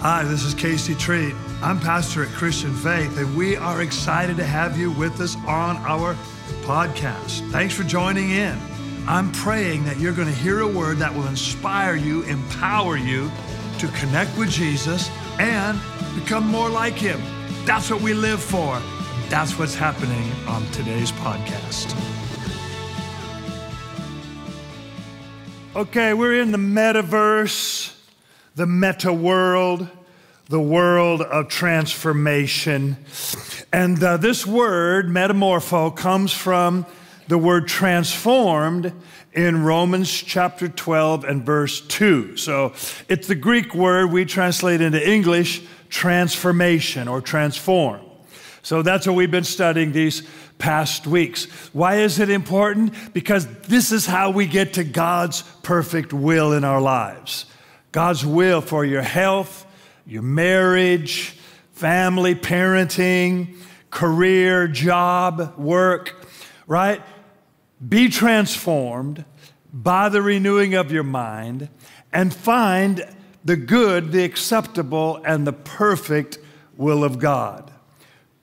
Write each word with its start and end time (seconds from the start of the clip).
Hi, 0.00 0.24
this 0.24 0.44
is 0.44 0.52
Casey 0.52 0.94
Treat. 0.94 1.34
I'm 1.62 1.80
pastor 1.80 2.22
at 2.22 2.28
Christian 2.28 2.74
Faith, 2.74 3.16
and 3.16 3.34
we 3.34 3.56
are 3.56 3.80
excited 3.80 4.36
to 4.36 4.44
have 4.44 4.78
you 4.78 4.90
with 4.90 5.18
us 5.22 5.36
on 5.46 5.78
our 5.78 6.14
podcast. 6.64 7.50
Thanks 7.50 7.74
for 7.74 7.82
joining 7.82 8.30
in. 8.30 8.58
I'm 9.08 9.32
praying 9.32 9.84
that 9.86 9.98
you're 9.98 10.12
going 10.12 10.28
to 10.28 10.34
hear 10.34 10.60
a 10.60 10.68
word 10.68 10.98
that 10.98 11.12
will 11.14 11.26
inspire 11.26 11.96
you, 11.96 12.24
empower 12.24 12.98
you 12.98 13.30
to 13.78 13.88
connect 13.88 14.36
with 14.36 14.50
Jesus 14.50 15.10
and 15.38 15.80
become 16.14 16.46
more 16.46 16.68
like 16.68 16.94
Him. 16.94 17.20
That's 17.64 17.90
what 17.90 18.02
we 18.02 18.12
live 18.12 18.42
for. 18.42 18.78
That's 19.30 19.58
what's 19.58 19.74
happening 19.74 20.30
on 20.46 20.66
today's 20.72 21.10
podcast. 21.12 21.96
Okay, 25.74 26.12
we're 26.12 26.38
in 26.38 26.52
the 26.52 26.58
metaverse 26.58 27.95
the 28.56 28.66
meta 28.66 29.12
world, 29.12 29.86
the 30.48 30.60
world 30.60 31.20
of 31.20 31.48
transformation. 31.48 32.96
And 33.70 34.02
uh, 34.02 34.16
this 34.16 34.46
word, 34.46 35.08
metamorpho, 35.08 35.94
comes 35.94 36.32
from 36.32 36.86
the 37.28 37.36
word 37.36 37.68
transformed 37.68 38.94
in 39.34 39.62
Romans 39.62 40.10
chapter 40.10 40.68
12 40.68 41.24
and 41.24 41.44
verse 41.44 41.82
2. 41.82 42.38
So 42.38 42.72
it's 43.10 43.28
the 43.28 43.34
Greek 43.34 43.74
word 43.74 44.10
we 44.10 44.24
translate 44.24 44.80
into 44.80 45.06
English 45.06 45.62
transformation 45.90 47.08
or 47.08 47.20
transform. 47.20 48.00
So 48.62 48.80
that's 48.80 49.06
what 49.06 49.16
we've 49.16 49.30
been 49.30 49.44
studying 49.44 49.92
these 49.92 50.22
past 50.56 51.06
weeks. 51.06 51.44
Why 51.74 51.96
is 51.96 52.20
it 52.20 52.30
important? 52.30 53.12
Because 53.12 53.46
this 53.64 53.92
is 53.92 54.06
how 54.06 54.30
we 54.30 54.46
get 54.46 54.72
to 54.74 54.84
God's 54.84 55.42
perfect 55.62 56.14
will 56.14 56.54
in 56.54 56.64
our 56.64 56.80
lives. 56.80 57.44
God's 57.96 58.26
will 58.26 58.60
for 58.60 58.84
your 58.84 59.00
health, 59.00 59.64
your 60.04 60.20
marriage, 60.20 61.30
family, 61.72 62.34
parenting, 62.34 63.56
career, 63.88 64.68
job, 64.68 65.56
work, 65.56 66.28
right? 66.66 67.00
Be 67.88 68.10
transformed 68.10 69.24
by 69.72 70.10
the 70.10 70.20
renewing 70.20 70.74
of 70.74 70.92
your 70.92 71.04
mind 71.04 71.70
and 72.12 72.34
find 72.34 73.02
the 73.46 73.56
good, 73.56 74.12
the 74.12 74.24
acceptable, 74.24 75.22
and 75.24 75.46
the 75.46 75.54
perfect 75.54 76.36
will 76.76 77.02
of 77.02 77.18
God. 77.18 77.72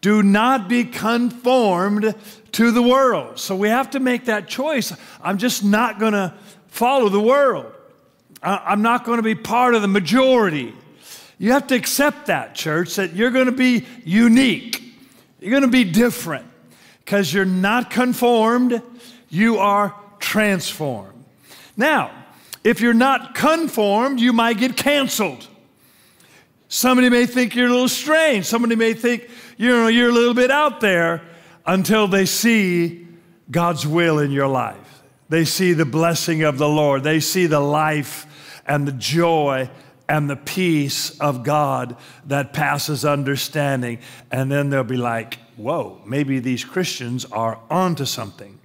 Do 0.01 0.23
not 0.23 0.67
be 0.67 0.83
conformed 0.83 2.15
to 2.53 2.71
the 2.71 2.81
world. 2.81 3.37
So 3.37 3.55
we 3.55 3.69
have 3.69 3.91
to 3.91 3.99
make 3.99 4.25
that 4.25 4.47
choice. 4.47 4.91
I'm 5.21 5.37
just 5.37 5.63
not 5.63 5.99
going 5.99 6.13
to 6.13 6.33
follow 6.69 7.07
the 7.07 7.21
world. 7.21 7.72
I'm 8.43 8.81
not 8.81 9.05
going 9.05 9.17
to 9.17 9.23
be 9.23 9.35
part 9.35 9.73
of 9.73 9.81
the 9.81 9.87
majority. 9.87 10.73
You 11.39 11.53
have 11.53 11.67
to 11.67 11.75
accept 11.75 12.27
that, 12.27 12.55
church, 12.55 12.95
that 12.95 13.13
you're 13.13 13.31
going 13.31 13.45
to 13.45 13.51
be 13.51 13.85
unique. 14.03 14.83
You're 15.39 15.51
going 15.51 15.63
to 15.63 15.67
be 15.67 15.85
different 15.85 16.45
because 17.03 17.33
you're 17.33 17.45
not 17.45 17.89
conformed, 17.89 18.81
you 19.29 19.57
are 19.57 19.95
transformed. 20.19 21.23
Now, 21.75 22.11
if 22.63 22.79
you're 22.79 22.93
not 22.93 23.35
conformed, 23.35 24.19
you 24.19 24.31
might 24.31 24.57
get 24.57 24.77
canceled. 24.77 25.47
Somebody 26.69 27.09
may 27.09 27.25
think 27.25 27.55
you're 27.55 27.67
a 27.67 27.71
little 27.71 27.89
strange. 27.89 28.45
Somebody 28.45 28.75
may 28.75 28.93
think 28.93 29.29
you 29.57 29.69
know, 29.69 29.87
you're 29.87 30.09
a 30.09 30.13
little 30.13 30.33
bit 30.33 30.51
out 30.51 30.79
there 30.79 31.21
until 31.65 32.07
they 32.07 32.25
see 32.25 33.07
God's 33.51 33.85
will 33.85 34.19
in 34.19 34.31
your 34.31 34.47
life. 34.47 35.03
They 35.29 35.45
see 35.45 35.73
the 35.73 35.85
blessing 35.85 36.43
of 36.43 36.57
the 36.57 36.67
Lord. 36.67 37.03
They 37.03 37.19
see 37.19 37.47
the 37.47 37.59
life 37.59 38.27
and 38.65 38.87
the 38.87 38.91
joy 38.91 39.69
and 40.09 40.29
the 40.29 40.35
peace 40.35 41.17
of 41.19 41.43
God 41.43 41.95
that 42.25 42.53
passes 42.53 43.05
understanding. 43.05 43.99
And 44.31 44.51
then 44.51 44.69
they'll 44.69 44.83
be 44.83 44.97
like, 44.97 45.39
whoa, 45.55 46.01
maybe 46.05 46.39
these 46.39 46.65
Christians 46.65 47.25
are 47.25 47.59
onto 47.69 48.05
something. 48.05 48.59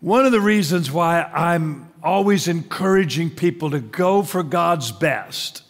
One 0.00 0.26
of 0.26 0.32
the 0.32 0.40
reasons 0.40 0.90
why 0.90 1.22
I'm 1.22 1.90
always 2.02 2.46
encouraging 2.46 3.30
people 3.30 3.70
to 3.70 3.80
go 3.80 4.22
for 4.22 4.42
God's 4.42 4.92
best, 4.92 5.62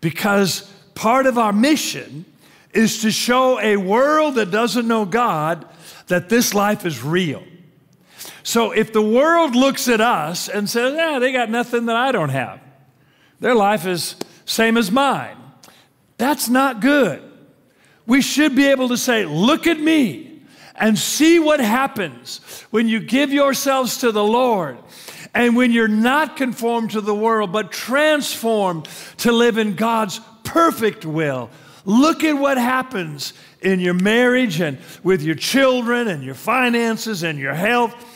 because 0.00 0.62
part 0.94 1.26
of 1.26 1.36
our 1.36 1.52
mission 1.52 2.24
is 2.72 3.02
to 3.02 3.10
show 3.10 3.58
a 3.58 3.76
world 3.76 4.36
that 4.36 4.52
doesn't 4.52 4.86
know 4.86 5.04
God 5.04 5.66
that 6.06 6.28
this 6.28 6.54
life 6.54 6.86
is 6.86 7.02
real. 7.02 7.42
So 8.44 8.70
if 8.70 8.92
the 8.92 9.02
world 9.02 9.56
looks 9.56 9.88
at 9.88 10.00
us 10.00 10.48
and 10.48 10.70
says, 10.70 10.94
yeah, 10.94 11.18
they 11.18 11.32
got 11.32 11.50
nothing 11.50 11.86
that 11.86 11.96
I 11.96 12.12
don't 12.12 12.28
have, 12.28 12.60
their 13.42 13.56
life 13.56 13.86
is 13.86 14.14
same 14.44 14.76
as 14.76 14.90
mine. 14.90 15.36
That's 16.16 16.48
not 16.48 16.80
good. 16.80 17.20
We 18.06 18.22
should 18.22 18.54
be 18.54 18.68
able 18.68 18.88
to 18.88 18.96
say, 18.96 19.26
look 19.26 19.66
at 19.66 19.80
me 19.80 20.42
and 20.76 20.96
see 20.96 21.40
what 21.40 21.58
happens 21.58 22.38
when 22.70 22.86
you 22.88 23.00
give 23.00 23.32
yourselves 23.32 23.98
to 23.98 24.12
the 24.12 24.22
Lord 24.22 24.78
and 25.34 25.56
when 25.56 25.72
you're 25.72 25.88
not 25.88 26.36
conformed 26.36 26.92
to 26.92 27.00
the 27.00 27.14
world, 27.14 27.52
but 27.52 27.72
transformed 27.72 28.88
to 29.18 29.32
live 29.32 29.58
in 29.58 29.74
God's 29.74 30.20
perfect 30.44 31.04
will. 31.04 31.50
Look 31.84 32.22
at 32.22 32.34
what 32.34 32.58
happens 32.58 33.32
in 33.60 33.80
your 33.80 33.94
marriage 33.94 34.60
and 34.60 34.78
with 35.02 35.20
your 35.20 35.34
children 35.34 36.06
and 36.06 36.22
your 36.22 36.36
finances 36.36 37.24
and 37.24 37.40
your 37.40 37.54
health 37.54 38.11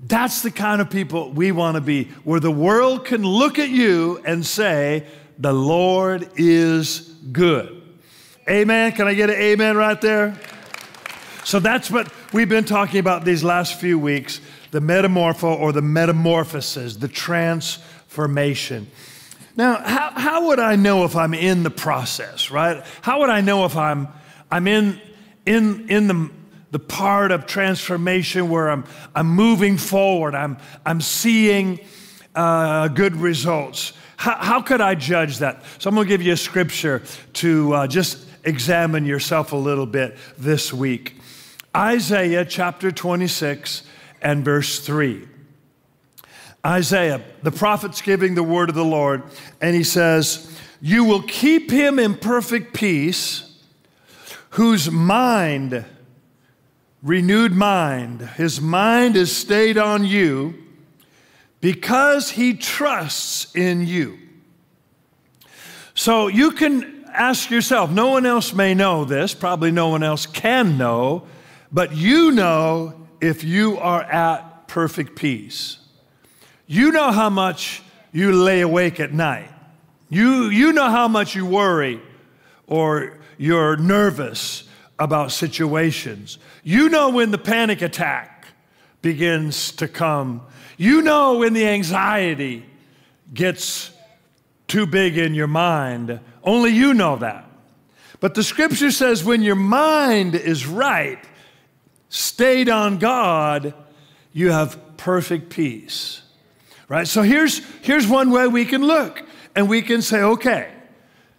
that's 0.00 0.42
the 0.42 0.50
kind 0.50 0.80
of 0.80 0.90
people 0.90 1.30
we 1.30 1.52
want 1.52 1.76
to 1.76 1.80
be, 1.80 2.04
where 2.24 2.40
the 2.40 2.50
world 2.50 3.06
can 3.06 3.22
look 3.22 3.58
at 3.58 3.70
you 3.70 4.20
and 4.24 4.44
say, 4.44 5.06
The 5.38 5.52
Lord 5.52 6.28
is 6.36 7.00
good. 7.32 7.82
Amen. 8.48 8.92
Can 8.92 9.08
I 9.08 9.14
get 9.14 9.30
an 9.30 9.36
amen 9.36 9.76
right 9.76 10.00
there? 10.00 10.38
So 11.44 11.60
that's 11.60 11.90
what 11.90 12.12
we've 12.32 12.48
been 12.48 12.64
talking 12.64 13.00
about 13.00 13.24
these 13.24 13.42
last 13.42 13.80
few 13.80 13.98
weeks 13.98 14.40
the 14.72 14.80
metamorpho 14.80 15.58
or 15.58 15.72
the 15.72 15.80
metamorphosis, 15.80 16.96
the 16.96 17.08
transformation. 17.08 18.90
Now, 19.56 19.76
how, 19.76 20.10
how 20.10 20.46
would 20.48 20.58
I 20.58 20.76
know 20.76 21.04
if 21.04 21.16
I'm 21.16 21.32
in 21.32 21.62
the 21.62 21.70
process, 21.70 22.50
right? 22.50 22.84
How 23.00 23.20
would 23.20 23.30
I 23.30 23.40
know 23.40 23.64
if 23.64 23.76
I'm, 23.76 24.08
I'm 24.50 24.66
in, 24.66 25.00
in, 25.46 25.88
in 25.88 26.08
the 26.08 26.30
the 26.76 26.80
part 26.80 27.32
of 27.32 27.46
transformation 27.46 28.50
where 28.50 28.68
I'm, 28.68 28.84
I'm 29.14 29.28
moving 29.28 29.78
forward, 29.78 30.34
I'm, 30.34 30.58
I'm 30.84 31.00
seeing 31.00 31.80
uh, 32.34 32.88
good 32.88 33.16
results. 33.16 33.94
How, 34.18 34.34
how, 34.34 34.60
could 34.60 34.82
I 34.82 34.94
judge 34.94 35.38
that? 35.38 35.62
So 35.78 35.88
I'm 35.88 35.94
going 35.94 36.06
to 36.06 36.08
give 36.10 36.20
you 36.20 36.34
a 36.34 36.36
scripture 36.36 37.02
to 37.32 37.72
uh, 37.72 37.86
just 37.86 38.26
examine 38.44 39.06
yourself 39.06 39.52
a 39.52 39.56
little 39.56 39.86
bit 39.86 40.18
this 40.36 40.70
week. 40.70 41.16
Isaiah 41.74 42.44
chapter 42.44 42.92
26 42.92 43.82
and 44.20 44.44
verse 44.44 44.78
3. 44.80 45.26
Isaiah, 46.66 47.22
the 47.42 47.52
prophet's 47.52 48.02
giving 48.02 48.34
the 48.34 48.42
word 48.42 48.68
of 48.68 48.74
the 48.74 48.84
Lord, 48.84 49.22
and 49.62 49.74
he 49.74 49.82
says, 49.82 50.54
You 50.82 51.04
will 51.04 51.22
keep 51.22 51.70
him 51.70 51.98
in 51.98 52.16
perfect 52.16 52.74
peace, 52.74 53.50
whose 54.50 54.90
mind 54.90 55.86
renewed 57.06 57.52
mind. 57.52 58.20
His 58.20 58.60
mind 58.60 59.14
is 59.14 59.34
stayed 59.34 59.78
on 59.78 60.04
you 60.04 60.54
because 61.60 62.30
he 62.30 62.52
trusts 62.54 63.54
in 63.54 63.86
you. 63.86 64.18
So 65.94 66.26
you 66.26 66.50
can 66.50 67.04
ask 67.12 67.48
yourself, 67.48 67.90
no 67.90 68.08
one 68.08 68.26
else 68.26 68.52
may 68.52 68.74
know 68.74 69.04
this, 69.04 69.34
probably 69.34 69.70
no 69.70 69.88
one 69.88 70.02
else 70.02 70.26
can 70.26 70.76
know, 70.76 71.26
but 71.70 71.94
you 71.94 72.32
know 72.32 73.06
if 73.20 73.44
you 73.44 73.78
are 73.78 74.02
at 74.02 74.66
perfect 74.66 75.14
peace. 75.14 75.78
You 76.66 76.90
know 76.90 77.12
how 77.12 77.30
much 77.30 77.82
you 78.12 78.32
lay 78.32 78.62
awake 78.62 78.98
at 78.98 79.12
night. 79.12 79.48
You, 80.08 80.46
you 80.46 80.72
know 80.72 80.90
how 80.90 81.06
much 81.06 81.36
you 81.36 81.46
worry 81.46 82.00
or 82.66 83.16
you're 83.38 83.76
nervous 83.76 84.65
about 84.98 85.32
situations. 85.32 86.38
You 86.62 86.88
know 86.88 87.10
when 87.10 87.30
the 87.30 87.38
panic 87.38 87.82
attack 87.82 88.48
begins 89.02 89.72
to 89.72 89.88
come. 89.88 90.42
You 90.76 91.02
know 91.02 91.38
when 91.38 91.52
the 91.52 91.66
anxiety 91.66 92.64
gets 93.32 93.90
too 94.68 94.86
big 94.86 95.18
in 95.18 95.34
your 95.34 95.46
mind. 95.46 96.20
Only 96.42 96.70
you 96.70 96.94
know 96.94 97.16
that. 97.16 97.48
But 98.20 98.34
the 98.34 98.42
scripture 98.42 98.90
says 98.90 99.22
when 99.22 99.42
your 99.42 99.54
mind 99.54 100.34
is 100.34 100.66
right, 100.66 101.22
stayed 102.08 102.68
on 102.68 102.98
God, 102.98 103.74
you 104.32 104.50
have 104.50 104.96
perfect 104.96 105.50
peace. 105.50 106.22
Right? 106.88 107.06
So 107.06 107.22
here's, 107.22 107.58
here's 107.82 108.06
one 108.06 108.30
way 108.30 108.46
we 108.46 108.64
can 108.64 108.82
look 108.82 109.22
and 109.54 109.68
we 109.68 109.82
can 109.82 110.02
say, 110.02 110.22
okay, 110.22 110.72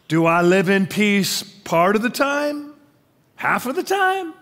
do 0.08 0.26
I 0.26 0.42
live 0.42 0.70
in 0.70 0.88
peace 0.88 1.44
part 1.44 1.96
of 1.96 2.02
the 2.02 2.10
time? 2.10 2.67
Half 3.38 3.66
of 3.66 3.76
the 3.76 3.84
time? 3.84 4.34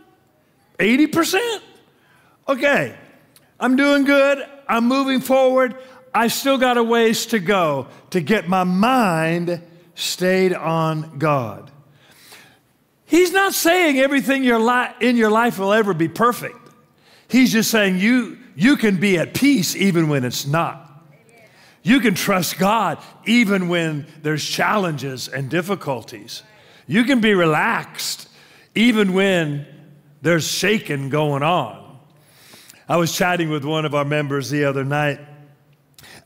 80%? 0.79 1.61
Okay, 2.47 2.95
I'm 3.59 3.75
doing 3.75 4.03
good. 4.03 4.45
I'm 4.67 4.87
moving 4.87 5.21
forward. 5.21 5.75
I 6.13 6.27
still 6.27 6.57
got 6.57 6.77
a 6.77 6.83
ways 6.83 7.27
to 7.27 7.39
go 7.39 7.87
to 8.09 8.21
get 8.21 8.47
my 8.47 8.63
mind 8.63 9.61
stayed 9.95 10.53
on 10.53 11.17
God. 11.19 11.71
He's 13.05 13.31
not 13.31 13.53
saying 13.53 13.99
everything 13.99 14.43
in 14.43 15.17
your 15.17 15.29
life 15.29 15.59
will 15.59 15.73
ever 15.73 15.93
be 15.93 16.07
perfect. 16.07 16.57
He's 17.27 17.51
just 17.51 17.69
saying 17.69 17.99
you, 17.99 18.37
you 18.55 18.77
can 18.77 18.97
be 18.97 19.17
at 19.17 19.33
peace 19.33 19.75
even 19.75 20.09
when 20.09 20.23
it's 20.23 20.47
not. 20.47 20.81
You 21.83 21.99
can 21.99 22.15
trust 22.15 22.57
God 22.57 22.97
even 23.25 23.67
when 23.67 24.07
there's 24.23 24.43
challenges 24.43 25.27
and 25.27 25.49
difficulties. 25.49 26.41
You 26.87 27.03
can 27.03 27.21
be 27.21 27.33
relaxed 27.35 28.24
even 28.75 29.13
when 29.13 29.65
there's 30.21 30.47
shaking 30.47 31.09
going 31.09 31.43
on. 31.43 31.99
I 32.87 32.97
was 32.97 33.15
chatting 33.15 33.49
with 33.49 33.65
one 33.65 33.85
of 33.85 33.95
our 33.95 34.05
members 34.05 34.49
the 34.49 34.65
other 34.65 34.83
night 34.83 35.19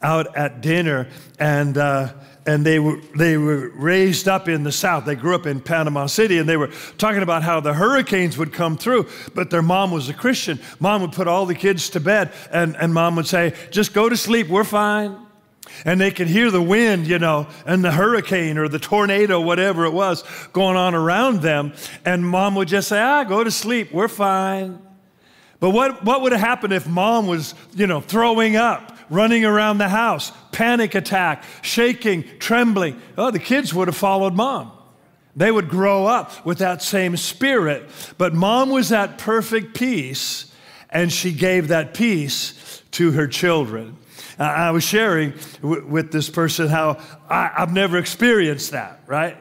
out 0.02 0.36
at 0.36 0.62
dinner, 0.62 1.08
and 1.40 1.78
uh, 1.78 2.14
and 2.46 2.66
they 2.66 2.80
were 2.80 3.00
they 3.16 3.38
were 3.38 3.70
raised 3.70 4.28
up 4.28 4.50
in 4.50 4.64
the 4.64 4.72
South. 4.72 5.06
They 5.06 5.16
grew 5.16 5.36
up 5.36 5.46
in 5.46 5.62
Panama 5.62 6.08
City, 6.08 6.38
and 6.38 6.50
they 6.50 6.58
were 6.58 6.72
talking 6.98 7.22
about 7.22 7.44
how 7.44 7.60
the 7.60 7.74
hurricanes 7.74 8.38
would 8.38 8.52
come 8.52 8.78
through. 8.78 9.08
But 9.36 9.50
their 9.50 9.62
mom 9.62 9.92
was 9.92 10.10
a 10.10 10.14
Christian. 10.14 10.60
Mom 10.80 11.02
would 11.02 11.14
put 11.14 11.28
all 11.28 11.46
the 11.46 11.56
kids 11.56 11.90
to 11.92 12.00
bed, 12.00 12.34
and, 12.52 12.76
and 12.76 12.94
mom 12.94 13.16
would 13.16 13.28
say, 13.28 13.54
"Just 13.72 13.94
go 13.94 14.10
to 14.10 14.18
sleep. 14.18 14.48
We're 14.48 14.64
fine." 14.64 15.29
And 15.86 16.00
they 16.00 16.12
could 16.12 16.28
hear 16.28 16.52
the 16.52 16.62
wind, 16.62 17.08
you 17.08 17.20
know, 17.20 17.48
and 17.66 17.84
the 17.84 17.92
hurricane 17.92 18.58
or 18.58 18.68
the 18.68 18.80
tornado, 18.80 19.40
whatever 19.42 19.86
it 19.86 19.94
was, 19.94 20.24
going 20.54 20.76
on 20.76 20.96
around 20.96 21.42
them. 21.42 21.74
And 22.06 22.26
mom 22.26 22.56
would 22.56 22.68
just 22.68 22.88
say, 22.88 23.00
"Ah, 23.00 23.24
go 23.24 23.44
to 23.44 23.52
sleep. 23.52 23.92
We're 23.92 24.08
fine." 24.08 24.80
But 25.60 25.72
what, 25.72 26.06
what 26.06 26.22
would 26.22 26.32
have 26.32 26.42
happened 26.42 26.72
if 26.72 26.88
mom 26.88 27.28
was, 27.28 27.54
you 27.76 27.88
know, 27.88 28.00
throwing 28.02 28.56
up? 28.56 28.96
running 29.10 29.44
around 29.44 29.80
the 29.80 29.90
house, 29.90 30.32
panic 30.52 30.96
attack, 30.96 31.44
shaking, 31.62 32.24
trembling. 32.40 33.02
Oh, 33.18 33.32
the 33.32 33.40
kids 33.40 33.74
would 33.74 33.88
have 33.88 33.98
followed 33.98 34.36
mom. 34.36 34.72
They 35.36 35.52
would 35.52 35.70
grow 35.70 36.06
up 36.06 36.46
with 36.46 36.60
that 36.60 36.82
same 36.82 37.16
spirit. 37.18 37.90
But 38.18 38.34
mom 38.34 38.70
was 38.70 38.92
at 38.92 39.18
perfect 39.18 39.76
peace, 39.76 40.54
and 40.90 41.12
she 41.12 41.32
gave 41.32 41.70
that 41.70 41.94
peace 41.94 42.84
to 42.92 43.12
her 43.12 43.28
children. 43.28 43.98
I 44.40 44.72
was 44.72 44.86
sharing 44.86 45.34
with 45.62 46.12
this 46.12 46.30
person 46.30 46.70
how 46.70 47.02
I, 47.30 47.52
have 47.58 47.74
never 47.74 47.98
experienced 47.98 48.72
that, 48.72 49.02
right? 49.06 49.38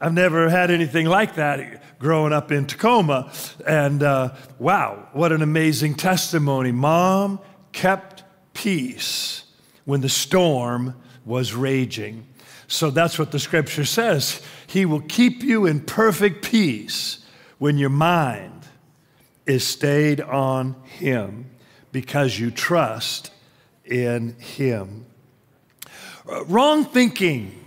I've 0.00 0.14
never 0.14 0.48
had 0.48 0.70
anything 0.70 1.06
like 1.06 1.34
that 1.34 1.98
growing 1.98 2.32
up 2.32 2.50
in 2.50 2.66
Tacoma. 2.66 3.30
And 3.66 4.02
uh, 4.02 4.34
wow, 4.58 5.08
what 5.12 5.32
an 5.32 5.42
amazing 5.42 5.96
testimony. 5.96 6.72
Mom 6.72 7.40
kept 7.72 8.24
peace 8.54 9.44
when 9.84 10.00
the 10.00 10.08
storm 10.08 10.94
was 11.24 11.54
raging. 11.54 12.26
So 12.68 12.90
that's 12.90 13.18
what 13.18 13.32
the 13.32 13.38
scripture 13.38 13.84
says. 13.84 14.40
He 14.66 14.86
will 14.86 15.00
keep 15.00 15.42
you 15.42 15.66
in 15.66 15.80
perfect 15.80 16.44
peace 16.44 17.24
when 17.58 17.76
your 17.76 17.90
mind 17.90 18.66
is 19.46 19.66
stayed 19.66 20.20
on 20.20 20.74
Him 20.84 21.50
because 21.92 22.38
you 22.38 22.50
trust 22.50 23.30
in 23.90 24.36
Him. 24.38 25.06
Uh, 26.30 26.44
wrong 26.44 26.84
thinking 26.84 27.58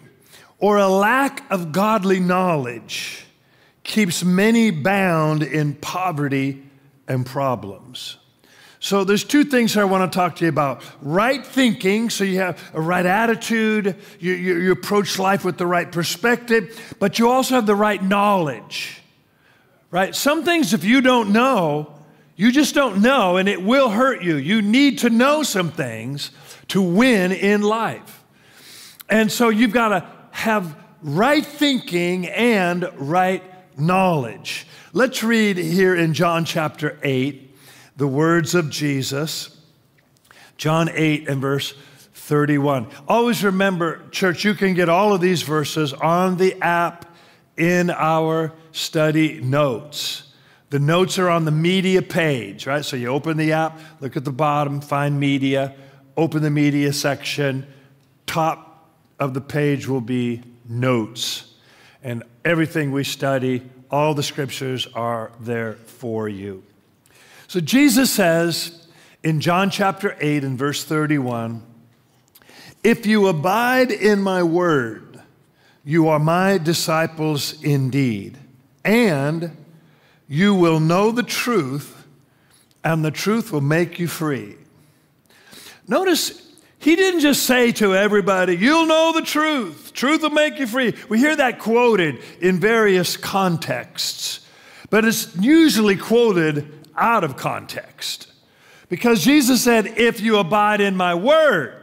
or 0.59 0.77
a 0.77 0.87
lack 0.87 1.49
of 1.51 1.71
godly 1.71 2.19
knowledge 2.19 3.25
keeps 3.83 4.23
many 4.23 4.71
bound 4.71 5.43
in 5.43 5.73
poverty 5.75 6.63
and 7.07 7.25
problems. 7.25 8.17
So 8.79 9.03
there's 9.03 9.23
two 9.23 9.43
things 9.43 9.77
I 9.77 9.83
want 9.83 10.11
to 10.11 10.15
talk 10.15 10.37
to 10.37 10.45
you 10.45 10.49
about. 10.49 10.81
Right 11.01 11.45
thinking, 11.45 12.09
so 12.09 12.23
you 12.23 12.39
have 12.39 12.59
a 12.73 12.81
right 12.81 13.05
attitude, 13.05 13.95
you, 14.19 14.33
you, 14.33 14.57
you, 14.57 14.71
approach 14.71 15.19
life 15.19 15.45
with 15.45 15.59
the 15.59 15.67
right 15.67 15.91
perspective, 15.91 16.95
but 16.97 17.19
you 17.19 17.29
also 17.29 17.55
have 17.55 17.67
the 17.67 17.75
right 17.75 18.01
knowledge. 18.01 18.99
Right? 19.91 20.15
Some 20.15 20.43
things, 20.43 20.73
if 20.73 20.83
you 20.83 21.01
don't 21.01 21.31
know, 21.31 21.90
you 22.41 22.51
just 22.51 22.73
don't 22.73 23.03
know, 23.03 23.37
and 23.37 23.47
it 23.47 23.61
will 23.61 23.91
hurt 23.91 24.23
you. 24.23 24.35
You 24.35 24.63
need 24.63 24.97
to 24.97 25.11
know 25.11 25.43
some 25.43 25.69
things 25.69 26.31
to 26.69 26.81
win 26.81 27.31
in 27.31 27.61
life. 27.61 28.23
And 29.07 29.31
so 29.31 29.49
you've 29.49 29.73
got 29.73 29.89
to 29.89 30.07
have 30.31 30.75
right 31.03 31.45
thinking 31.45 32.25
and 32.25 32.89
right 32.95 33.43
knowledge. 33.79 34.65
Let's 34.91 35.21
read 35.23 35.57
here 35.57 35.95
in 35.95 36.15
John 36.15 36.43
chapter 36.43 36.97
8 37.03 37.55
the 37.97 38.07
words 38.07 38.55
of 38.55 38.71
Jesus, 38.71 39.55
John 40.57 40.89
8 40.91 41.29
and 41.29 41.41
verse 41.41 41.75
31. 42.13 42.87
Always 43.07 43.43
remember, 43.43 44.01
church, 44.09 44.43
you 44.43 44.55
can 44.55 44.73
get 44.73 44.89
all 44.89 45.13
of 45.13 45.21
these 45.21 45.43
verses 45.43 45.93
on 45.93 46.37
the 46.37 46.59
app 46.59 47.05
in 47.55 47.91
our 47.91 48.51
study 48.71 49.39
notes. 49.41 50.30
The 50.71 50.79
notes 50.79 51.19
are 51.19 51.29
on 51.29 51.43
the 51.43 51.51
media 51.51 52.01
page, 52.01 52.65
right? 52.65 52.83
So 52.83 52.95
you 52.95 53.07
open 53.07 53.35
the 53.35 53.51
app, 53.51 53.77
look 53.99 54.15
at 54.15 54.23
the 54.23 54.31
bottom, 54.31 54.79
find 54.79 55.19
media, 55.19 55.75
open 56.15 56.41
the 56.41 56.49
media 56.49 56.93
section. 56.93 57.67
Top 58.25 58.89
of 59.19 59.33
the 59.33 59.41
page 59.41 59.85
will 59.85 59.99
be 59.99 60.41
notes. 60.69 61.53
And 62.01 62.23
everything 62.45 62.93
we 62.93 63.03
study, 63.03 63.69
all 63.91 64.13
the 64.13 64.23
scriptures 64.23 64.87
are 64.95 65.33
there 65.41 65.73
for 65.73 66.29
you. 66.29 66.63
So 67.49 67.59
Jesus 67.59 68.09
says 68.09 68.87
in 69.23 69.41
John 69.41 69.71
chapter 69.71 70.15
8 70.21 70.45
and 70.45 70.57
verse 70.57 70.85
31 70.85 71.63
If 72.81 73.05
you 73.05 73.27
abide 73.27 73.91
in 73.91 74.21
my 74.21 74.41
word, 74.41 75.19
you 75.83 76.07
are 76.07 76.17
my 76.17 76.57
disciples 76.57 77.61
indeed, 77.61 78.37
and 78.85 79.57
you 80.31 80.55
will 80.55 80.79
know 80.79 81.11
the 81.11 81.23
truth, 81.23 82.07
and 82.85 83.03
the 83.03 83.11
truth 83.11 83.51
will 83.51 83.59
make 83.59 83.99
you 83.99 84.07
free. 84.07 84.55
Notice 85.89 86.53
he 86.79 86.95
didn't 86.95 87.19
just 87.19 87.43
say 87.43 87.73
to 87.73 87.93
everybody, 87.93 88.55
You'll 88.55 88.85
know 88.85 89.11
the 89.11 89.23
truth. 89.23 89.91
Truth 89.91 90.21
will 90.21 90.29
make 90.29 90.57
you 90.57 90.67
free. 90.67 90.93
We 91.09 91.19
hear 91.19 91.35
that 91.35 91.59
quoted 91.59 92.19
in 92.39 92.61
various 92.61 93.17
contexts, 93.17 94.47
but 94.89 95.03
it's 95.03 95.35
usually 95.35 95.97
quoted 95.97 96.87
out 96.95 97.25
of 97.25 97.35
context. 97.35 98.31
Because 98.87 99.21
Jesus 99.25 99.61
said, 99.61 99.85
If 99.97 100.21
you 100.21 100.37
abide 100.37 100.79
in 100.79 100.95
my 100.95 101.13
word, 101.13 101.75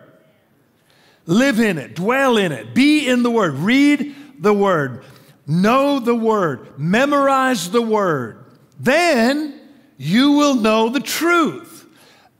live 1.26 1.60
in 1.60 1.76
it, 1.76 1.94
dwell 1.94 2.38
in 2.38 2.52
it, 2.52 2.74
be 2.74 3.06
in 3.06 3.22
the 3.22 3.30
word, 3.30 3.56
read 3.56 4.16
the 4.38 4.54
word, 4.54 5.04
know 5.48 5.98
the 5.98 6.14
word, 6.14 6.78
memorize 6.78 7.70
the 7.70 7.82
word, 7.82 8.44
then 8.78 9.58
you 9.96 10.32
will 10.32 10.54
know 10.54 10.88
the 10.88 11.00
truth. 11.00 11.86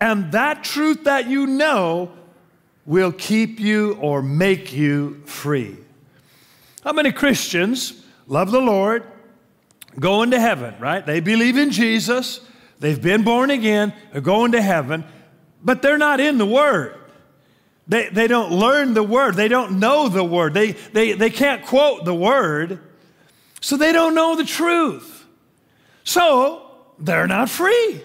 And 0.00 0.30
that 0.30 0.62
truth 0.62 1.04
that 1.04 1.28
you 1.28 1.46
know 1.46 2.12
will 2.86 3.10
keep 3.10 3.58
you 3.58 3.94
or 3.94 4.22
make 4.22 4.72
you 4.72 5.22
free. 5.24 5.76
How 6.84 6.92
many 6.92 7.10
Christians 7.10 8.04
love 8.28 8.52
the 8.52 8.60
Lord, 8.60 9.04
going 9.98 10.30
to 10.30 10.38
heaven, 10.38 10.76
right? 10.78 11.04
They 11.04 11.18
believe 11.18 11.56
in 11.56 11.72
Jesus, 11.72 12.40
They've 12.80 13.00
been 13.00 13.24
born 13.24 13.50
again, 13.50 13.92
they're 14.12 14.20
going 14.20 14.52
to 14.52 14.62
heaven, 14.62 15.04
but 15.62 15.82
they're 15.82 15.98
not 15.98 16.20
in 16.20 16.38
the 16.38 16.46
Word. 16.46 16.94
They, 17.88 18.08
they 18.08 18.26
don't 18.26 18.52
learn 18.52 18.94
the 18.94 19.02
Word, 19.02 19.34
they 19.34 19.48
don't 19.48 19.80
know 19.80 20.08
the 20.08 20.24
Word, 20.24 20.54
they, 20.54 20.72
they, 20.72 21.12
they 21.12 21.30
can't 21.30 21.64
quote 21.64 22.04
the 22.04 22.14
Word, 22.14 22.80
so 23.60 23.76
they 23.76 23.92
don't 23.92 24.14
know 24.14 24.36
the 24.36 24.44
truth. 24.44 25.26
So 26.04 26.70
they're 26.98 27.26
not 27.26 27.50
free. 27.50 28.00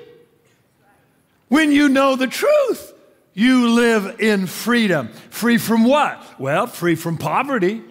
When 1.47 1.71
you 1.71 1.89
know 1.89 2.15
the 2.15 2.27
truth, 2.27 2.93
you 3.33 3.69
live 3.69 4.19
in 4.19 4.47
freedom. 4.47 5.09
Free 5.29 5.57
from 5.57 5.85
what? 5.85 6.39
Well, 6.39 6.67
free 6.67 6.95
from 6.95 7.17
poverty, 7.17 7.81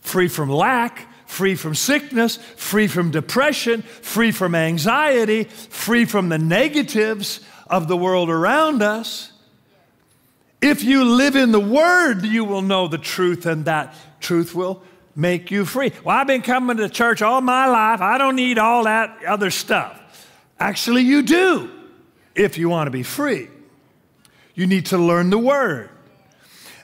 free 0.00 0.28
from 0.28 0.50
lack, 0.50 1.06
free 1.26 1.54
from 1.54 1.74
sickness, 1.74 2.36
free 2.36 2.86
from 2.86 3.10
depression, 3.10 3.82
free 3.82 4.30
from 4.30 4.54
anxiety, 4.54 5.44
free 5.44 6.04
from 6.04 6.28
the 6.28 6.38
negatives 6.38 7.40
of 7.66 7.88
the 7.88 7.96
world 7.96 8.30
around 8.30 8.82
us. 8.82 9.32
If 10.62 10.82
you 10.82 11.04
live 11.04 11.36
in 11.36 11.52
the 11.52 11.60
Word, 11.60 12.24
you 12.24 12.44
will 12.44 12.62
know 12.62 12.88
the 12.88 12.98
truth, 12.98 13.46
and 13.46 13.64
that 13.66 13.94
truth 14.20 14.54
will 14.54 14.82
make 15.16 15.50
you 15.50 15.64
free. 15.64 15.90
Well, 16.04 16.16
I've 16.16 16.26
been 16.26 16.42
coming 16.42 16.76
to 16.76 16.88
church 16.88 17.22
all 17.22 17.40
my 17.40 17.66
life. 17.66 18.00
I 18.00 18.18
don't 18.18 18.36
need 18.36 18.58
all 18.58 18.84
that 18.84 19.24
other 19.24 19.50
stuff. 19.50 20.00
Actually, 20.60 21.02
you 21.02 21.22
do 21.22 21.70
if 22.34 22.58
you 22.58 22.68
want 22.68 22.86
to 22.86 22.90
be 22.90 23.02
free. 23.02 23.48
You 24.54 24.66
need 24.66 24.86
to 24.86 24.98
learn 24.98 25.30
the 25.30 25.38
Word. 25.38 25.90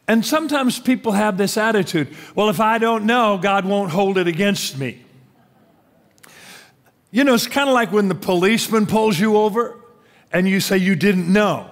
And 0.08 0.26
sometimes 0.26 0.80
people 0.80 1.12
have 1.12 1.38
this 1.38 1.56
attitude 1.56 2.08
well, 2.34 2.48
if 2.48 2.58
I 2.58 2.78
don't 2.78 3.04
know, 3.04 3.38
God 3.38 3.64
won't 3.64 3.90
hold 3.90 4.18
it 4.18 4.26
against 4.26 4.78
me. 4.78 5.04
You 7.10 7.24
know, 7.24 7.34
it's 7.34 7.46
kind 7.46 7.68
of 7.68 7.74
like 7.74 7.92
when 7.92 8.08
the 8.08 8.14
policeman 8.14 8.86
pulls 8.86 9.20
you 9.20 9.36
over 9.36 9.78
and 10.32 10.48
you 10.48 10.60
say 10.60 10.78
you 10.78 10.96
didn't 10.96 11.30
know. 11.30 11.71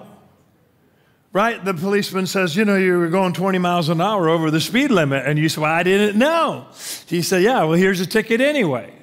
Right? 1.33 1.63
The 1.63 1.73
policeman 1.73 2.27
says, 2.27 2.55
You 2.55 2.65
know, 2.65 2.75
you 2.75 2.97
were 2.97 3.09
going 3.09 3.33
20 3.33 3.57
miles 3.57 3.89
an 3.89 4.01
hour 4.01 4.29
over 4.29 4.51
the 4.51 4.61
speed 4.61 4.91
limit. 4.91 5.25
And 5.25 5.37
you 5.39 5.49
say, 5.49 5.61
Well, 5.61 5.71
I 5.71 5.83
didn't 5.83 6.17
know. 6.17 6.67
He 7.07 7.21
said, 7.21 7.43
Yeah, 7.43 7.63
well, 7.63 7.73
here's 7.73 7.99
a 7.99 8.05
ticket 8.05 8.41
anyway. 8.41 8.93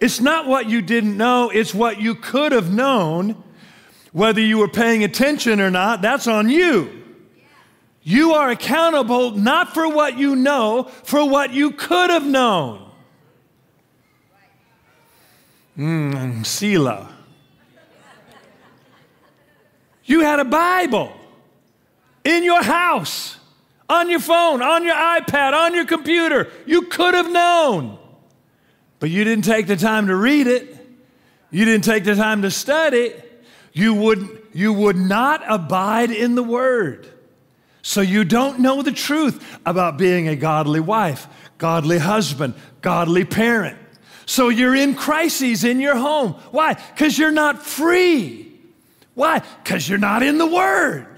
It's 0.00 0.20
not 0.20 0.46
what 0.46 0.68
you 0.68 0.82
didn't 0.82 1.16
know, 1.16 1.50
it's 1.50 1.74
what 1.74 2.00
you 2.00 2.14
could 2.14 2.52
have 2.52 2.72
known. 2.72 3.42
Whether 4.12 4.40
you 4.40 4.58
were 4.58 4.68
paying 4.68 5.02
attention 5.02 5.60
or 5.60 5.72
not, 5.72 6.00
that's 6.00 6.28
on 6.28 6.48
you. 6.48 7.02
You 8.04 8.34
are 8.34 8.50
accountable 8.50 9.32
not 9.32 9.74
for 9.74 9.88
what 9.88 10.16
you 10.16 10.36
know, 10.36 10.84
for 11.02 11.28
what 11.28 11.52
you 11.52 11.72
could 11.72 12.10
have 12.10 12.24
known. 12.24 12.88
Mmm, 15.76 16.46
Selah. 16.46 17.10
You 20.04 20.20
had 20.20 20.38
a 20.38 20.44
Bible 20.44 21.12
in 22.24 22.42
your 22.42 22.62
house, 22.62 23.38
on 23.88 24.08
your 24.10 24.20
phone, 24.20 24.62
on 24.62 24.84
your 24.84 24.94
iPad, 24.94 25.52
on 25.52 25.74
your 25.74 25.84
computer. 25.84 26.50
You 26.66 26.82
could 26.82 27.14
have 27.14 27.30
known, 27.30 27.98
but 28.98 29.10
you 29.10 29.24
didn't 29.24 29.44
take 29.44 29.66
the 29.66 29.76
time 29.76 30.06
to 30.06 30.16
read 30.16 30.46
it. 30.46 30.74
You 31.50 31.64
didn't 31.64 31.84
take 31.84 32.04
the 32.04 32.14
time 32.16 32.42
to 32.42 32.50
study. 32.50 33.12
You 33.72 33.94
would, 33.94 34.42
you 34.52 34.72
would 34.72 34.96
not 34.96 35.42
abide 35.48 36.10
in 36.10 36.34
the 36.34 36.42
Word. 36.42 37.08
So 37.82 38.00
you 38.00 38.24
don't 38.24 38.60
know 38.60 38.80
the 38.82 38.92
truth 38.92 39.60
about 39.66 39.98
being 39.98 40.26
a 40.26 40.36
godly 40.36 40.80
wife, 40.80 41.28
godly 41.58 41.98
husband, 41.98 42.54
godly 42.80 43.24
parent. 43.24 43.78
So 44.26 44.48
you're 44.48 44.74
in 44.74 44.94
crises 44.94 45.64
in 45.64 45.80
your 45.80 45.96
home. 45.96 46.32
Why? 46.50 46.74
Because 46.74 47.18
you're 47.18 47.30
not 47.30 47.62
free. 47.62 48.52
Why? 49.12 49.42
Because 49.62 49.86
you're 49.86 49.98
not 49.98 50.22
in 50.22 50.38
the 50.38 50.46
Word. 50.46 51.13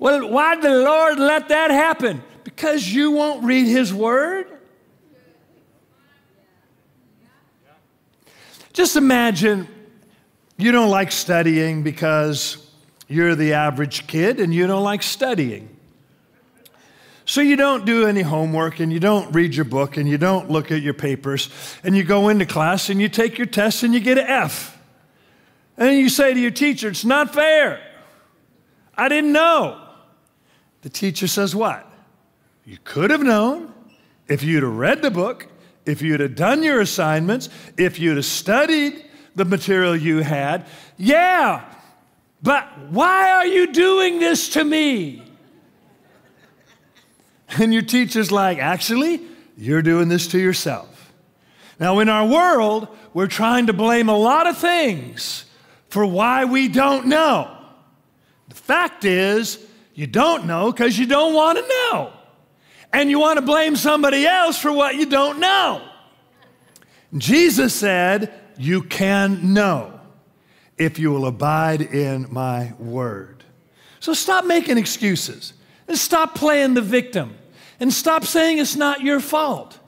Well, 0.00 0.30
why 0.30 0.54
did 0.54 0.64
the 0.64 0.78
Lord 0.82 1.18
let 1.18 1.50
that 1.50 1.70
happen? 1.70 2.22
Because 2.42 2.88
you 2.88 3.10
won't 3.10 3.44
read 3.44 3.66
His 3.66 3.92
Word. 3.92 4.46
Just 8.72 8.96
imagine 8.96 9.68
you 10.56 10.72
don't 10.72 10.88
like 10.88 11.12
studying 11.12 11.82
because 11.82 12.66
you're 13.08 13.34
the 13.34 13.52
average 13.52 14.06
kid 14.06 14.40
and 14.40 14.54
you 14.54 14.66
don't 14.66 14.82
like 14.82 15.02
studying. 15.02 15.68
So 17.26 17.42
you 17.42 17.56
don't 17.56 17.84
do 17.84 18.06
any 18.06 18.22
homework 18.22 18.80
and 18.80 18.90
you 18.90 19.00
don't 19.00 19.30
read 19.32 19.54
your 19.54 19.66
book 19.66 19.98
and 19.98 20.08
you 20.08 20.16
don't 20.16 20.50
look 20.50 20.72
at 20.72 20.80
your 20.80 20.94
papers 20.94 21.50
and 21.84 21.94
you 21.94 22.04
go 22.04 22.30
into 22.30 22.46
class 22.46 22.88
and 22.88 23.02
you 23.02 23.10
take 23.10 23.36
your 23.36 23.46
test 23.46 23.82
and 23.82 23.92
you 23.92 24.00
get 24.00 24.16
an 24.16 24.26
F. 24.26 24.78
And 25.76 25.98
you 25.98 26.08
say 26.08 26.32
to 26.32 26.40
your 26.40 26.50
teacher, 26.50 26.88
It's 26.88 27.04
not 27.04 27.34
fair. 27.34 27.82
I 28.96 29.08
didn't 29.08 29.32
know. 29.32 29.79
The 30.82 30.88
teacher 30.88 31.26
says, 31.26 31.54
What? 31.54 31.86
You 32.64 32.78
could 32.84 33.10
have 33.10 33.22
known 33.22 33.72
if 34.28 34.42
you'd 34.42 34.62
have 34.62 34.76
read 34.76 35.02
the 35.02 35.10
book, 35.10 35.48
if 35.86 36.02
you'd 36.02 36.20
have 36.20 36.36
done 36.36 36.62
your 36.62 36.80
assignments, 36.80 37.48
if 37.76 37.98
you'd 37.98 38.16
have 38.16 38.24
studied 38.24 39.04
the 39.34 39.44
material 39.44 39.96
you 39.96 40.18
had. 40.18 40.66
Yeah, 40.96 41.64
but 42.42 42.66
why 42.90 43.30
are 43.30 43.46
you 43.46 43.72
doing 43.72 44.20
this 44.20 44.50
to 44.50 44.64
me? 44.64 45.22
And 47.58 47.72
your 47.72 47.82
teacher's 47.82 48.30
like, 48.30 48.58
Actually, 48.58 49.22
you're 49.56 49.82
doing 49.82 50.08
this 50.08 50.28
to 50.28 50.38
yourself. 50.38 51.12
Now, 51.78 51.98
in 51.98 52.08
our 52.08 52.26
world, 52.26 52.88
we're 53.14 53.26
trying 53.26 53.66
to 53.66 53.72
blame 53.72 54.08
a 54.08 54.16
lot 54.16 54.46
of 54.46 54.56
things 54.56 55.46
for 55.88 56.06
why 56.06 56.44
we 56.44 56.68
don't 56.68 57.06
know. 57.06 57.56
The 58.48 58.54
fact 58.54 59.04
is, 59.04 59.58
you 60.00 60.06
don't 60.06 60.46
know 60.46 60.72
because 60.72 60.98
you 60.98 61.04
don't 61.04 61.34
want 61.34 61.58
to 61.58 61.68
know. 61.68 62.10
And 62.90 63.10
you 63.10 63.20
want 63.20 63.36
to 63.36 63.44
blame 63.44 63.76
somebody 63.76 64.26
else 64.26 64.56
for 64.56 64.72
what 64.72 64.94
you 64.94 65.04
don't 65.04 65.38
know. 65.40 65.86
Jesus 67.18 67.74
said, 67.74 68.32
You 68.56 68.82
can 68.82 69.52
know 69.52 70.00
if 70.78 70.98
you 70.98 71.10
will 71.10 71.26
abide 71.26 71.82
in 71.82 72.28
my 72.30 72.72
word. 72.78 73.44
So 74.00 74.14
stop 74.14 74.46
making 74.46 74.78
excuses 74.78 75.52
and 75.86 75.98
stop 75.98 76.34
playing 76.34 76.72
the 76.72 76.80
victim 76.80 77.36
and 77.78 77.92
stop 77.92 78.24
saying 78.24 78.56
it's 78.56 78.76
not 78.76 79.02
your 79.02 79.20
fault. 79.20 79.78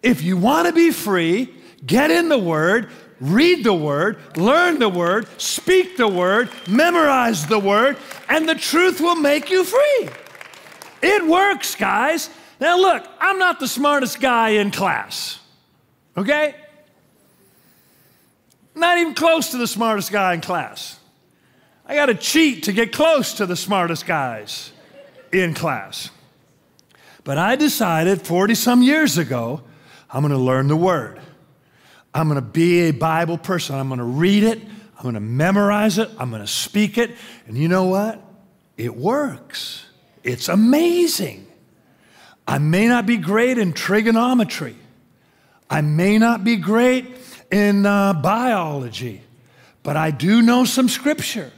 If 0.00 0.22
you 0.22 0.36
want 0.36 0.68
to 0.68 0.72
be 0.72 0.92
free, 0.92 1.52
get 1.84 2.12
in 2.12 2.28
the 2.28 2.38
word, 2.38 2.88
read 3.20 3.64
the 3.64 3.74
word, 3.74 4.18
learn 4.36 4.78
the 4.78 4.88
word, 4.88 5.28
speak 5.40 5.96
the 5.96 6.08
word, 6.08 6.50
memorize 6.68 7.46
the 7.46 7.58
word, 7.58 7.96
and 8.28 8.48
the 8.48 8.54
truth 8.54 9.00
will 9.00 9.16
make 9.16 9.50
you 9.50 9.64
free. 9.64 10.08
It 11.02 11.26
works, 11.26 11.74
guys. 11.74 12.30
Now, 12.60 12.78
look, 12.78 13.06
I'm 13.20 13.38
not 13.38 13.60
the 13.60 13.68
smartest 13.68 14.20
guy 14.20 14.50
in 14.50 14.70
class, 14.70 15.38
okay? 16.16 16.54
Not 18.74 18.98
even 18.98 19.14
close 19.14 19.50
to 19.50 19.58
the 19.58 19.66
smartest 19.66 20.12
guy 20.12 20.34
in 20.34 20.40
class. 20.40 20.98
I 21.86 21.94
got 21.94 22.06
to 22.06 22.14
cheat 22.14 22.64
to 22.64 22.72
get 22.72 22.92
close 22.92 23.34
to 23.34 23.46
the 23.46 23.56
smartest 23.56 24.06
guys 24.06 24.72
in 25.32 25.54
class. 25.54 26.10
But 27.24 27.38
I 27.38 27.56
decided 27.56 28.22
40 28.22 28.54
some 28.54 28.82
years 28.82 29.18
ago, 29.18 29.62
I'm 30.10 30.22
going 30.22 30.32
to 30.32 30.38
learn 30.38 30.68
the 30.68 30.76
Word. 30.76 31.20
I'm 32.16 32.28
going 32.28 32.36
to 32.36 32.40
be 32.40 32.88
a 32.88 32.92
Bible 32.92 33.36
person. 33.36 33.76
I'm 33.76 33.88
going 33.88 33.98
to 33.98 34.04
read 34.04 34.42
it. 34.42 34.58
I'm 34.96 35.02
going 35.02 35.14
to 35.14 35.20
memorize 35.20 35.98
it. 35.98 36.08
I'm 36.18 36.30
going 36.30 36.40
to 36.40 36.48
speak 36.48 36.96
it. 36.96 37.10
And 37.46 37.58
you 37.58 37.68
know 37.68 37.84
what? 37.84 38.22
It 38.78 38.96
works. 38.96 39.84
It's 40.24 40.48
amazing. 40.48 41.46
I 42.48 42.56
may 42.56 42.88
not 42.88 43.04
be 43.04 43.18
great 43.18 43.58
in 43.58 43.74
trigonometry. 43.74 44.76
I 45.68 45.82
may 45.82 46.16
not 46.16 46.42
be 46.42 46.56
great 46.56 47.06
in 47.50 47.84
uh, 47.84 48.14
biology, 48.14 49.20
but 49.82 49.98
I 49.98 50.10
do 50.10 50.40
know 50.40 50.64
some 50.64 50.88
scripture. 50.88 51.52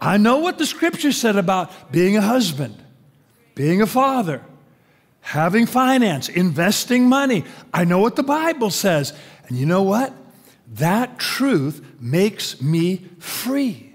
I 0.00 0.18
know 0.18 0.38
what 0.38 0.56
the 0.56 0.66
scripture 0.66 1.10
said 1.10 1.34
about 1.34 1.90
being 1.90 2.16
a 2.16 2.22
husband, 2.22 2.76
being 3.56 3.82
a 3.82 3.88
father, 3.88 4.40
having 5.20 5.66
finance, 5.66 6.28
investing 6.28 7.08
money. 7.08 7.44
I 7.74 7.84
know 7.84 7.98
what 7.98 8.14
the 8.14 8.22
Bible 8.22 8.70
says. 8.70 9.12
And 9.50 9.58
you 9.58 9.66
know 9.66 9.82
what? 9.82 10.14
That 10.74 11.18
truth 11.18 11.84
makes 12.00 12.62
me 12.62 13.04
free. 13.18 13.92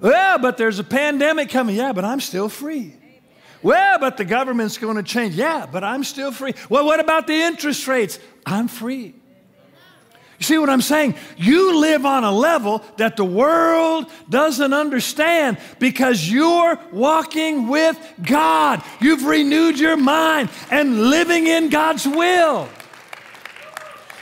Well, 0.00 0.38
but 0.38 0.58
there's 0.58 0.78
a 0.78 0.84
pandemic 0.84 1.48
coming. 1.48 1.74
Yeah, 1.74 1.92
but 1.92 2.04
I'm 2.04 2.20
still 2.20 2.50
free. 2.50 2.94
Well, 3.62 3.98
but 3.98 4.18
the 4.18 4.26
government's 4.26 4.76
going 4.76 4.96
to 4.96 5.02
change. 5.02 5.34
Yeah, 5.34 5.66
but 5.66 5.82
I'm 5.82 6.04
still 6.04 6.30
free. 6.30 6.52
Well, 6.68 6.84
what 6.84 7.00
about 7.00 7.26
the 7.26 7.34
interest 7.34 7.88
rates? 7.88 8.18
I'm 8.46 8.68
free. 8.68 9.14
You 10.38 10.44
see 10.44 10.58
what 10.58 10.68
I'm 10.68 10.82
saying? 10.82 11.16
You 11.36 11.80
live 11.80 12.04
on 12.04 12.22
a 12.22 12.30
level 12.30 12.84
that 12.98 13.16
the 13.16 13.24
world 13.24 14.06
doesn't 14.28 14.72
understand 14.72 15.58
because 15.80 16.30
you're 16.30 16.78
walking 16.92 17.68
with 17.68 17.98
God. 18.22 18.84
You've 19.00 19.24
renewed 19.24 19.80
your 19.80 19.96
mind 19.96 20.50
and 20.70 21.08
living 21.10 21.46
in 21.46 21.70
God's 21.70 22.06
will. 22.06 22.68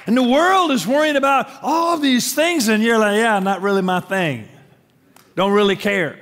And 0.07 0.17
the 0.17 0.23
world 0.23 0.71
is 0.71 0.87
worrying 0.87 1.17
about 1.17 1.49
all 1.63 1.99
these 1.99 2.33
things, 2.33 2.69
and 2.69 2.83
you're 2.83 2.99
like, 2.99 3.17
yeah, 3.17 3.39
not 3.41 3.61
really 3.61 3.83
my 3.83 4.01
thing. 4.01 4.49
Don't 5.35 5.53
really 5.53 5.77
care. 5.77 6.19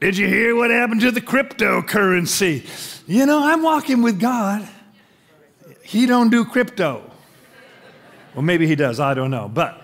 Did 0.00 0.16
you 0.16 0.28
hear 0.28 0.54
what 0.54 0.70
happened 0.70 1.00
to 1.00 1.10
the 1.10 1.20
cryptocurrency? 1.20 2.64
You 3.08 3.26
know, 3.26 3.42
I'm 3.42 3.62
walking 3.62 4.02
with 4.02 4.20
God. 4.20 4.68
He 5.82 6.06
don't 6.06 6.30
do 6.30 6.44
crypto. 6.44 7.10
Well, 8.34 8.42
maybe 8.42 8.68
he 8.68 8.76
does, 8.76 9.00
I 9.00 9.14
don't 9.14 9.32
know, 9.32 9.48
but 9.48 9.82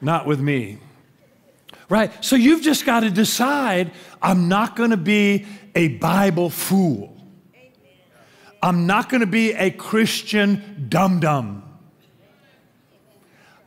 not 0.00 0.26
with 0.26 0.40
me. 0.40 0.78
Right? 1.88 2.10
So 2.24 2.34
you've 2.34 2.62
just 2.62 2.84
got 2.84 3.00
to 3.00 3.10
decide 3.10 3.92
I'm 4.20 4.48
not 4.48 4.74
going 4.74 4.90
to 4.90 4.96
be 4.96 5.46
a 5.74 5.88
Bible 5.88 6.50
fool. 6.50 7.16
I'm 8.62 8.86
not 8.86 9.08
going 9.08 9.20
to 9.20 9.26
be 9.26 9.52
a 9.52 9.70
Christian 9.70 10.86
dum 10.88 11.20
dum. 11.20 11.61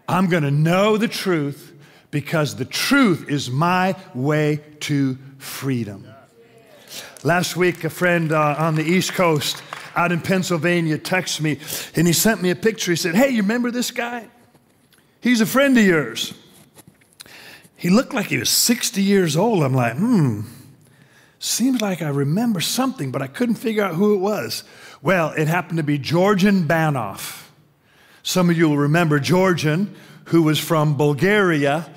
I'm 0.08 0.28
going 0.28 0.44
to 0.44 0.52
know 0.52 0.98
the 0.98 1.08
truth 1.08 1.74
because 2.12 2.56
the 2.56 2.66
truth 2.66 3.30
is 3.30 3.50
my 3.50 3.96
way 4.14 4.62
to 4.82 5.18
freedom. 5.38 6.08
Last 7.24 7.56
week, 7.56 7.84
a 7.84 7.90
friend 7.90 8.32
uh, 8.32 8.56
on 8.58 8.76
the 8.76 8.84
East 8.84 9.14
Coast 9.14 9.64
out 9.96 10.12
in 10.12 10.22
Pennsylvania 10.22 10.98
texted 10.98 11.42
me 11.42 11.60
and 11.96 12.06
he 12.06 12.14
sent 12.14 12.42
me 12.42 12.52
a 12.52 12.56
picture. 12.56 12.92
He 12.92 12.96
said, 12.96 13.16
Hey, 13.16 13.30
you 13.30 13.42
remember 13.42 13.72
this 13.72 13.92
guy? 13.92 14.28
He's 15.22 15.42
a 15.42 15.46
friend 15.46 15.78
of 15.78 15.84
yours. 15.84 16.34
He 17.76 17.90
looked 17.90 18.14
like 18.14 18.28
he 18.28 18.38
was 18.38 18.50
60 18.50 19.02
years 19.02 19.36
old. 19.36 19.64
I'm 19.64 19.74
like, 19.74 19.96
hmm, 19.96 20.42
seems 21.40 21.82
like 21.82 22.02
I 22.02 22.10
remember 22.10 22.62
something, 22.62 23.12
but 23.12 23.22
I 23.22 23.28
couldn't 23.28 23.56
figure 23.56 23.84
out 23.84 23.96
who 23.96 24.14
it 24.14 24.20
was. 24.20 24.64
Well, 25.02 25.32
it 25.32 25.48
happened 25.48 25.78
to 25.78 25.84
be 25.84 25.98
Georgian 25.98 26.68
Banov. 26.68 27.45
Some 28.26 28.50
of 28.50 28.58
you 28.58 28.68
will 28.68 28.80
remember 28.80 29.20
Georgian, 29.20 29.94
who 30.26 30.42
was 30.42 30.58
from 30.58 30.98
Bulgaria, 30.98 31.88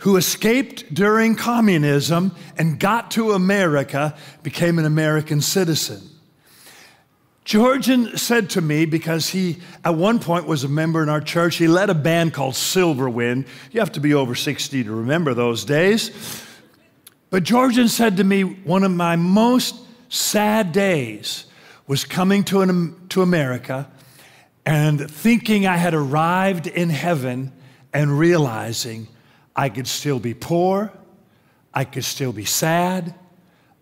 who 0.00 0.16
escaped 0.16 0.92
during 0.92 1.34
communism 1.34 2.36
and 2.58 2.78
got 2.78 3.10
to 3.12 3.32
America, 3.32 4.14
became 4.42 4.78
an 4.78 4.84
American 4.84 5.40
citizen. 5.40 6.02
Georgian 7.46 8.18
said 8.18 8.50
to 8.50 8.60
me, 8.60 8.84
because 8.84 9.30
he 9.30 9.56
at 9.82 9.94
one 9.94 10.18
point 10.18 10.46
was 10.46 10.62
a 10.62 10.68
member 10.68 11.02
in 11.02 11.08
our 11.08 11.22
church, 11.22 11.56
he 11.56 11.68
led 11.68 11.88
a 11.88 11.94
band 11.94 12.34
called 12.34 12.52
Silverwind. 12.52 13.46
You 13.72 13.80
have 13.80 13.92
to 13.92 14.00
be 14.00 14.12
over 14.12 14.34
60 14.34 14.84
to 14.84 14.92
remember 14.92 15.32
those 15.32 15.64
days. 15.64 16.10
But 17.30 17.44
Georgian 17.44 17.88
said 17.88 18.18
to 18.18 18.24
me, 18.24 18.42
one 18.42 18.84
of 18.84 18.90
my 18.90 19.16
most 19.16 19.74
sad 20.10 20.72
days 20.72 21.46
was 21.86 22.04
coming 22.04 22.44
to, 22.44 22.60
an, 22.60 23.08
to 23.08 23.22
America 23.22 23.90
and 24.66 25.08
thinking 25.08 25.64
I 25.64 25.76
had 25.76 25.94
arrived 25.94 26.66
in 26.66 26.90
heaven 26.90 27.52
and 27.92 28.18
realizing 28.18 29.06
I 29.54 29.68
could 29.68 29.86
still 29.86 30.18
be 30.18 30.34
poor, 30.34 30.92
I 31.72 31.84
could 31.84 32.04
still 32.04 32.32
be 32.32 32.44
sad, 32.44 33.14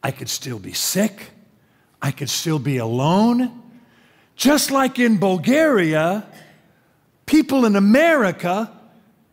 I 0.02 0.10
could 0.10 0.28
still 0.28 0.58
be 0.58 0.74
sick, 0.74 1.30
I 2.02 2.10
could 2.10 2.28
still 2.28 2.58
be 2.58 2.76
alone. 2.76 3.62
Just 4.36 4.70
like 4.70 4.98
in 4.98 5.18
Bulgaria, 5.18 6.26
people 7.24 7.64
in 7.64 7.76
America 7.76 8.70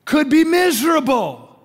could 0.05 0.29
be 0.29 0.45
miserable. 0.45 1.59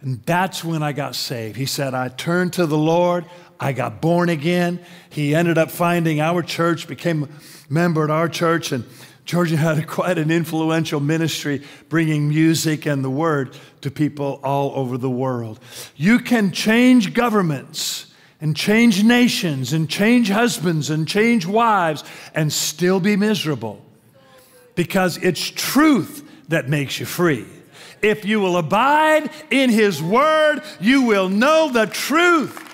And 0.00 0.22
that's 0.24 0.62
when 0.62 0.82
I 0.82 0.92
got 0.92 1.14
saved. 1.14 1.56
He 1.56 1.66
said, 1.66 1.94
I 1.94 2.08
turned 2.08 2.52
to 2.54 2.66
the 2.66 2.78
Lord. 2.78 3.24
I 3.60 3.72
got 3.72 4.00
born 4.00 4.28
again. 4.28 4.80
He 5.10 5.34
ended 5.34 5.58
up 5.58 5.70
finding 5.70 6.20
our 6.20 6.42
church, 6.42 6.86
became 6.86 7.24
a 7.24 7.28
member 7.68 8.04
at 8.04 8.10
our 8.10 8.28
church, 8.28 8.72
and 8.72 8.84
Georgian 9.24 9.58
had 9.58 9.78
a, 9.78 9.84
quite 9.84 10.16
an 10.16 10.30
influential 10.30 11.00
ministry 11.00 11.62
bringing 11.88 12.28
music 12.28 12.86
and 12.86 13.04
the 13.04 13.10
word 13.10 13.54
to 13.82 13.90
people 13.90 14.40
all 14.42 14.72
over 14.74 14.96
the 14.96 15.10
world. 15.10 15.60
You 15.96 16.18
can 16.18 16.50
change 16.50 17.12
governments 17.12 18.06
and 18.40 18.56
change 18.56 19.02
nations 19.02 19.72
and 19.72 19.88
change 19.90 20.30
husbands 20.30 20.90
and 20.90 21.06
change 21.06 21.44
wives 21.44 22.04
and 22.34 22.52
still 22.52 23.00
be 23.00 23.16
miserable 23.16 23.84
because 24.74 25.18
it's 25.18 25.50
truth 25.50 26.26
that 26.48 26.68
makes 26.68 27.00
you 27.00 27.06
free. 27.06 27.46
If 28.00 28.24
you 28.24 28.40
will 28.40 28.56
abide 28.56 29.30
in 29.50 29.70
His 29.70 30.02
Word, 30.02 30.62
you 30.80 31.02
will 31.02 31.28
know 31.28 31.70
the 31.70 31.86
truth, 31.86 32.67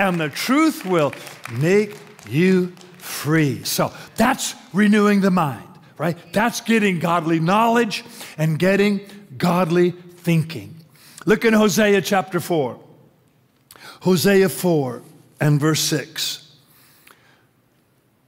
and 0.00 0.18
the 0.18 0.30
truth 0.30 0.86
will 0.86 1.12
make 1.52 1.96
you 2.28 2.72
free. 2.96 3.62
So 3.64 3.92
that's 4.16 4.54
renewing 4.72 5.20
the 5.20 5.30
mind, 5.30 5.68
right? 5.98 6.16
That's 6.32 6.62
getting 6.62 6.98
godly 6.98 7.38
knowledge 7.38 8.04
and 8.38 8.58
getting 8.58 9.00
godly 9.36 9.90
thinking. 9.90 10.74
Look 11.26 11.44
in 11.44 11.52
Hosea 11.52 12.00
chapter 12.00 12.40
4. 12.40 12.80
Hosea 14.00 14.48
4 14.48 15.02
and 15.38 15.60
verse 15.60 15.80
6. 15.80 16.46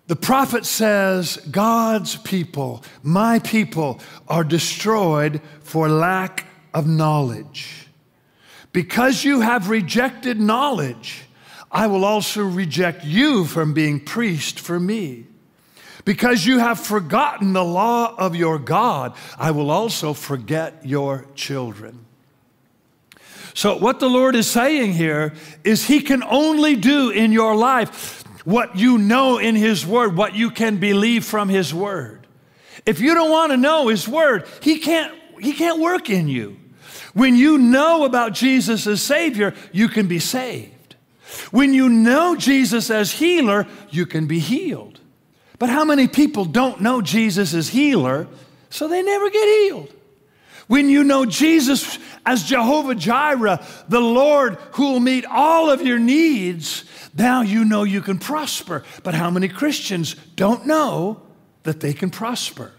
The 0.08 0.16
prophet 0.16 0.66
says, 0.66 1.36
God's 1.50 2.16
people, 2.16 2.84
my 3.02 3.38
people, 3.38 3.98
are 4.28 4.44
destroyed 4.44 5.40
for 5.62 5.88
lack 5.88 6.44
of 6.74 6.86
knowledge. 6.86 7.86
Because 8.72 9.24
you 9.24 9.40
have 9.40 9.70
rejected 9.70 10.38
knowledge, 10.38 11.24
I 11.72 11.86
will 11.86 12.04
also 12.04 12.42
reject 12.44 13.04
you 13.04 13.46
from 13.46 13.72
being 13.72 13.98
priest 13.98 14.60
for 14.60 14.78
me. 14.78 15.26
Because 16.04 16.44
you 16.44 16.58
have 16.58 16.78
forgotten 16.78 17.52
the 17.52 17.64
law 17.64 18.14
of 18.16 18.36
your 18.36 18.58
God, 18.58 19.14
I 19.38 19.52
will 19.52 19.70
also 19.70 20.12
forget 20.12 20.84
your 20.84 21.26
children. 21.34 22.04
So, 23.54 23.76
what 23.76 24.00
the 24.00 24.08
Lord 24.08 24.34
is 24.34 24.50
saying 24.50 24.94
here 24.94 25.34
is 25.62 25.86
He 25.86 26.00
can 26.00 26.22
only 26.22 26.74
do 26.76 27.10
in 27.10 27.32
your 27.32 27.54
life 27.54 28.22
what 28.44 28.76
you 28.76 28.98
know 28.98 29.38
in 29.38 29.54
His 29.54 29.86
Word, 29.86 30.16
what 30.16 30.34
you 30.34 30.50
can 30.50 30.78
believe 30.78 31.24
from 31.24 31.48
His 31.48 31.72
Word. 31.72 32.26
If 32.84 33.00
you 33.00 33.14
don't 33.14 33.30
want 33.30 33.52
to 33.52 33.56
know 33.56 33.88
His 33.88 34.08
Word, 34.08 34.48
He 34.60 34.78
can't, 34.78 35.14
he 35.38 35.52
can't 35.52 35.80
work 35.80 36.10
in 36.10 36.28
you. 36.28 36.58
When 37.14 37.36
you 37.36 37.58
know 37.58 38.04
about 38.04 38.32
Jesus 38.32 38.86
as 38.86 39.02
Savior, 39.02 39.54
you 39.70 39.88
can 39.88 40.08
be 40.08 40.18
saved. 40.18 40.71
When 41.50 41.72
you 41.74 41.88
know 41.88 42.36
Jesus 42.36 42.90
as 42.90 43.12
healer, 43.12 43.66
you 43.90 44.06
can 44.06 44.26
be 44.26 44.38
healed. 44.38 45.00
But 45.58 45.68
how 45.68 45.84
many 45.84 46.08
people 46.08 46.44
don't 46.44 46.80
know 46.80 47.00
Jesus 47.02 47.54
as 47.54 47.68
healer, 47.68 48.26
so 48.70 48.88
they 48.88 49.02
never 49.02 49.30
get 49.30 49.46
healed? 49.46 49.94
When 50.66 50.88
you 50.88 51.04
know 51.04 51.26
Jesus 51.26 51.98
as 52.24 52.44
Jehovah 52.44 52.94
Jireh, 52.94 53.64
the 53.88 54.00
Lord 54.00 54.56
who 54.72 54.92
will 54.92 55.00
meet 55.00 55.26
all 55.26 55.70
of 55.70 55.82
your 55.82 55.98
needs, 55.98 56.84
now 57.16 57.42
you 57.42 57.64
know 57.64 57.82
you 57.82 58.00
can 58.00 58.18
prosper. 58.18 58.84
But 59.02 59.14
how 59.14 59.30
many 59.30 59.48
Christians 59.48 60.14
don't 60.36 60.66
know 60.66 61.22
that 61.64 61.80
they 61.80 61.92
can 61.92 62.10
prosper? 62.10 62.72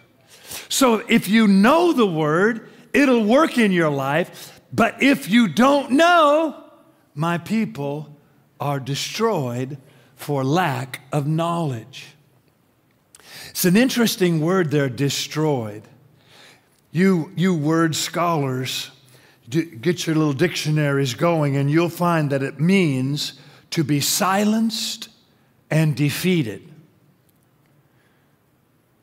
So 0.70 1.04
if 1.08 1.28
you 1.28 1.48
know 1.48 1.94
the 1.94 2.08
word, 2.08 2.70
it'll 2.94 3.26
work 3.26 3.58
in 3.58 3.72
your 3.72 3.89
life. 3.89 4.60
But 4.72 5.02
if 5.04 5.30
you 5.30 5.48
don't 5.48 5.92
know, 5.92 6.63
my 7.13 7.38
people 7.38 8.12
are 8.63 8.80
destroyed 8.80 9.78
for 10.15 10.43
lack 10.43 11.02
of 11.12 11.28
knowledge. 11.28 12.15
It's 13.49 13.65
an 13.65 13.76
interesting 13.76 14.39
word 14.39 14.71
there, 14.71 14.89
destroyed. 14.89 15.84
You, 16.91 17.32
you 17.36 17.54
word 17.54 17.93
scholars, 17.95 18.89
get 19.49 20.08
your 20.08 20.15
little 20.15 20.34
dictionaries 20.34 21.13
going, 21.13 21.58
and 21.58 21.69
you'll 21.69 21.89
find 21.89 22.30
that 22.30 22.41
it 22.41 22.60
means 22.60 23.34
to 23.71 23.84
be 23.84 23.99
silenced 23.99 25.10
and 25.69 25.95
defeated. 25.95 26.69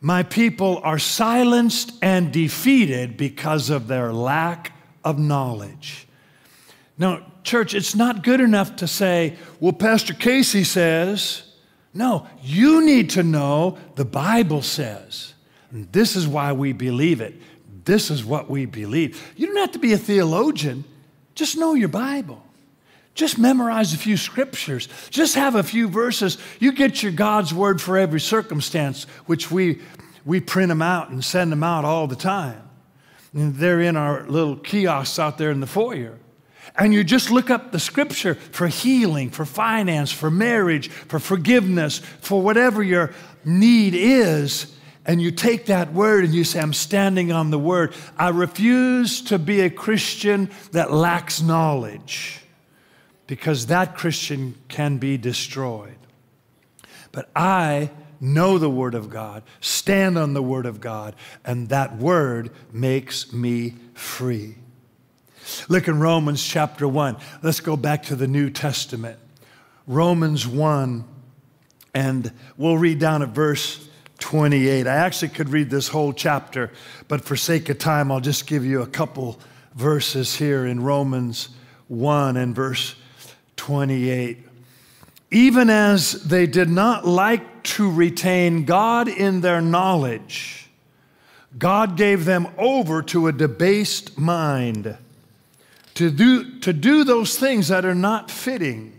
My 0.00 0.22
people 0.22 0.80
are 0.82 0.98
silenced 0.98 1.92
and 2.00 2.32
defeated 2.32 3.18
because 3.18 3.68
of 3.68 3.88
their 3.88 4.10
lack 4.10 4.72
of 5.04 5.18
knowledge. 5.18 6.06
Now, 7.00 7.22
church, 7.44 7.72
it's 7.72 7.94
not 7.94 8.22
good 8.22 8.42
enough 8.42 8.76
to 8.76 8.86
say, 8.86 9.36
well, 9.58 9.72
Pastor 9.72 10.12
Casey 10.12 10.64
says. 10.64 11.42
No, 11.94 12.26
you 12.42 12.84
need 12.84 13.10
to 13.10 13.22
know 13.22 13.78
the 13.96 14.04
Bible 14.04 14.60
says. 14.60 15.32
And 15.72 15.90
this 15.92 16.14
is 16.14 16.28
why 16.28 16.52
we 16.52 16.74
believe 16.74 17.22
it. 17.22 17.40
This 17.86 18.10
is 18.10 18.22
what 18.22 18.50
we 18.50 18.66
believe. 18.66 19.32
You 19.34 19.46
don't 19.46 19.56
have 19.56 19.72
to 19.72 19.78
be 19.78 19.94
a 19.94 19.98
theologian, 19.98 20.84
just 21.34 21.56
know 21.56 21.72
your 21.72 21.88
Bible. 21.88 22.44
Just 23.14 23.38
memorize 23.38 23.94
a 23.94 23.98
few 23.98 24.18
scriptures. 24.18 24.88
Just 25.08 25.34
have 25.34 25.54
a 25.54 25.62
few 25.62 25.88
verses. 25.88 26.36
You 26.58 26.70
get 26.70 27.02
your 27.02 27.12
God's 27.12 27.52
word 27.52 27.80
for 27.80 27.96
every 27.96 28.20
circumstance, 28.20 29.04
which 29.24 29.50
we, 29.50 29.80
we 30.26 30.38
print 30.38 30.68
them 30.68 30.82
out 30.82 31.08
and 31.08 31.24
send 31.24 31.50
them 31.50 31.64
out 31.64 31.86
all 31.86 32.06
the 32.06 32.14
time. 32.14 32.62
And 33.32 33.56
they're 33.56 33.80
in 33.80 33.96
our 33.96 34.26
little 34.28 34.56
kiosks 34.56 35.18
out 35.18 35.38
there 35.38 35.50
in 35.50 35.60
the 35.60 35.66
foyer. 35.66 36.18
And 36.76 36.94
you 36.94 37.04
just 37.04 37.30
look 37.30 37.50
up 37.50 37.72
the 37.72 37.80
scripture 37.80 38.34
for 38.34 38.68
healing, 38.68 39.30
for 39.30 39.44
finance, 39.44 40.12
for 40.12 40.30
marriage, 40.30 40.88
for 40.88 41.18
forgiveness, 41.18 41.98
for 42.20 42.40
whatever 42.40 42.82
your 42.82 43.12
need 43.44 43.94
is 43.94 44.74
and 45.06 45.20
you 45.20 45.30
take 45.30 45.66
that 45.66 45.92
word 45.92 46.24
and 46.24 46.34
you 46.34 46.44
say, 46.44 46.60
I'm 46.60 46.72
standing 46.72 47.32
on 47.32 47.50
the 47.50 47.58
word. 47.58 47.94
I 48.18 48.28
refuse 48.28 49.22
to 49.22 49.38
be 49.38 49.60
a 49.62 49.70
Christian 49.70 50.50
that 50.72 50.92
lacks 50.92 51.40
knowledge 51.40 52.40
because 53.26 53.66
that 53.66 53.96
Christian 53.96 54.56
can 54.68 54.98
be 54.98 55.16
destroyed. 55.16 55.96
But 57.12 57.30
I 57.34 57.90
know 58.20 58.58
the 58.58 58.70
Word 58.70 58.94
of 58.94 59.08
God, 59.08 59.42
stand 59.60 60.18
on 60.18 60.34
the 60.34 60.42
Word 60.42 60.66
of 60.66 60.80
God, 60.80 61.16
and 61.44 61.70
that 61.70 61.96
Word 61.96 62.50
makes 62.72 63.32
me 63.32 63.74
free. 63.94 64.56
Look 65.68 65.88
in 65.88 66.00
Romans 66.00 66.42
chapter 66.42 66.86
1. 66.86 67.16
Let's 67.42 67.60
go 67.60 67.76
back 67.76 68.04
to 68.04 68.16
the 68.16 68.26
New 68.26 68.50
Testament. 68.50 69.18
Romans 69.86 70.46
1, 70.46 71.04
and 71.94 72.32
we'll 72.56 72.78
read 72.78 72.98
down 72.98 73.22
at 73.22 73.30
verse 73.30 73.88
28. 74.20 74.86
I 74.86 74.94
actually 74.94 75.30
could 75.30 75.48
read 75.48 75.70
this 75.70 75.88
whole 75.88 76.12
chapter, 76.12 76.70
but 77.08 77.24
for 77.24 77.36
sake 77.36 77.68
of 77.68 77.78
time, 77.78 78.12
I'll 78.12 78.20
just 78.20 78.46
give 78.46 78.64
you 78.64 78.82
a 78.82 78.86
couple 78.86 79.38
verses 79.74 80.36
here 80.36 80.66
in 80.66 80.82
Romans 80.82 81.48
1 81.88 82.36
and 82.36 82.54
verse 82.54 82.94
28. 83.56 84.38
Even 85.32 85.70
as 85.70 86.24
they 86.24 86.46
did 86.46 86.68
not 86.68 87.06
like 87.06 87.62
to 87.62 87.90
retain 87.90 88.64
God 88.64 89.08
in 89.08 89.40
their 89.40 89.60
knowledge, 89.60 90.68
God 91.58 91.96
gave 91.96 92.24
them 92.24 92.48
over 92.58 93.02
to 93.02 93.26
a 93.26 93.32
debased 93.32 94.18
mind 94.18 94.96
to 96.00 96.10
do, 96.10 96.58
to 96.60 96.72
do 96.72 97.04
those 97.04 97.38
things 97.38 97.68
that 97.68 97.84
are 97.84 97.94
not 97.94 98.30
fitting, 98.30 98.98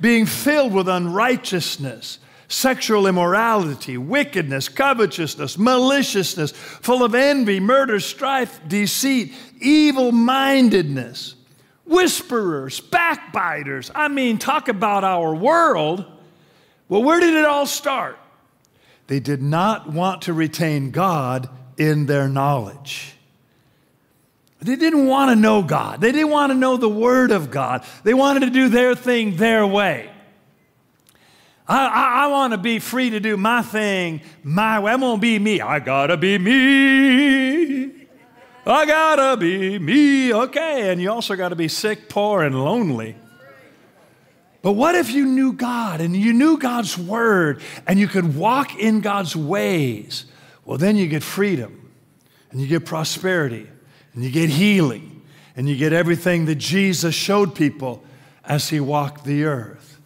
being 0.00 0.26
filled 0.26 0.74
with 0.74 0.88
unrighteousness 0.88 2.18
sexual 2.48 3.06
immorality, 3.06 3.96
wickedness, 3.96 4.68
covetousness, 4.68 5.56
maliciousness, 5.56 6.50
full 6.50 7.04
of 7.04 7.14
envy, 7.14 7.60
murder, 7.60 8.00
strife, 8.00 8.60
deceit, 8.66 9.32
evil 9.60 10.10
mindedness, 10.10 11.36
whisperers, 11.86 12.80
backbiters. 12.80 13.92
I 13.94 14.08
mean, 14.08 14.36
talk 14.36 14.66
about 14.66 15.04
our 15.04 15.32
world. 15.32 16.04
Well, 16.88 17.04
where 17.04 17.20
did 17.20 17.34
it 17.34 17.44
all 17.44 17.66
start? 17.66 18.18
They 19.06 19.20
did 19.20 19.42
not 19.42 19.92
want 19.92 20.22
to 20.22 20.32
retain 20.32 20.90
God 20.90 21.48
in 21.78 22.06
their 22.06 22.28
knowledge. 22.28 23.14
They 24.62 24.76
didn't 24.76 25.06
want 25.06 25.30
to 25.30 25.36
know 25.36 25.62
God. 25.62 26.00
They 26.00 26.12
didn't 26.12 26.30
want 26.30 26.50
to 26.50 26.54
know 26.54 26.76
the 26.76 26.88
Word 26.88 27.30
of 27.30 27.50
God. 27.50 27.84
They 28.04 28.12
wanted 28.12 28.40
to 28.40 28.50
do 28.50 28.68
their 28.68 28.94
thing 28.94 29.36
their 29.36 29.66
way. 29.66 30.10
I, 31.66 31.86
I, 31.86 32.24
I 32.24 32.26
want 32.26 32.52
to 32.52 32.58
be 32.58 32.78
free 32.78 33.10
to 33.10 33.20
do 33.20 33.36
my 33.36 33.62
thing 33.62 34.20
my 34.42 34.78
way. 34.80 34.92
I'm 34.92 35.00
going 35.00 35.16
to 35.16 35.20
be 35.20 35.38
me. 35.38 35.60
I 35.62 35.78
got 35.78 36.08
to 36.08 36.16
be 36.16 36.36
me. 36.36 38.06
I 38.66 38.84
got 38.84 39.16
to 39.16 39.36
be 39.38 39.78
me. 39.78 40.34
Okay. 40.34 40.90
And 40.90 41.00
you 41.00 41.10
also 41.10 41.36
got 41.36 41.50
to 41.50 41.56
be 41.56 41.68
sick, 41.68 42.10
poor, 42.10 42.42
and 42.42 42.62
lonely. 42.62 43.16
But 44.62 44.72
what 44.72 44.94
if 44.94 45.10
you 45.10 45.24
knew 45.24 45.54
God 45.54 46.02
and 46.02 46.14
you 46.14 46.34
knew 46.34 46.58
God's 46.58 46.98
word 46.98 47.62
and 47.86 47.98
you 47.98 48.08
could 48.08 48.36
walk 48.36 48.78
in 48.78 49.00
God's 49.00 49.34
ways? 49.34 50.26
Well, 50.66 50.76
then 50.76 50.96
you 50.96 51.06
get 51.06 51.22
freedom 51.22 51.90
and 52.50 52.60
you 52.60 52.66
get 52.66 52.84
prosperity 52.84 53.68
and 54.14 54.24
you 54.24 54.30
get 54.30 54.50
healing 54.50 55.22
and 55.56 55.68
you 55.68 55.76
get 55.76 55.92
everything 55.92 56.46
that 56.46 56.56
Jesus 56.56 57.14
showed 57.14 57.54
people 57.54 58.02
as 58.44 58.68
he 58.68 58.80
walked 58.80 59.24
the 59.24 59.44
earth. 59.44 60.00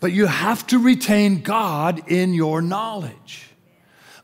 But 0.00 0.12
you 0.12 0.26
have 0.26 0.66
to 0.68 0.78
retain 0.78 1.42
God 1.42 2.10
in 2.10 2.34
your 2.34 2.60
knowledge. 2.60 3.50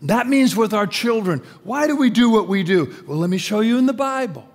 That 0.02 0.26
means 0.26 0.56
with 0.56 0.74
our 0.74 0.86
children. 0.86 1.40
Why 1.62 1.86
do 1.86 1.96
we 1.96 2.10
do 2.10 2.28
what 2.28 2.48
we 2.48 2.62
do? 2.64 2.94
Well, 3.06 3.18
let 3.18 3.30
me 3.30 3.38
show 3.38 3.60
you 3.60 3.78
in 3.78 3.86
the 3.86 3.92
Bible. 3.92 4.48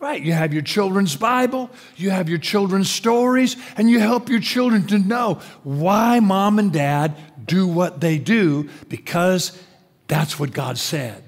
Right, 0.00 0.20
you 0.20 0.32
have 0.32 0.52
your 0.52 0.62
children's 0.62 1.14
Bible, 1.14 1.70
you 1.96 2.10
have 2.10 2.28
your 2.28 2.38
children's 2.38 2.90
stories, 2.90 3.56
and 3.76 3.88
you 3.88 4.00
help 4.00 4.28
your 4.28 4.40
children 4.40 4.84
to 4.88 4.98
know 4.98 5.40
why 5.62 6.18
mom 6.18 6.58
and 6.58 6.72
dad 6.72 7.16
do 7.46 7.68
what 7.68 8.00
they 8.00 8.18
do 8.18 8.68
because 8.88 9.56
that's 10.08 10.40
what 10.40 10.52
God 10.52 10.76
said. 10.76 11.22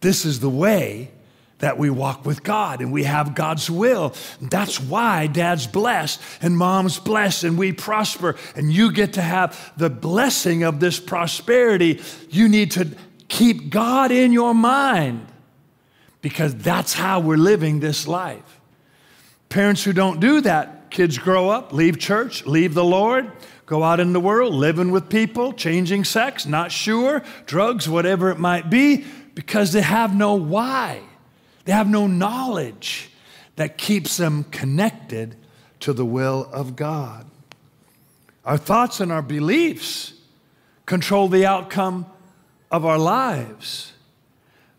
This 0.00 0.24
is 0.24 0.40
the 0.40 0.50
way 0.50 1.12
that 1.58 1.78
we 1.78 1.90
walk 1.90 2.24
with 2.24 2.42
God 2.42 2.80
and 2.80 2.92
we 2.92 3.04
have 3.04 3.34
God's 3.34 3.70
will. 3.70 4.14
That's 4.40 4.80
why 4.80 5.26
dad's 5.26 5.66
blessed 5.66 6.20
and 6.40 6.56
mom's 6.56 6.98
blessed 6.98 7.44
and 7.44 7.58
we 7.58 7.72
prosper 7.72 8.36
and 8.54 8.72
you 8.72 8.92
get 8.92 9.14
to 9.14 9.22
have 9.22 9.72
the 9.76 9.90
blessing 9.90 10.62
of 10.62 10.80
this 10.80 11.00
prosperity. 11.00 12.00
You 12.30 12.48
need 12.48 12.72
to 12.72 12.88
keep 13.28 13.70
God 13.70 14.10
in 14.10 14.32
your 14.32 14.54
mind 14.54 15.26
because 16.22 16.54
that's 16.54 16.94
how 16.94 17.20
we're 17.20 17.36
living 17.36 17.80
this 17.80 18.06
life. 18.06 18.60
Parents 19.48 19.82
who 19.82 19.92
don't 19.92 20.20
do 20.20 20.40
that, 20.42 20.90
kids 20.90 21.18
grow 21.18 21.48
up, 21.48 21.72
leave 21.72 21.98
church, 21.98 22.44
leave 22.46 22.74
the 22.74 22.84
Lord, 22.84 23.30
go 23.66 23.82
out 23.82 23.98
in 23.98 24.12
the 24.12 24.20
world, 24.20 24.54
living 24.54 24.90
with 24.90 25.08
people, 25.08 25.52
changing 25.52 26.04
sex, 26.04 26.46
not 26.46 26.70
sure, 26.70 27.22
drugs, 27.46 27.88
whatever 27.88 28.30
it 28.30 28.38
might 28.38 28.70
be, 28.70 29.04
because 29.34 29.72
they 29.72 29.80
have 29.80 30.14
no 30.14 30.34
why. 30.34 31.00
They 31.68 31.74
have 31.74 31.90
no 31.90 32.06
knowledge 32.06 33.10
that 33.56 33.76
keeps 33.76 34.16
them 34.16 34.44
connected 34.44 35.36
to 35.80 35.92
the 35.92 36.02
will 36.02 36.48
of 36.50 36.76
God. 36.76 37.26
Our 38.42 38.56
thoughts 38.56 39.00
and 39.00 39.12
our 39.12 39.20
beliefs 39.20 40.14
control 40.86 41.28
the 41.28 41.44
outcome 41.44 42.06
of 42.70 42.86
our 42.86 42.96
lives. 42.96 43.92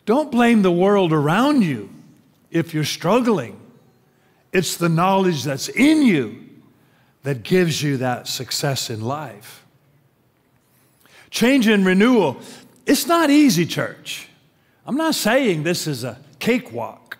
Don't 0.07 0.31
blame 0.31 0.63
the 0.63 0.71
world 0.71 1.13
around 1.13 1.61
you 1.61 1.91
if 2.49 2.73
you're 2.73 2.83
struggling. 2.83 3.61
It's 4.51 4.75
the 4.75 4.89
knowledge 4.89 5.43
that's 5.43 5.69
in 5.69 6.01
you 6.01 6.43
that 7.21 7.43
gives 7.43 7.83
you 7.83 7.97
that 7.97 8.27
success 8.27 8.89
in 8.89 9.01
life. 9.01 9.63
Change 11.29 11.67
and 11.67 11.85
renewal. 11.85 12.39
It's 12.87 13.05
not 13.05 13.29
easy, 13.29 13.67
church. 13.67 14.27
I'm 14.87 14.97
not 14.97 15.13
saying 15.13 15.61
this 15.61 15.85
is 15.85 16.03
a 16.03 16.17
cakewalk, 16.39 17.17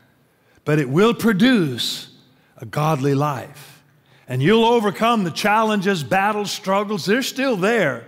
but 0.66 0.80
it 0.80 0.90
will 0.90 1.14
produce 1.14 2.14
a 2.58 2.66
godly 2.66 3.14
life. 3.14 3.84
And 4.28 4.44
you'll 4.44 4.66
overcome 4.66 5.24
the 5.24 5.32
challenges, 5.32 6.04
battles, 6.04 6.52
struggles, 6.52 7.06
they're 7.06 7.22
still 7.22 7.56
there. 7.56 8.06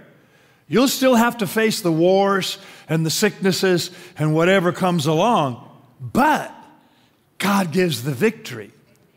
You'll 0.68 0.88
still 0.88 1.16
have 1.16 1.40
to 1.40 1.48
face 1.48 1.82
the 1.82 1.92
wars 1.92 2.58
and 2.88 3.06
the 3.06 3.10
sicknesses 3.10 3.92
and 4.18 4.34
whatever 4.34 4.72
comes 4.72 5.06
along, 5.06 5.68
but 6.00 6.54
God 7.38 7.72
gives 7.72 8.04
the 8.04 8.14
victory. 8.14 8.72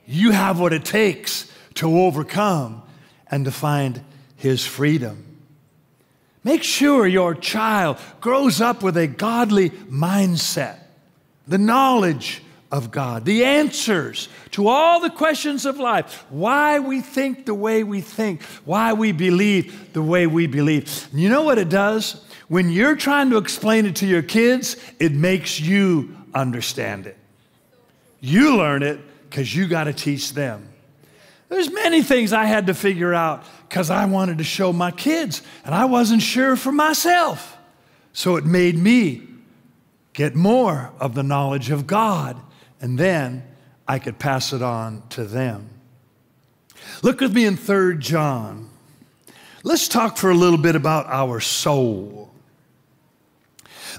You 0.06 0.30
have 0.32 0.58
what 0.58 0.72
it 0.72 0.84
takes 0.84 1.50
to 1.74 1.98
overcome 2.00 2.82
and 3.30 3.44
to 3.44 3.50
find 3.50 4.02
His 4.36 4.64
freedom. 4.64 5.24
Make 6.42 6.62
sure 6.62 7.06
your 7.06 7.34
child 7.34 7.98
grows 8.20 8.60
up 8.60 8.82
with 8.82 8.96
a 8.96 9.06
godly 9.06 9.70
mindset 9.70 10.78
the 11.46 11.58
knowledge 11.58 12.42
of 12.72 12.90
God, 12.90 13.24
the 13.24 13.44
answers 13.44 14.28
to 14.50 14.66
all 14.66 15.00
the 15.00 15.10
questions 15.10 15.64
of 15.64 15.78
life, 15.78 16.24
why 16.28 16.80
we 16.80 17.00
think 17.00 17.46
the 17.46 17.54
way 17.54 17.84
we 17.84 18.00
think, 18.00 18.42
why 18.64 18.92
we 18.92 19.12
believe 19.12 19.92
the 19.92 20.02
way 20.02 20.26
we 20.26 20.46
believe. 20.46 21.08
And 21.12 21.20
you 21.20 21.28
know 21.28 21.42
what 21.42 21.58
it 21.58 21.68
does? 21.68 22.24
When 22.48 22.70
you're 22.70 22.96
trying 22.96 23.30
to 23.30 23.36
explain 23.36 23.86
it 23.86 23.96
to 23.96 24.06
your 24.06 24.22
kids, 24.22 24.76
it 24.98 25.12
makes 25.12 25.60
you 25.60 26.16
understand 26.34 27.06
it. 27.06 27.16
You 28.20 28.56
learn 28.56 28.82
it 28.82 28.98
because 29.28 29.54
you 29.54 29.68
got 29.68 29.84
to 29.84 29.92
teach 29.92 30.32
them. 30.32 30.68
There's 31.48 31.70
many 31.70 32.02
things 32.02 32.32
I 32.32 32.44
had 32.46 32.66
to 32.66 32.74
figure 32.74 33.14
out 33.14 33.44
because 33.68 33.90
I 33.90 34.06
wanted 34.06 34.38
to 34.38 34.44
show 34.44 34.72
my 34.72 34.90
kids, 34.90 35.42
and 35.64 35.74
I 35.74 35.84
wasn't 35.84 36.22
sure 36.22 36.56
for 36.56 36.72
myself. 36.72 37.56
So 38.12 38.36
it 38.36 38.44
made 38.44 38.76
me 38.76 39.22
get 40.14 40.34
more 40.34 40.92
of 40.98 41.14
the 41.14 41.22
knowledge 41.22 41.70
of 41.70 41.86
God, 41.86 42.40
and 42.80 42.98
then 42.98 43.44
I 43.86 43.98
could 43.98 44.18
pass 44.18 44.52
it 44.52 44.62
on 44.62 45.02
to 45.10 45.24
them. 45.24 45.68
Look 47.02 47.20
with 47.20 47.34
me 47.34 47.44
in 47.44 47.56
3 47.56 47.98
John. 47.98 48.70
Let's 49.62 49.88
talk 49.88 50.16
for 50.16 50.30
a 50.30 50.34
little 50.34 50.58
bit 50.58 50.76
about 50.76 51.06
our 51.06 51.40
soul. 51.40 52.30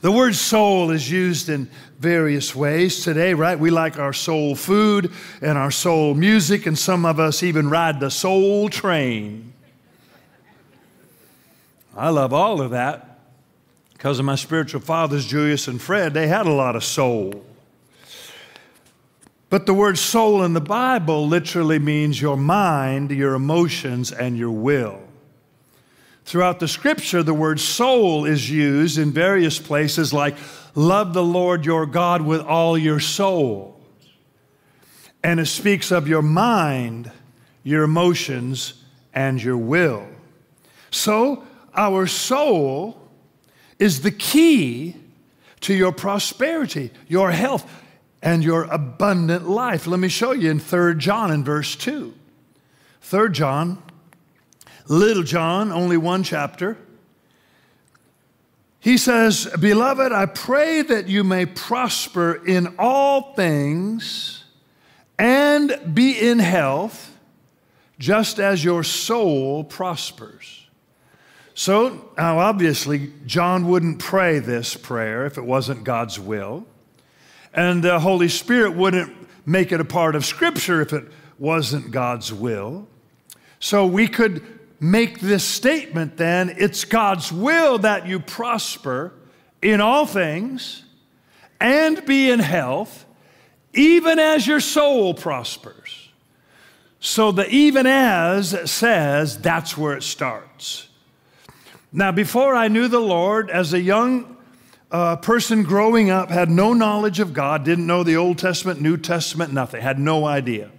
The 0.01 0.11
word 0.11 0.35
soul 0.35 0.91
is 0.91 1.09
used 1.09 1.49
in 1.49 1.69
various 1.99 2.55
ways 2.55 3.03
today, 3.03 3.33
right? 3.33 3.57
We 3.57 3.69
like 3.69 3.97
our 3.97 4.13
soul 4.13 4.55
food 4.55 5.11
and 5.41 5.57
our 5.57 5.71
soul 5.71 6.13
music, 6.13 6.65
and 6.65 6.77
some 6.77 7.05
of 7.05 7.19
us 7.19 7.43
even 7.43 7.69
ride 7.69 7.99
the 7.99 8.11
soul 8.11 8.69
train. 8.69 9.53
I 11.95 12.09
love 12.09 12.33
all 12.33 12.61
of 12.61 12.71
that 12.71 13.14
because 14.05 14.19
of 14.19 14.25
my 14.25 14.35
spiritual 14.35 14.81
fathers, 14.81 15.25
Julius 15.25 15.67
and 15.67 15.81
Fred, 15.81 16.13
they 16.13 16.27
had 16.27 16.45
a 16.45 16.51
lot 16.51 16.75
of 16.75 16.83
soul. 16.83 17.43
But 19.49 19.65
the 19.65 19.73
word 19.73 19.97
soul 19.97 20.43
in 20.43 20.53
the 20.53 20.61
Bible 20.61 21.27
literally 21.27 21.79
means 21.79 22.21
your 22.21 22.37
mind, 22.37 23.09
your 23.09 23.33
emotions, 23.33 24.11
and 24.11 24.37
your 24.37 24.51
will. 24.51 25.01
Throughout 26.23 26.59
the 26.59 26.67
scripture, 26.67 27.23
the 27.23 27.33
word 27.33 27.59
soul 27.59 28.25
is 28.25 28.47
used 28.47 28.99
in 28.99 29.11
various 29.11 29.57
places 29.57 30.13
like 30.13 30.35
love 30.75 31.15
the 31.15 31.23
Lord 31.23 31.65
your 31.65 31.87
God 31.87 32.21
with 32.21 32.41
all 32.41 32.77
your 32.77 32.99
soul. 32.99 33.81
And 35.23 35.39
it 35.39 35.47
speaks 35.47 35.89
of 35.89 36.07
your 36.07 36.21
mind, 36.21 37.11
your 37.63 37.81
emotions, 37.81 38.75
and 39.15 39.41
your 39.41 39.57
will. 39.57 40.05
So, 40.91 41.43
our 41.73 42.05
soul 42.05 43.01
is 43.79 44.01
the 44.01 44.11
key 44.11 44.95
to 45.61 45.73
your 45.73 45.91
prosperity, 45.91 46.91
your 47.07 47.31
health, 47.31 47.69
and 48.21 48.43
your 48.43 48.63
abundant 48.65 49.47
life. 49.47 49.87
Let 49.87 49.99
me 49.99 50.09
show 50.09 50.31
you 50.31 50.51
in 50.51 50.59
3 50.59 50.95
John 50.95 51.31
in 51.31 51.43
verse 51.43 51.75
2. 51.75 52.13
3 53.01 53.31
John, 53.31 53.81
little 54.87 55.23
John, 55.23 55.71
only 55.71 55.97
one 55.97 56.23
chapter. 56.23 56.77
He 58.79 58.97
says, 58.97 59.47
Beloved, 59.59 60.11
I 60.11 60.27
pray 60.27 60.83
that 60.83 61.07
you 61.07 61.23
may 61.23 61.45
prosper 61.45 62.33
in 62.45 62.75
all 62.77 63.33
things 63.33 64.43
and 65.17 65.93
be 65.93 66.11
in 66.11 66.39
health, 66.39 67.17
just 67.97 68.39
as 68.39 68.63
your 68.63 68.83
soul 68.83 69.63
prospers. 69.63 70.64
So, 71.55 72.11
now 72.17 72.39
obviously, 72.39 73.11
John 73.25 73.67
wouldn't 73.67 73.99
pray 73.99 74.39
this 74.39 74.75
prayer 74.75 75.25
if 75.25 75.37
it 75.37 75.43
wasn't 75.43 75.83
God's 75.83 76.19
will. 76.19 76.67
And 77.53 77.81
the 77.81 77.99
Holy 77.99 78.27
Spirit 78.27 78.75
wouldn't 78.75 79.15
make 79.47 79.71
it 79.71 79.79
a 79.79 79.85
part 79.85 80.15
of 80.15 80.25
Scripture 80.25 80.81
if 80.81 80.93
it 80.93 81.05
wasn't 81.39 81.91
God's 81.91 82.31
will. 82.31 82.87
So, 83.59 83.85
we 83.85 84.07
could 84.07 84.43
make 84.79 85.19
this 85.19 85.43
statement 85.43 86.17
then 86.17 86.53
it's 86.57 86.83
God's 86.83 87.31
will 87.31 87.79
that 87.79 88.05
you 88.05 88.19
prosper 88.19 89.13
in 89.61 89.81
all 89.81 90.05
things 90.05 90.83
and 91.59 92.05
be 92.05 92.29
in 92.29 92.39
health, 92.39 93.05
even 93.73 94.19
as 94.19 94.45
your 94.45 94.59
soul 94.59 95.13
prospers. 95.13 96.09
So 96.99 97.31
the 97.31 97.47
even 97.49 97.85
as 97.85 98.69
says 98.69 99.37
that's 99.39 99.77
where 99.77 99.95
it 99.95 100.03
starts. 100.03 100.87
Now, 101.95 102.11
before 102.11 102.55
I 102.55 102.67
knew 102.67 102.89
the 102.89 102.99
Lord, 102.99 103.49
as 103.49 103.71
a 103.73 103.79
young 103.79 104.35
uh, 104.91 105.15
person 105.15 105.63
growing 105.63 106.09
up, 106.09 106.29
had 106.29 106.49
no 106.49 106.73
knowledge 106.73 107.21
of 107.21 107.31
God, 107.31 107.63
didn't 107.63 107.87
know 107.87 108.03
the 108.03 108.17
Old 108.17 108.37
Testament, 108.37 108.81
New 108.81 108.97
Testament, 108.97 109.53
nothing, 109.53 109.81
had 109.81 109.97
no 109.97 110.25
idea. 110.25 110.71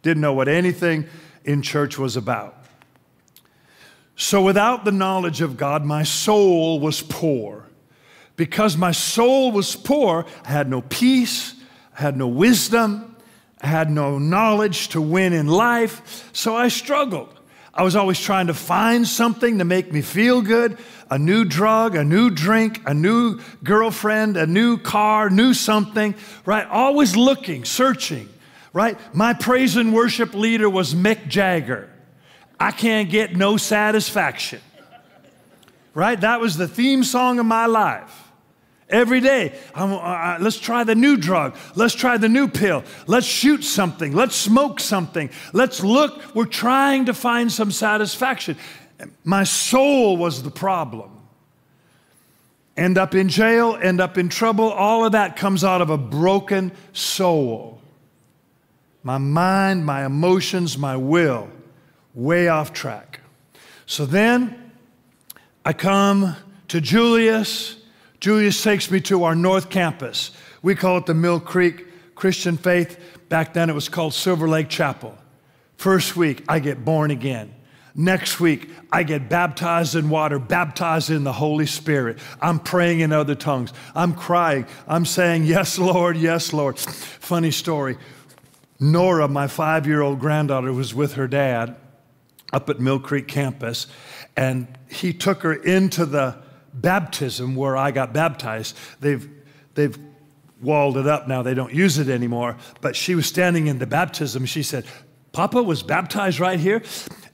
Didn't 0.00 0.22
know 0.22 0.32
what 0.32 0.48
anything 0.48 1.04
in 1.44 1.60
church 1.60 1.98
was 1.98 2.16
about. 2.16 2.64
So, 4.16 4.42
without 4.42 4.86
the 4.86 4.90
knowledge 4.90 5.42
of 5.42 5.58
God, 5.58 5.84
my 5.84 6.02
soul 6.02 6.80
was 6.80 7.02
poor. 7.02 7.66
Because 8.34 8.74
my 8.74 8.92
soul 8.92 9.52
was 9.52 9.76
poor, 9.76 10.24
I 10.46 10.48
had 10.48 10.70
no 10.70 10.80
peace, 10.80 11.56
I 11.98 12.00
had 12.00 12.16
no 12.16 12.26
wisdom, 12.26 13.16
I 13.60 13.66
had 13.66 13.90
no 13.90 14.18
knowledge 14.18 14.88
to 14.88 15.02
win 15.02 15.34
in 15.34 15.46
life, 15.46 16.30
so 16.32 16.56
I 16.56 16.68
struggled. 16.68 17.37
I 17.78 17.82
was 17.82 17.94
always 17.94 18.18
trying 18.18 18.48
to 18.48 18.54
find 18.54 19.06
something 19.06 19.58
to 19.58 19.64
make 19.64 19.92
me 19.92 20.02
feel 20.02 20.42
good 20.42 20.76
a 21.12 21.18
new 21.18 21.44
drug, 21.44 21.94
a 21.94 22.02
new 22.02 22.28
drink, 22.28 22.82
a 22.84 22.92
new 22.92 23.40
girlfriend, 23.62 24.36
a 24.36 24.46
new 24.46 24.78
car, 24.78 25.30
new 25.30 25.54
something, 25.54 26.16
right? 26.44 26.66
Always 26.66 27.16
looking, 27.16 27.64
searching, 27.64 28.28
right? 28.72 28.98
My 29.14 29.32
praise 29.32 29.76
and 29.76 29.94
worship 29.94 30.34
leader 30.34 30.68
was 30.68 30.92
Mick 30.92 31.28
Jagger. 31.28 31.88
I 32.58 32.72
can't 32.72 33.08
get 33.08 33.36
no 33.36 33.56
satisfaction. 33.56 34.60
Right? 35.94 36.20
That 36.20 36.40
was 36.40 36.56
the 36.56 36.68
theme 36.68 37.04
song 37.04 37.38
of 37.38 37.46
my 37.46 37.66
life. 37.66 38.27
Every 38.90 39.20
day, 39.20 39.58
uh, 39.74 40.38
let's 40.40 40.58
try 40.58 40.82
the 40.82 40.94
new 40.94 41.18
drug. 41.18 41.56
Let's 41.74 41.94
try 41.94 42.16
the 42.16 42.28
new 42.28 42.48
pill. 42.48 42.84
Let's 43.06 43.26
shoot 43.26 43.62
something. 43.62 44.12
Let's 44.12 44.34
smoke 44.34 44.80
something. 44.80 45.28
Let's 45.52 45.84
look. 45.84 46.34
We're 46.34 46.46
trying 46.46 47.04
to 47.06 47.14
find 47.14 47.52
some 47.52 47.70
satisfaction. 47.70 48.56
My 49.24 49.44
soul 49.44 50.16
was 50.16 50.42
the 50.42 50.50
problem. 50.50 51.10
End 52.78 52.96
up 52.96 53.14
in 53.14 53.28
jail, 53.28 53.76
end 53.82 54.00
up 54.00 54.16
in 54.16 54.28
trouble. 54.28 54.70
All 54.70 55.04
of 55.04 55.12
that 55.12 55.36
comes 55.36 55.64
out 55.64 55.82
of 55.82 55.90
a 55.90 55.98
broken 55.98 56.72
soul. 56.92 57.80
My 59.02 59.18
mind, 59.18 59.84
my 59.84 60.06
emotions, 60.06 60.78
my 60.78 60.96
will 60.96 61.48
way 62.14 62.48
off 62.48 62.72
track. 62.72 63.20
So 63.84 64.06
then 64.06 64.72
I 65.64 65.72
come 65.72 66.36
to 66.68 66.80
Julius. 66.80 67.77
Julius 68.20 68.62
takes 68.62 68.90
me 68.90 69.00
to 69.02 69.24
our 69.24 69.34
North 69.34 69.70
Campus. 69.70 70.32
We 70.62 70.74
call 70.74 70.98
it 70.98 71.06
the 71.06 71.14
Mill 71.14 71.38
Creek 71.38 71.86
Christian 72.14 72.56
Faith. 72.56 72.98
Back 73.28 73.54
then 73.54 73.70
it 73.70 73.74
was 73.74 73.88
called 73.88 74.14
Silver 74.14 74.48
Lake 74.48 74.68
Chapel. 74.68 75.16
First 75.76 76.16
week, 76.16 76.44
I 76.48 76.58
get 76.58 76.84
born 76.84 77.12
again. 77.12 77.54
Next 77.94 78.38
week, 78.40 78.70
I 78.92 79.02
get 79.02 79.28
baptized 79.28 79.94
in 79.94 80.10
water, 80.10 80.38
baptized 80.38 81.10
in 81.10 81.24
the 81.24 81.32
Holy 81.32 81.66
Spirit. 81.66 82.18
I'm 82.40 82.58
praying 82.58 83.00
in 83.00 83.12
other 83.12 83.34
tongues. 83.34 83.72
I'm 83.94 84.14
crying. 84.14 84.66
I'm 84.86 85.04
saying, 85.04 85.44
Yes, 85.44 85.78
Lord, 85.78 86.16
yes, 86.16 86.52
Lord. 86.52 86.78
Funny 86.78 87.50
story. 87.50 87.96
Nora, 88.80 89.26
my 89.26 89.46
five 89.48 89.86
year 89.86 90.00
old 90.00 90.20
granddaughter, 90.20 90.72
was 90.72 90.94
with 90.94 91.14
her 91.14 91.26
dad 91.26 91.76
up 92.52 92.68
at 92.70 92.80
Mill 92.80 93.00
Creek 93.00 93.28
campus, 93.28 93.86
and 94.36 94.66
he 94.88 95.12
took 95.12 95.42
her 95.42 95.54
into 95.54 96.06
the 96.06 96.36
baptism 96.72 97.56
where 97.56 97.76
I 97.76 97.90
got 97.90 98.12
baptized. 98.12 98.76
They've, 99.00 99.28
they've 99.74 99.98
walled 100.60 100.96
it 100.96 101.06
up 101.06 101.28
now, 101.28 101.42
they 101.42 101.54
don't 101.54 101.72
use 101.72 101.98
it 101.98 102.08
anymore. 102.08 102.56
But 102.80 102.96
she 102.96 103.14
was 103.14 103.26
standing 103.26 103.66
in 103.66 103.78
the 103.78 103.86
baptism. 103.86 104.46
She 104.46 104.62
said, 104.62 104.84
Papa 105.32 105.62
was 105.62 105.82
baptized 105.82 106.40
right 106.40 106.58
here. 106.58 106.82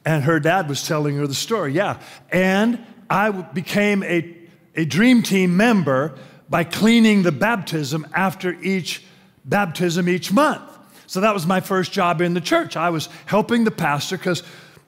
And 0.04 0.24
her 0.24 0.38
dad 0.38 0.68
was 0.68 0.86
telling 0.86 1.16
her 1.16 1.26
the 1.26 1.34
story. 1.34 1.72
Yeah. 1.72 1.98
And 2.30 2.84
I 3.08 3.30
became 3.30 4.02
a, 4.02 4.36
a 4.74 4.84
dream 4.84 5.22
team 5.22 5.56
member 5.56 6.18
by 6.48 6.64
cleaning 6.64 7.22
the 7.22 7.32
baptism 7.32 8.06
after 8.12 8.52
each 8.60 9.02
baptism 9.44 10.08
each 10.08 10.32
month. 10.32 10.62
So 11.06 11.20
that 11.20 11.34
was 11.34 11.46
my 11.46 11.60
first 11.60 11.92
job 11.92 12.20
in 12.20 12.34
the 12.34 12.40
church. 12.40 12.76
I 12.76 12.90
was 12.90 13.08
helping 13.26 13.64
the 13.64 13.70
pastor 13.70 14.16
because 14.16 14.42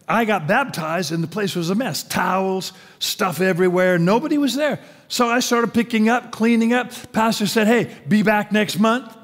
I 0.08 0.24
got 0.24 0.46
baptized 0.46 1.10
and 1.10 1.22
the 1.22 1.28
place 1.28 1.56
was 1.56 1.70
a 1.70 1.74
mess 1.74 2.02
towels, 2.02 2.72
stuff 2.98 3.40
everywhere. 3.40 3.98
Nobody 3.98 4.38
was 4.38 4.54
there. 4.54 4.80
So 5.08 5.28
I 5.28 5.40
started 5.40 5.74
picking 5.74 6.08
up, 6.08 6.30
cleaning 6.30 6.72
up. 6.72 6.92
Pastor 7.12 7.46
said, 7.46 7.66
Hey, 7.66 7.92
be 8.06 8.22
back 8.22 8.52
next 8.52 8.78
month. 8.78 9.16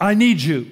I 0.00 0.14
need 0.14 0.40
you. 0.40 0.70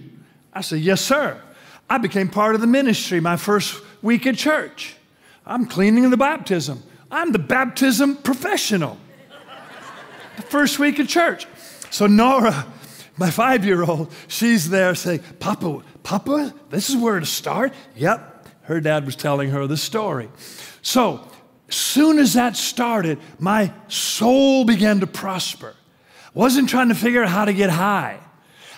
I 0.53 0.61
said, 0.61 0.81
Yes, 0.81 1.01
sir. 1.01 1.41
I 1.89 1.99
became 1.99 2.29
part 2.29 2.55
of 2.55 2.61
the 2.61 2.69
ministry 2.69 3.19
my 3.19 3.37
first 3.37 3.83
week 4.03 4.27
at 4.27 4.37
church. 4.37 4.95
I'm 5.45 5.67
cleaning 5.67 6.09
the 6.11 6.17
baptism. 6.17 6.83
I'm 7.11 7.33
the 7.33 7.41
baptism 7.41 8.17
professional. 8.17 8.97
the 10.37 10.43
first 10.43 10.79
week 10.79 11.01
at 11.01 11.09
church. 11.09 11.49
So 11.91 12.07
Nora, 12.07 12.67
my 13.17 13.31
five 13.31 13.65
year 13.65 13.83
old, 13.83 14.13
she's 14.29 14.71
there 14.71 14.95
saying, 14.95 15.25
Papa, 15.41 15.83
Papa, 16.05 16.55
this 16.71 16.89
is 16.89 16.97
where 16.97 17.19
to 17.19 17.27
start? 17.27 17.73
Yep, 17.97 18.30
her 18.70 18.80
dad 18.80 19.04
was 19.04 19.16
telling 19.16 19.50
her 19.50 19.66
the 19.66 19.76
story. 19.76 20.28
So, 20.80 21.26
soon 21.68 22.20
as 22.20 22.35
that 22.35 22.56
started, 22.56 23.18
my 23.40 23.72
soul 23.88 24.64
began 24.64 25.00
to 25.00 25.09
prosper. 25.09 25.74
Wasn't 26.35 26.68
trying 26.68 26.88
to 26.88 26.94
figure 26.94 27.24
out 27.24 27.30
how 27.30 27.44
to 27.46 27.52
get 27.52 27.68
high, 27.68 28.20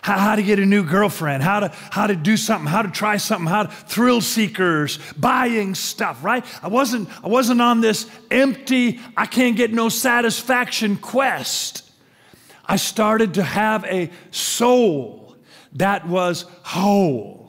how, 0.00 0.16
how 0.16 0.36
to 0.36 0.42
get 0.42 0.58
a 0.58 0.64
new 0.64 0.82
girlfriend, 0.82 1.42
how 1.42 1.60
to, 1.60 1.68
how 1.90 2.06
to 2.06 2.16
do 2.16 2.38
something, 2.38 2.66
how 2.66 2.80
to 2.80 2.90
try 2.90 3.18
something, 3.18 3.46
how 3.46 3.64
to 3.64 3.70
thrill 3.70 4.22
seekers, 4.22 4.98
buying 5.18 5.74
stuff, 5.74 6.24
right? 6.24 6.42
I 6.62 6.68
wasn't, 6.68 7.10
I 7.22 7.28
wasn't 7.28 7.60
on 7.60 7.82
this 7.82 8.10
empty, 8.30 8.98
I 9.14 9.26
can't 9.26 9.56
get 9.56 9.74
no 9.74 9.90
satisfaction 9.90 10.96
quest. 10.96 11.86
I 12.64 12.76
started 12.76 13.34
to 13.34 13.42
have 13.42 13.84
a 13.84 14.10
soul 14.30 15.36
that 15.74 16.08
was 16.08 16.46
whole 16.62 17.41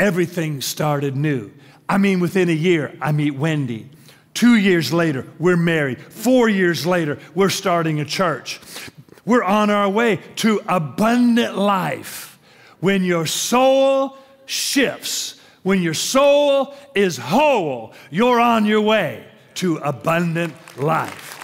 everything 0.00 0.60
started 0.60 1.14
new. 1.14 1.52
I 1.88 1.98
mean, 1.98 2.18
within 2.18 2.48
a 2.48 2.52
year, 2.52 2.96
I 3.00 3.12
meet 3.12 3.32
Wendy. 3.32 3.90
Two 4.32 4.56
years 4.56 4.92
later, 4.92 5.26
we're 5.38 5.56
married. 5.56 6.00
Four 6.00 6.48
years 6.48 6.86
later, 6.86 7.18
we're 7.34 7.50
starting 7.50 8.00
a 8.00 8.04
church. 8.04 8.60
We're 9.24 9.44
on 9.44 9.70
our 9.70 9.88
way 9.88 10.20
to 10.36 10.62
abundant 10.66 11.56
life. 11.56 12.38
When 12.80 13.04
your 13.04 13.26
soul 13.26 14.16
shifts, 14.46 15.38
when 15.62 15.82
your 15.82 15.94
soul 15.94 16.74
is 16.94 17.18
whole, 17.18 17.92
you're 18.10 18.40
on 18.40 18.64
your 18.64 18.80
way 18.80 19.26
to 19.56 19.76
abundant 19.76 20.54
life. 20.78 21.36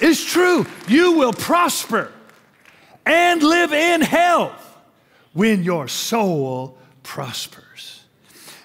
It's 0.00 0.24
true, 0.24 0.64
you 0.86 1.12
will 1.12 1.32
prosper 1.32 2.12
and 3.04 3.42
live 3.42 3.72
in 3.72 4.00
health 4.00 4.67
when 5.38 5.62
your 5.62 5.86
soul 5.86 6.76
prospers. 7.04 8.02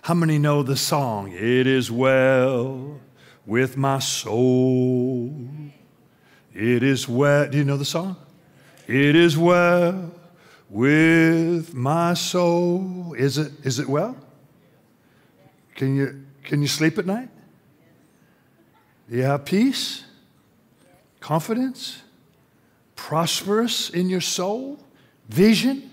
How 0.02 0.16
many 0.16 0.40
know 0.40 0.64
the 0.64 0.76
song, 0.76 1.32
It 1.32 1.68
is 1.68 1.92
well 1.92 3.00
with 3.46 3.78
my 3.78 4.00
soul? 4.00 5.36
It 6.52 6.82
is 6.82 7.08
well. 7.08 7.48
Do 7.48 7.60
you 7.60 7.64
know 7.64 7.78
the 7.78 7.86
song? 7.86 8.16
It 8.88 9.16
is 9.16 9.38
well 9.38 10.12
with 10.68 11.76
my 11.76 12.16
soul. 12.16 13.14
Is 13.20 13.38
it, 13.38 13.52
is 13.64 13.78
it 13.78 13.88
well? 13.88 14.18
Can 15.76 15.96
you, 15.96 16.26
can 16.44 16.64
you 16.64 16.68
sleep 16.68 16.98
at 16.98 17.06
night? 17.06 17.30
Do 19.12 19.18
you 19.18 19.24
have 19.24 19.46
peace? 19.46 20.06
Confidence? 21.20 22.02
Prosperous 22.96 23.92
in 23.92 24.10
your 24.10 24.22
soul? 24.22 24.80
Vision? 25.30 25.92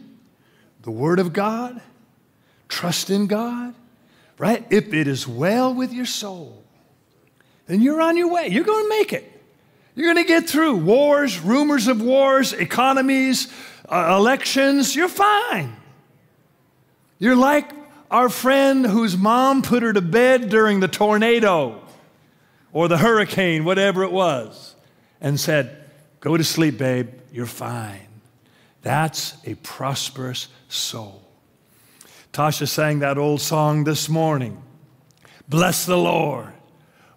The 0.82 0.90
Word 0.90 1.18
of 1.18 1.32
God, 1.32 1.80
trust 2.68 3.10
in 3.10 3.26
God, 3.26 3.74
right? 4.38 4.66
If 4.70 4.92
it 4.94 5.06
is 5.06 5.26
well 5.26 5.74
with 5.74 5.92
your 5.92 6.06
soul, 6.06 6.62
then 7.66 7.80
you're 7.80 8.00
on 8.00 8.16
your 8.16 8.30
way. 8.30 8.48
You're 8.48 8.64
going 8.64 8.84
to 8.84 8.88
make 8.88 9.12
it. 9.12 9.30
You're 9.94 10.12
going 10.12 10.24
to 10.24 10.28
get 10.28 10.48
through 10.48 10.76
wars, 10.76 11.40
rumors 11.40 11.88
of 11.88 12.00
wars, 12.00 12.52
economies, 12.52 13.52
uh, 13.88 14.16
elections. 14.18 14.96
You're 14.96 15.08
fine. 15.08 15.76
You're 17.18 17.36
like 17.36 17.70
our 18.10 18.28
friend 18.28 18.86
whose 18.86 19.16
mom 19.16 19.62
put 19.62 19.82
her 19.82 19.92
to 19.92 20.00
bed 20.00 20.48
during 20.48 20.80
the 20.80 20.88
tornado 20.88 21.80
or 22.72 22.88
the 22.88 22.98
hurricane, 22.98 23.64
whatever 23.64 24.02
it 24.02 24.12
was, 24.12 24.74
and 25.20 25.38
said, 25.38 25.76
Go 26.20 26.36
to 26.36 26.44
sleep, 26.44 26.78
babe. 26.78 27.08
You're 27.32 27.46
fine. 27.46 28.09
That's 28.82 29.36
a 29.44 29.54
prosperous 29.56 30.48
soul. 30.68 31.22
Tasha 32.32 32.68
sang 32.68 33.00
that 33.00 33.18
old 33.18 33.40
song 33.40 33.84
this 33.84 34.08
morning. 34.08 34.62
Bless 35.48 35.84
the 35.84 35.98
Lord, 35.98 36.52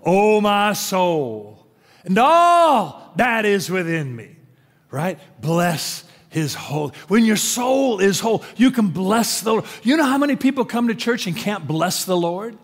oh 0.03 0.41
my 0.41 0.73
soul, 0.73 1.67
and 2.03 2.17
all 2.17 3.13
that 3.15 3.45
is 3.45 3.69
within 3.69 4.15
me. 4.15 4.35
Right? 4.89 5.19
Bless 5.39 6.03
his 6.29 6.55
whole. 6.55 6.89
When 7.07 7.25
your 7.25 7.35
soul 7.35 7.99
is 7.99 8.19
whole, 8.19 8.43
you 8.57 8.71
can 8.71 8.89
bless 8.89 9.41
the 9.41 9.51
Lord. 9.53 9.65
You 9.83 9.97
know 9.97 10.05
how 10.05 10.17
many 10.17 10.35
people 10.35 10.65
come 10.65 10.87
to 10.87 10.95
church 10.95 11.27
and 11.27 11.37
can't 11.37 11.67
bless 11.67 12.05
the 12.05 12.17
Lord? 12.17 12.57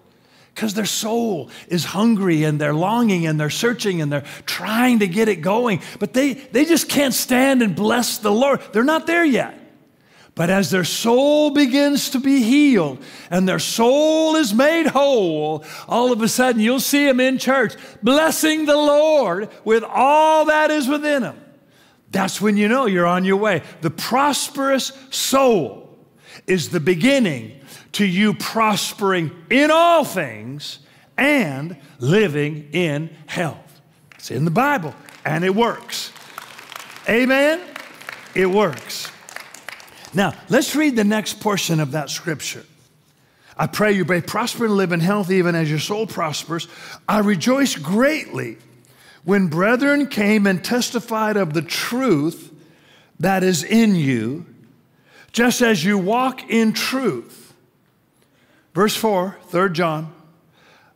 Because 0.54 0.74
their 0.74 0.86
soul 0.86 1.50
is 1.68 1.86
hungry 1.86 2.44
and 2.44 2.60
they're 2.60 2.74
longing 2.74 3.26
and 3.26 3.40
they're 3.40 3.50
searching 3.50 4.02
and 4.02 4.12
they're 4.12 4.26
trying 4.46 5.00
to 5.00 5.08
get 5.08 5.28
it 5.28 5.38
going, 5.38 5.82
but 6.00 6.14
they, 6.14 6.34
they 6.34 6.66
just 6.66 6.90
can't 6.90 7.14
stand 7.14 7.62
and 7.62 7.76
bless 7.76 8.18
the 8.18 8.32
Lord. 8.32 8.62
They're 8.74 8.84
not 8.84 9.08
there 9.08 9.24
yet. 9.24 9.56
But 10.36 10.50
as 10.50 10.72
their 10.72 10.86
soul 10.86 11.50
begins 11.50 12.12
to 12.12 12.20
be 12.20 12.42
healed 12.42 13.04
and 13.30 13.48
their 13.48 13.60
soul 13.60 14.38
is 14.38 14.54
made 14.54 14.88
whole, 14.88 15.66
all 15.88 16.14
of 16.14 16.22
a 16.22 16.30
sudden 16.30 16.62
you'll 16.62 16.80
see 16.80 17.06
them 17.06 17.20
in 17.20 17.38
church 17.38 17.76
blessing 18.02 18.66
the 18.66 18.78
Lord 18.78 19.50
with 19.66 19.84
all 19.84 20.46
that 20.46 20.72
is 20.72 20.88
within 20.88 21.24
them. 21.24 21.40
That's 22.12 22.40
when 22.40 22.58
you 22.58 22.68
know 22.68 22.86
you're 22.86 23.06
on 23.06 23.26
your 23.26 23.38
way. 23.38 23.64
The 23.82 23.92
prosperous 23.92 24.94
soul 25.10 25.98
is 26.48 26.70
the 26.70 26.80
beginning 26.80 27.59
to 27.94 28.06
you 28.06 28.34
prospering 28.34 29.32
in 29.50 29.72
all 29.72 30.04
things 30.04 30.80
and 31.18 31.76
living 32.00 32.70
in 32.72 33.10
health. 33.26 33.82
It's 34.16 34.32
in 34.32 34.46
the 34.46 34.52
Bible 34.52 34.96
and 35.26 35.44
it 35.44 35.54
works. 35.54 36.12
Amen? 37.08 37.62
It 38.36 38.46
works. 38.46 39.12
Now, 40.14 40.34
let's 40.50 40.76
read 40.76 40.96
the 40.96 41.04
next 41.04 41.40
portion 41.40 41.80
of 41.80 41.92
that 41.92 42.10
scripture. 42.10 42.66
I 43.58 43.68
pray 43.68 43.92
you 43.92 44.06
may 44.06 44.22
prosper 44.22 44.66
and 44.66 44.76
live 44.76 44.92
in 44.92 45.02
health 45.02 45.30
even 45.30 45.54
as 45.54 45.70
your 45.70 45.80
soul 45.80 46.08
prospers. 46.08 46.68
I 47.08 47.20
rejoice 47.20 47.76
greatly 47.76 48.58
when 49.26 49.48
brethren 49.48 50.08
came 50.08 50.48
and 50.48 50.64
testified 50.64 51.36
of 51.36 51.54
the 51.54 51.62
truth 51.62 52.54
that 53.20 53.44
is 53.44 53.64
in 53.64 53.96
you, 53.96 54.46
just 55.34 55.62
as 55.62 55.84
you 55.84 55.98
walk 55.98 56.50
in 56.50 56.72
truth. 56.72 57.39
Verse 58.80 58.96
4, 58.96 59.36
3 59.50 59.72
John. 59.72 60.14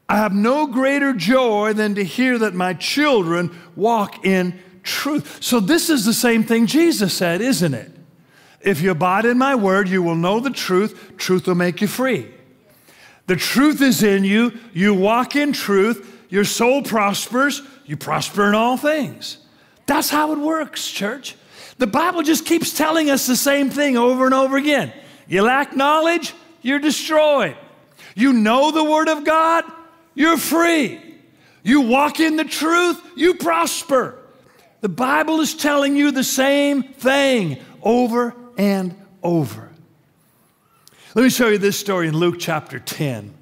I 0.07 0.15
have 0.15 0.33
no 0.33 0.67
greater 0.67 1.11
joy 1.11 1.73
than 1.73 1.95
to 1.95 2.03
hear 2.05 2.37
that 2.37 2.53
my 2.53 2.73
children 2.73 3.53
walk 3.75 4.25
in 4.25 4.57
truth. 4.83 5.43
So, 5.43 5.59
this 5.59 5.89
is 5.89 6.05
the 6.05 6.13
same 6.13 6.45
thing 6.45 6.65
Jesus 6.65 7.13
said, 7.13 7.41
isn't 7.41 7.73
it? 7.73 7.91
If 8.61 8.79
you 8.79 8.91
abide 8.91 9.25
in 9.25 9.37
my 9.37 9.55
word, 9.55 9.89
you 9.89 10.01
will 10.01 10.15
know 10.15 10.39
the 10.39 10.49
truth. 10.49 11.17
Truth 11.17 11.45
will 11.45 11.55
make 11.55 11.81
you 11.81 11.87
free. 11.87 12.31
The 13.27 13.35
truth 13.35 13.81
is 13.81 14.01
in 14.01 14.23
you. 14.23 14.57
You 14.71 14.93
walk 14.93 15.35
in 15.35 15.51
truth. 15.51 16.25
Your 16.29 16.45
soul 16.45 16.83
prospers. 16.83 17.63
You 17.85 17.97
prosper 17.97 18.47
in 18.47 18.55
all 18.55 18.77
things. 18.77 19.39
That's 19.87 20.09
how 20.09 20.31
it 20.31 20.39
works, 20.39 20.89
church. 20.89 21.35
The 21.79 21.87
Bible 21.87 22.21
just 22.21 22.45
keeps 22.45 22.71
telling 22.71 23.09
us 23.09 23.27
the 23.27 23.35
same 23.35 23.69
thing 23.69 23.97
over 23.97 24.23
and 24.23 24.33
over 24.33 24.55
again. 24.55 24.93
You 25.27 25.41
lack 25.41 25.75
knowledge, 25.75 26.33
you're 26.61 26.79
destroyed. 26.79 27.57
You 28.15 28.33
know 28.33 28.71
the 28.71 28.83
Word 28.83 29.09
of 29.09 29.23
God, 29.23 29.63
you're 30.13 30.37
free. 30.37 30.99
You 31.63 31.81
walk 31.81 32.19
in 32.19 32.35
the 32.35 32.43
truth, 32.43 33.01
you 33.15 33.35
prosper. 33.35 34.19
The 34.81 34.89
Bible 34.89 35.39
is 35.39 35.55
telling 35.55 35.95
you 35.95 36.11
the 36.11 36.23
same 36.23 36.83
thing 36.83 37.57
over 37.81 38.35
and 38.57 38.95
over. 39.23 39.69
Let 41.15 41.23
me 41.23 41.29
show 41.29 41.47
you 41.47 41.57
this 41.57 41.79
story 41.79 42.07
in 42.07 42.17
Luke 42.17 42.35
chapter 42.39 42.79
10. 42.79 43.33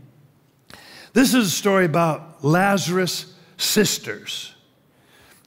This 1.13 1.33
is 1.33 1.47
a 1.47 1.51
story 1.51 1.85
about 1.85 2.43
Lazarus' 2.43 3.33
sisters. 3.57 4.53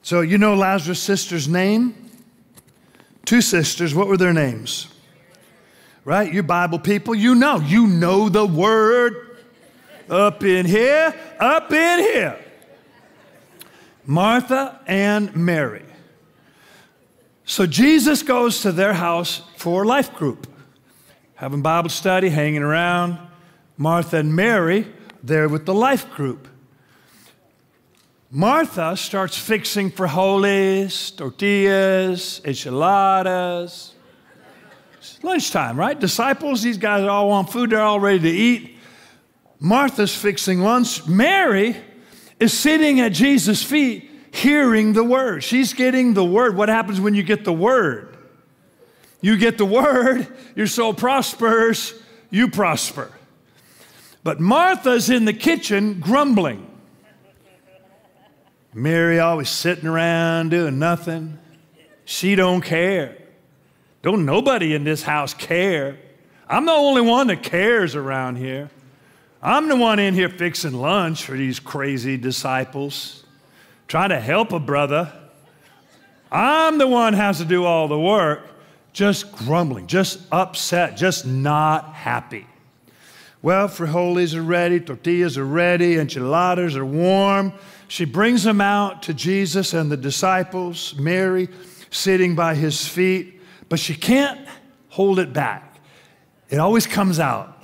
So, 0.01 0.21
you 0.21 0.37
know 0.37 0.55
Lazarus' 0.55 0.99
sister's 0.99 1.47
name? 1.47 1.95
Two 3.25 3.41
sisters, 3.41 3.95
what 3.95 4.07
were 4.07 4.17
their 4.17 4.33
names? 4.33 4.87
Right? 6.05 6.31
You 6.31 6.43
Bible 6.43 6.77
people, 6.77 7.15
you 7.15 7.33
know. 7.33 7.59
You 7.59 7.87
know 7.87 8.29
the 8.29 8.45
word 8.45 9.39
up 10.07 10.43
in 10.43 10.67
here, 10.67 11.13
up 11.39 11.73
in 11.73 11.99
here. 11.99 12.39
Martha 14.05 14.79
and 14.85 15.35
Mary. 15.35 15.83
So 17.43 17.65
Jesus 17.65 18.21
goes 18.21 18.61
to 18.61 18.71
their 18.71 18.93
house 18.93 19.41
for 19.57 19.83
life 19.83 20.13
group, 20.13 20.47
having 21.33 21.63
Bible 21.63 21.89
study, 21.89 22.29
hanging 22.29 22.61
around. 22.61 23.17
Martha 23.77 24.17
and 24.17 24.35
Mary 24.35 24.87
there 25.23 25.49
with 25.49 25.65
the 25.65 25.73
life 25.73 26.09
group. 26.11 26.47
Martha 28.29 28.95
starts 28.95 29.37
fixing 29.37 29.91
frijoles, 29.91 31.15
tortillas, 31.15 32.41
enchiladas. 32.45 33.94
It's 35.13 35.23
lunchtime, 35.23 35.77
right? 35.77 35.99
Disciples, 35.99 36.63
these 36.63 36.77
guys 36.77 37.03
all 37.03 37.29
want 37.29 37.51
food, 37.51 37.69
they're 37.69 37.81
all 37.81 37.99
ready 37.99 38.19
to 38.19 38.29
eat. 38.29 38.77
Martha's 39.59 40.15
fixing 40.15 40.61
lunch. 40.61 41.05
Mary 41.07 41.75
is 42.39 42.57
sitting 42.57 42.99
at 42.99 43.09
Jesus' 43.09 43.61
feet 43.61 44.09
hearing 44.31 44.93
the 44.93 45.03
word. 45.03 45.43
She's 45.43 45.73
getting 45.73 46.15
the 46.15 46.25
word. 46.25 46.57
What 46.57 46.69
happens 46.69 46.99
when 46.99 47.13
you 47.13 47.21
get 47.21 47.45
the 47.45 47.53
word? 47.53 48.17
You 49.21 49.37
get 49.37 49.57
the 49.59 49.65
word, 49.65 50.27
your 50.55 50.67
soul 50.67 50.93
prospers, 50.93 51.93
you 52.31 52.49
prosper. 52.49 53.11
But 54.23 54.39
Martha's 54.39 55.09
in 55.11 55.25
the 55.25 55.33
kitchen 55.33 55.99
grumbling. 55.99 56.67
Mary 58.73 59.19
always 59.19 59.49
sitting 59.49 59.87
around 59.87 60.49
doing 60.49 60.79
nothing. 60.79 61.37
She 62.05 62.35
don't 62.35 62.61
care. 62.61 63.24
Don't 64.05 64.23
nobody 64.23 64.75
in 64.75 64.83
this 64.83 65.01
house 65.01 65.33
care. 65.33 65.97
I'm 66.47 66.67
the 66.67 66.71
only 66.73 67.01
one 67.01 67.25
that 67.25 67.41
cares 67.41 67.95
around 67.95 68.35
here. 68.35 68.69
I'm 69.41 69.67
the 69.67 69.75
one 69.75 69.97
in 69.97 70.13
here 70.13 70.29
fixing 70.29 70.73
lunch 70.73 71.23
for 71.23 71.35
these 71.35 71.59
crazy 71.59 72.15
disciples 72.15 73.23
trying 73.87 74.09
to 74.09 74.19
help 74.19 74.51
a 74.51 74.59
brother. 74.59 75.11
I'm 76.31 76.77
the 76.77 76.85
one 76.87 77.13
has 77.13 77.39
to 77.39 77.45
do 77.45 77.65
all 77.65 77.87
the 77.87 77.99
work, 77.99 78.47
just 78.93 79.31
grumbling, 79.31 79.87
just 79.87 80.19
upset, 80.31 80.97
just 80.97 81.25
not 81.25 81.91
happy. 81.91 82.45
Well, 83.41 83.67
frijoles 83.67 84.35
are 84.35 84.43
ready, 84.43 84.81
tortillas 84.81 85.35
are 85.35 85.45
ready, 85.45 85.97
enchiladas 85.97 86.75
are 86.75 86.85
warm. 86.85 87.53
She 87.87 88.05
brings 88.05 88.43
them 88.43 88.61
out 88.61 89.01
to 89.03 89.15
Jesus 89.15 89.73
and 89.73 89.91
the 89.91 89.97
disciples, 89.97 90.93
Mary 90.93 91.49
sitting 91.89 92.35
by 92.35 92.53
his 92.53 92.87
feet, 92.87 93.34
but 93.75 93.81
she 93.81 93.93
can't 93.93 94.39
hold 94.87 95.19
it 95.19 95.33
back. 95.33 95.81
It 96.47 96.59
always 96.59 96.87
comes 96.87 97.19
out. 97.19 97.61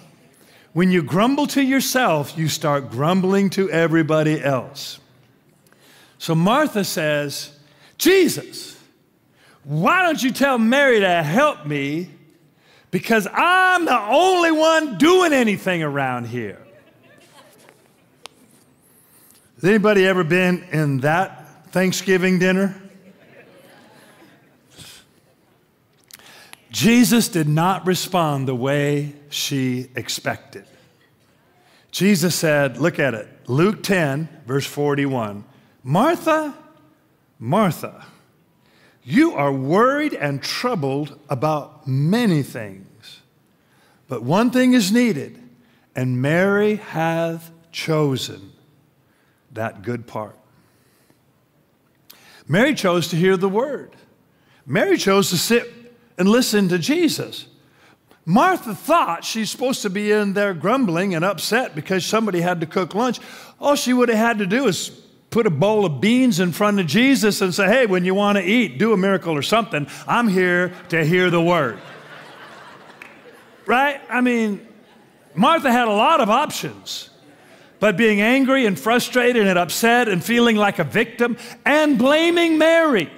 When 0.74 0.91
you 0.91 1.02
grumble 1.02 1.47
to 1.47 1.62
yourself, 1.62 2.38
you 2.38 2.50
start 2.50 2.91
grumbling 2.91 3.50
to 3.52 3.71
everybody 3.71 4.43
else. 4.43 5.00
So 6.17 6.36
Martha 6.36 6.84
says, 6.84 7.58
Jesus, 7.97 8.78
why 9.63 10.02
don't 10.04 10.21
you 10.21 10.32
tell 10.32 10.58
Mary 10.58 11.00
to 11.00 11.24
help 11.24 11.65
me? 11.65 12.10
Because 12.91 13.26
I'm 13.32 13.86
the 13.86 13.97
only 13.97 14.52
one 14.52 14.97
doing 14.97 15.32
anything 15.32 15.82
around 15.82 16.28
here. 16.28 16.62
Has 19.56 19.63
anybody 19.63 20.06
ever 20.06 20.26
been 20.26 20.65
in 20.74 20.97
that 21.00 21.71
Thanksgiving 21.71 22.38
dinner? 22.38 22.81
Jesus 26.72 27.28
did 27.28 27.50
not 27.50 27.86
respond 27.86 28.48
the 28.48 28.56
way 28.56 29.14
she 29.30 29.90
expected. 29.96 30.66
Jesus 31.92 32.34
said, 32.34 32.78
look 32.78 32.98
at 32.98 33.14
it, 33.14 33.28
Luke 33.48 33.84
10, 33.84 34.30
verse 34.48 34.66
41. 34.66 35.44
Martha, 35.84 36.56
Martha, 37.38 38.06
you 39.04 39.34
are 39.34 39.52
worried 39.52 40.14
and 40.14 40.42
troubled 40.42 41.20
about 41.30 41.88
many 41.88 42.42
things, 42.42 43.20
but 44.08 44.24
one 44.24 44.50
thing 44.50 44.72
is 44.72 44.93
needed, 44.93 45.41
and 45.93 46.22
Mary 46.22 46.78
hath 46.78 47.52
chosen 47.74 48.54
that 49.52 49.82
good 49.82 50.08
part. 50.08 50.38
Mary 52.48 52.74
chose 52.74 53.10
to 53.10 53.18
hear 53.18 53.36
the 53.36 53.50
word. 53.50 53.93
Mary 54.66 54.98
chose 54.98 55.30
to 55.32 55.38
sit 55.38 55.81
and 56.22 56.30
listen 56.30 56.69
to 56.69 56.78
Jesus. 56.78 57.47
Martha 58.26 58.76
thought 58.76 59.26
she's 59.26 59.49
supposed 59.49 59.82
to 59.82 59.89
be 59.89 60.11
in 60.11 60.34
there 60.34 60.53
grumbling 60.53 61.15
and 61.15 61.26
upset 61.26 61.74
because 61.74 62.05
somebody 62.05 62.41
had 62.41 62.59
to 62.59 62.67
cook 62.67 62.93
lunch. 62.93 63.19
All 63.59 63.74
she 63.74 63.91
would 63.91 64.07
have 64.07 64.19
had 64.19 64.38
to 64.38 64.45
do 64.45 64.67
is 64.67 64.89
put 65.32 65.47
a 65.47 65.49
bowl 65.49 65.84
of 65.84 65.99
beans 65.99 66.39
in 66.39 66.51
front 66.51 66.80
of 66.80 66.86
Jesus 66.86 67.41
and 67.41 67.55
say, 67.55 67.65
hey, 67.65 67.88
when 67.88 68.05
you 68.05 68.13
want 68.13 68.38
to 68.38 68.43
eat, 68.43 68.78
do 68.78 68.93
a 68.93 68.97
miracle 68.97 69.36
or 69.36 69.41
something. 69.41 69.88
I'm 70.07 70.28
here 70.28 70.72
to 70.89 71.03
hear 71.03 71.32
the 71.32 71.41
word. 71.41 71.80
right? 73.65 73.99
I 74.07 74.22
mean, 74.22 74.63
Martha 75.34 75.72
had 75.72 75.88
a 75.88 75.91
lot 75.91 76.22
of 76.22 76.30
options, 76.30 77.09
but 77.80 77.97
being 77.97 78.22
angry 78.22 78.67
and 78.67 78.80
frustrated 78.80 79.47
and 79.47 79.57
upset 79.57 80.07
and 80.07 80.24
feeling 80.24 80.55
like 80.55 80.78
a 80.78 80.84
victim 80.84 81.36
and 81.65 81.97
blaming 81.97 82.59
Mary. 82.59 83.09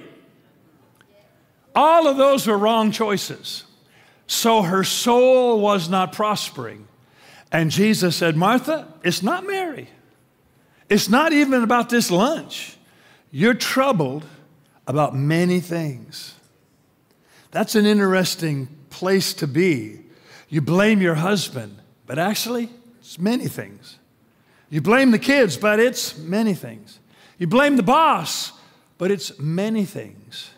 All 1.74 2.06
of 2.06 2.16
those 2.16 2.46
were 2.46 2.56
wrong 2.58 2.92
choices. 2.92 3.64
So 4.26 4.62
her 4.62 4.84
soul 4.84 5.60
was 5.60 5.88
not 5.88 6.12
prospering. 6.12 6.86
And 7.50 7.70
Jesus 7.70 8.16
said, 8.16 8.36
Martha, 8.36 8.88
it's 9.02 9.22
not 9.22 9.46
Mary. 9.46 9.88
It's 10.88 11.08
not 11.08 11.32
even 11.32 11.62
about 11.62 11.90
this 11.90 12.10
lunch. 12.10 12.76
You're 13.30 13.54
troubled 13.54 14.24
about 14.86 15.14
many 15.14 15.60
things. 15.60 16.34
That's 17.50 17.74
an 17.74 17.86
interesting 17.86 18.68
place 18.90 19.34
to 19.34 19.46
be. 19.46 20.00
You 20.48 20.60
blame 20.60 21.00
your 21.00 21.14
husband, 21.14 21.78
but 22.06 22.18
actually, 22.18 22.68
it's 23.00 23.18
many 23.18 23.48
things. 23.48 23.98
You 24.70 24.80
blame 24.80 25.10
the 25.10 25.18
kids, 25.18 25.56
but 25.56 25.80
it's 25.80 26.18
many 26.18 26.54
things. 26.54 26.98
You 27.38 27.46
blame 27.46 27.76
the 27.76 27.82
boss, 27.82 28.52
but 28.98 29.10
it's 29.10 29.38
many 29.38 29.84
things. 29.84 30.50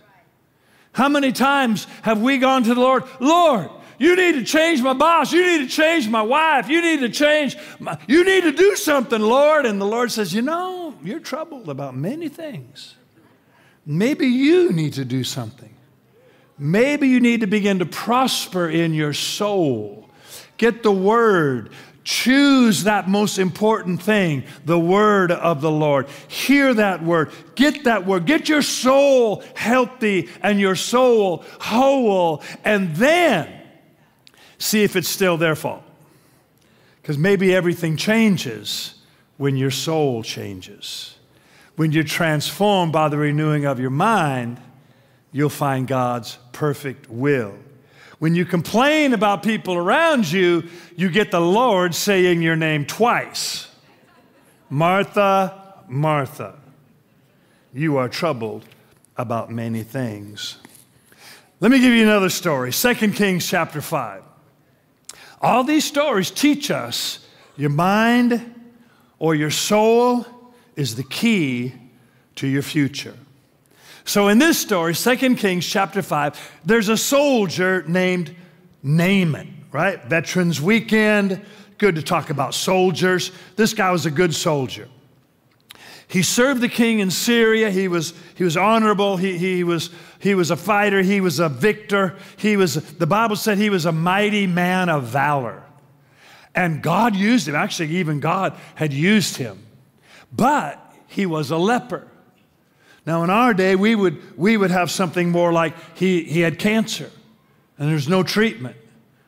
How 0.97 1.11
many 1.11 1.30
times 1.30 1.86
have 2.01 2.22
we 2.22 2.38
gone 2.38 2.62
to 2.62 2.74
the 2.74 2.80
Lord, 2.80 3.05
Lord, 3.20 3.68
you 3.99 4.16
need 4.16 4.32
to 4.32 4.44
change 4.44 4.80
my 4.80 4.94
boss. 4.94 5.30
You 5.30 5.44
need 5.44 5.68
to 5.68 5.74
change 5.74 6.09
my 6.09 6.22
wife. 6.22 6.70
You 6.70 6.80
need 6.80 7.01
to 7.01 7.11
change, 7.11 7.55
my, 7.78 7.99
you 8.09 8.24
need 8.24 8.44
to 8.44 8.53
do 8.53 8.76
something, 8.76 9.20
Lord. 9.20 9.66
And 9.66 9.78
the 9.78 9.84
Lord 9.84 10.11
says, 10.11 10.32
You 10.32 10.40
know, 10.40 10.94
you're 11.05 11.20
troubled 11.20 11.68
about 11.68 11.94
many 11.94 12.30
things. 12.30 12.94
Maybe 13.84 14.26
you 14.26 14.72
need 14.72 14.94
to 14.94 15.05
do 15.05 15.22
something. 15.22 15.74
Maybe 16.59 17.09
you 17.09 17.20
need 17.20 17.42
to 17.42 17.47
begin 17.47 17.80
to 17.80 17.86
prosper 17.86 18.66
in 18.66 18.94
your 18.94 19.12
soul. 19.12 20.09
Get 20.57 20.82
the 20.82 20.92
word. 20.92 21.72
Choose 22.07 22.85
that 22.85 23.09
most 23.09 23.37
important 23.37 24.01
thing, 24.01 24.45
the 24.65 24.79
word 24.79 25.33
of 25.33 25.61
the 25.61 25.73
Lord. 25.73 26.07
Hear 26.29 26.73
that 26.73 27.03
word. 27.03 27.33
Get 27.57 27.83
that 27.83 28.07
word. 28.07 28.27
Get 28.27 28.49
your 28.49 28.63
soul 28.63 29.43
healthy 29.57 30.29
and 30.41 30.61
your 30.61 30.77
soul 30.77 31.45
whole. 31.59 32.45
And 32.65 32.95
then 32.95 33.53
see 34.57 34.85
if 34.85 34.95
it's 34.95 35.09
still 35.09 35.37
their 35.37 35.57
fault. 35.57 35.83
Because 37.03 37.19
maybe 37.19 37.53
everything 37.53 37.97
changes 37.97 38.95
when 39.37 39.57
your 39.57 39.73
soul 39.73 40.23
changes. 40.23 41.17
When 41.75 41.91
you're 41.91 42.05
transformed 42.05 42.93
by 42.93 43.09
the 43.09 43.19
renewing 43.19 43.65
of 43.65 43.81
your 43.81 43.91
mind, 43.91 44.61
you'll 45.33 45.49
find 45.49 45.89
God's 45.89 46.39
perfect 46.53 47.11
will. 47.11 47.57
When 48.19 48.35
you 48.35 48.45
complain 48.45 49.12
about 49.12 49.43
people 49.43 49.75
around 49.75 50.31
you, 50.31 50.64
you 50.97 51.11
get 51.11 51.31
the 51.31 51.41
Lord 51.41 51.95
saying 51.95 52.43
your 52.43 52.57
name 52.57 52.87
twice 52.87 53.69
Martha, 54.71 55.75
Martha, 55.87 56.55
you 57.73 57.99
are 57.99 58.09
troubled 58.09 58.64
about 59.17 59.51
many 59.51 59.83
things. 59.83 60.57
Let 61.61 61.71
me 61.71 61.79
give 61.79 61.93
you 61.93 62.03
another 62.03 62.31
story 62.31 62.73
2 62.73 62.95
Kings 63.12 63.47
chapter 63.47 63.81
5. 63.81 64.23
All 65.41 65.62
these 65.62 65.85
stories 65.85 66.31
teach 66.31 66.71
us 66.71 67.27
your 67.57 67.71
mind 67.71 68.55
or 69.19 69.35
your 69.35 69.51
soul 69.51 70.27
is 70.75 70.97
the 70.97 71.05
key 71.05 71.75
to 72.37 72.47
your 72.47 72.62
future. 72.62 73.14
So 74.07 74.29
in 74.29 74.39
this 74.39 74.57
story, 74.57 74.95
2 74.95 75.35
Kings 75.35 75.67
chapter 75.67 76.01
5, 76.01 76.61
there's 76.65 76.89
a 76.89 76.97
soldier 76.97 77.83
named 77.89 78.35
Naaman, 78.81 79.65
right? 79.73 80.03
Veterans 80.05 80.63
Weekend, 80.63 81.45
good 81.77 81.97
to 81.97 82.03
talk 82.03 82.31
about 82.31 82.55
soldiers. 82.55 83.33
This 83.57 83.75
guy 83.75 83.91
was 83.91 84.07
a 84.07 84.13
good 84.13 84.33
soldier. 84.33 84.89
He 86.07 86.23
served 86.23 86.61
the 86.61 86.69
king 86.69 87.01
in 87.01 87.11
Syria. 87.11 87.69
He 87.69 87.89
was, 87.89 88.15
he 88.37 88.45
was 88.45 88.57
honorable. 88.57 89.17
He, 89.17 89.39
he, 89.39 89.65
was, 89.65 89.91
he 90.21 90.37
was 90.37 90.53
a 90.53 90.57
fighter. 90.57 91.03
He 91.03 91.21
was 91.21 91.41
a 91.41 91.49
victor. 91.49 92.17
He 92.37 92.57
was, 92.57 92.75
the 92.75 93.09
Bible 93.09 93.35
said 93.35 93.59
he 93.59 93.71
was 93.71 93.87
a 93.87 93.93
mighty 93.93 94.47
man 94.47 94.89
of 94.89 95.03
valor. 95.03 95.65
And 96.55 96.81
God 96.81 97.17
used 97.17 97.49
him. 97.49 97.57
Actually, 97.57 97.97
even 97.97 98.21
God 98.21 98.57
had 98.77 98.93
used 98.93 99.37
him. 99.37 99.67
But 100.33 100.81
he 101.09 101.27
was 101.27 101.51
a 101.51 101.57
leper. 101.57 102.07
Now, 103.07 103.23
in 103.23 103.31
our 103.31 103.55
day, 103.55 103.77
we 103.77 103.95
would, 103.95 104.37
we 104.37 104.57
would 104.57 104.73
have 104.73 104.91
something 104.91 105.31
more 105.31 105.53
like 105.53 105.75
he, 105.97 106.25
he 106.25 106.41
had 106.41 106.59
cancer 106.59 107.11
and 107.79 107.91
there's 107.91 108.09
no 108.09 108.23
treatment. 108.23 108.77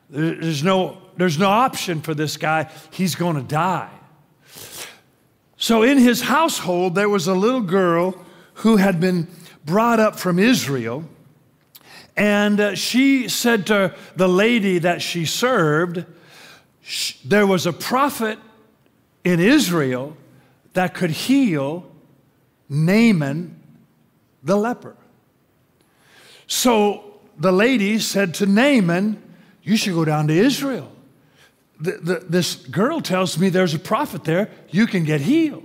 There's 0.09 0.63
no, 0.63 0.97
there's 1.17 1.37
no 1.37 1.49
option 1.49 2.01
for 2.01 2.13
this 2.13 2.37
guy. 2.37 2.69
He's 2.91 3.15
going 3.15 3.35
to 3.35 3.43
die. 3.43 3.91
So, 5.57 5.83
in 5.83 5.97
his 5.97 6.21
household, 6.21 6.95
there 6.95 7.09
was 7.09 7.27
a 7.27 7.33
little 7.33 7.61
girl 7.61 8.25
who 8.55 8.77
had 8.77 8.99
been 8.99 9.27
brought 9.65 9.99
up 9.99 10.17
from 10.17 10.39
Israel. 10.39 11.03
And 12.15 12.59
uh, 12.59 12.75
she 12.75 13.29
said 13.29 13.67
to 13.67 13.95
the 14.15 14.27
lady 14.27 14.79
that 14.79 15.01
she 15.01 15.25
served, 15.25 16.05
there 17.23 17.45
was 17.45 17.65
a 17.65 17.73
prophet 17.73 18.39
in 19.23 19.39
Israel 19.39 20.17
that 20.73 20.93
could 20.93 21.11
heal 21.11 21.85
Naaman 22.67 23.58
the 24.43 24.55
leper. 24.55 24.95
So 26.47 27.19
the 27.37 27.51
lady 27.51 27.99
said 27.99 28.33
to 28.35 28.45
Naaman, 28.45 29.21
You 29.63 29.77
should 29.77 29.93
go 29.93 30.05
down 30.05 30.27
to 30.27 30.33
Israel. 30.33 30.91
The, 31.79 31.91
the, 31.91 32.25
this 32.27 32.55
girl 32.55 32.99
tells 32.99 33.37
me 33.37 33.49
there's 33.49 33.73
a 33.73 33.79
prophet 33.79 34.25
there, 34.25 34.49
you 34.69 34.85
can 34.85 35.05
get 35.05 35.21
healed. 35.21 35.63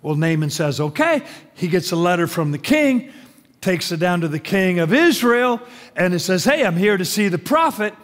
Well, 0.00 0.16
Naaman 0.16 0.50
says, 0.50 0.80
Okay. 0.80 1.22
He 1.54 1.68
gets 1.68 1.92
a 1.92 1.96
letter 1.96 2.26
from 2.26 2.52
the 2.52 2.58
king, 2.58 3.12
takes 3.60 3.92
it 3.92 3.98
down 3.98 4.22
to 4.22 4.28
the 4.28 4.38
king 4.38 4.78
of 4.78 4.92
Israel, 4.92 5.60
and 5.94 6.14
it 6.14 6.20
says, 6.20 6.44
Hey, 6.44 6.64
I'm 6.64 6.76
here 6.76 6.96
to 6.96 7.04
see 7.04 7.28
the 7.28 7.38
prophet. 7.38 7.94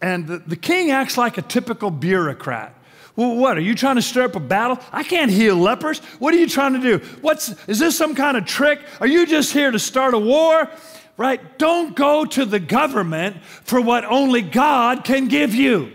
And 0.00 0.26
the, 0.26 0.38
the 0.38 0.56
king 0.56 0.90
acts 0.90 1.18
like 1.18 1.38
a 1.38 1.42
typical 1.42 1.90
bureaucrat. 1.90 2.77
Well, 3.18 3.34
what? 3.34 3.58
Are 3.58 3.60
you 3.60 3.74
trying 3.74 3.96
to 3.96 4.02
stir 4.02 4.26
up 4.26 4.36
a 4.36 4.40
battle? 4.40 4.78
I 4.92 5.02
can't 5.02 5.28
heal 5.28 5.56
lepers. 5.56 5.98
What 6.20 6.32
are 6.34 6.36
you 6.36 6.48
trying 6.48 6.74
to 6.74 6.78
do? 6.78 7.04
What's, 7.20 7.48
is 7.66 7.80
this 7.80 7.98
some 7.98 8.14
kind 8.14 8.36
of 8.36 8.44
trick? 8.44 8.78
Are 9.00 9.08
you 9.08 9.26
just 9.26 9.52
here 9.52 9.72
to 9.72 9.78
start 9.80 10.14
a 10.14 10.18
war? 10.20 10.70
Right? 11.16 11.58
Don't 11.58 11.96
go 11.96 12.24
to 12.24 12.44
the 12.44 12.60
government 12.60 13.42
for 13.42 13.80
what 13.80 14.04
only 14.04 14.40
God 14.40 15.02
can 15.02 15.26
give 15.26 15.52
you. 15.52 15.90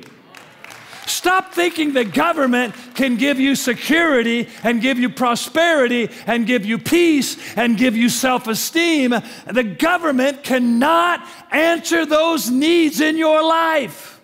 Stop 1.06 1.54
thinking 1.54 1.94
the 1.94 2.04
government 2.04 2.76
can 2.94 3.16
give 3.16 3.40
you 3.40 3.56
security 3.56 4.50
and 4.62 4.82
give 4.82 5.00
you 5.00 5.10
prosperity 5.10 6.10
and 6.28 6.46
give 6.46 6.66
you 6.66 6.78
peace 6.78 7.38
and 7.56 7.78
give 7.78 7.96
you 7.96 8.10
self 8.10 8.48
esteem. 8.50 9.14
The 9.48 9.64
government 9.64 10.44
cannot 10.44 11.26
answer 11.52 12.06
those 12.06 12.50
needs 12.50 13.00
in 13.00 13.16
your 13.16 13.42
life. 13.42 14.20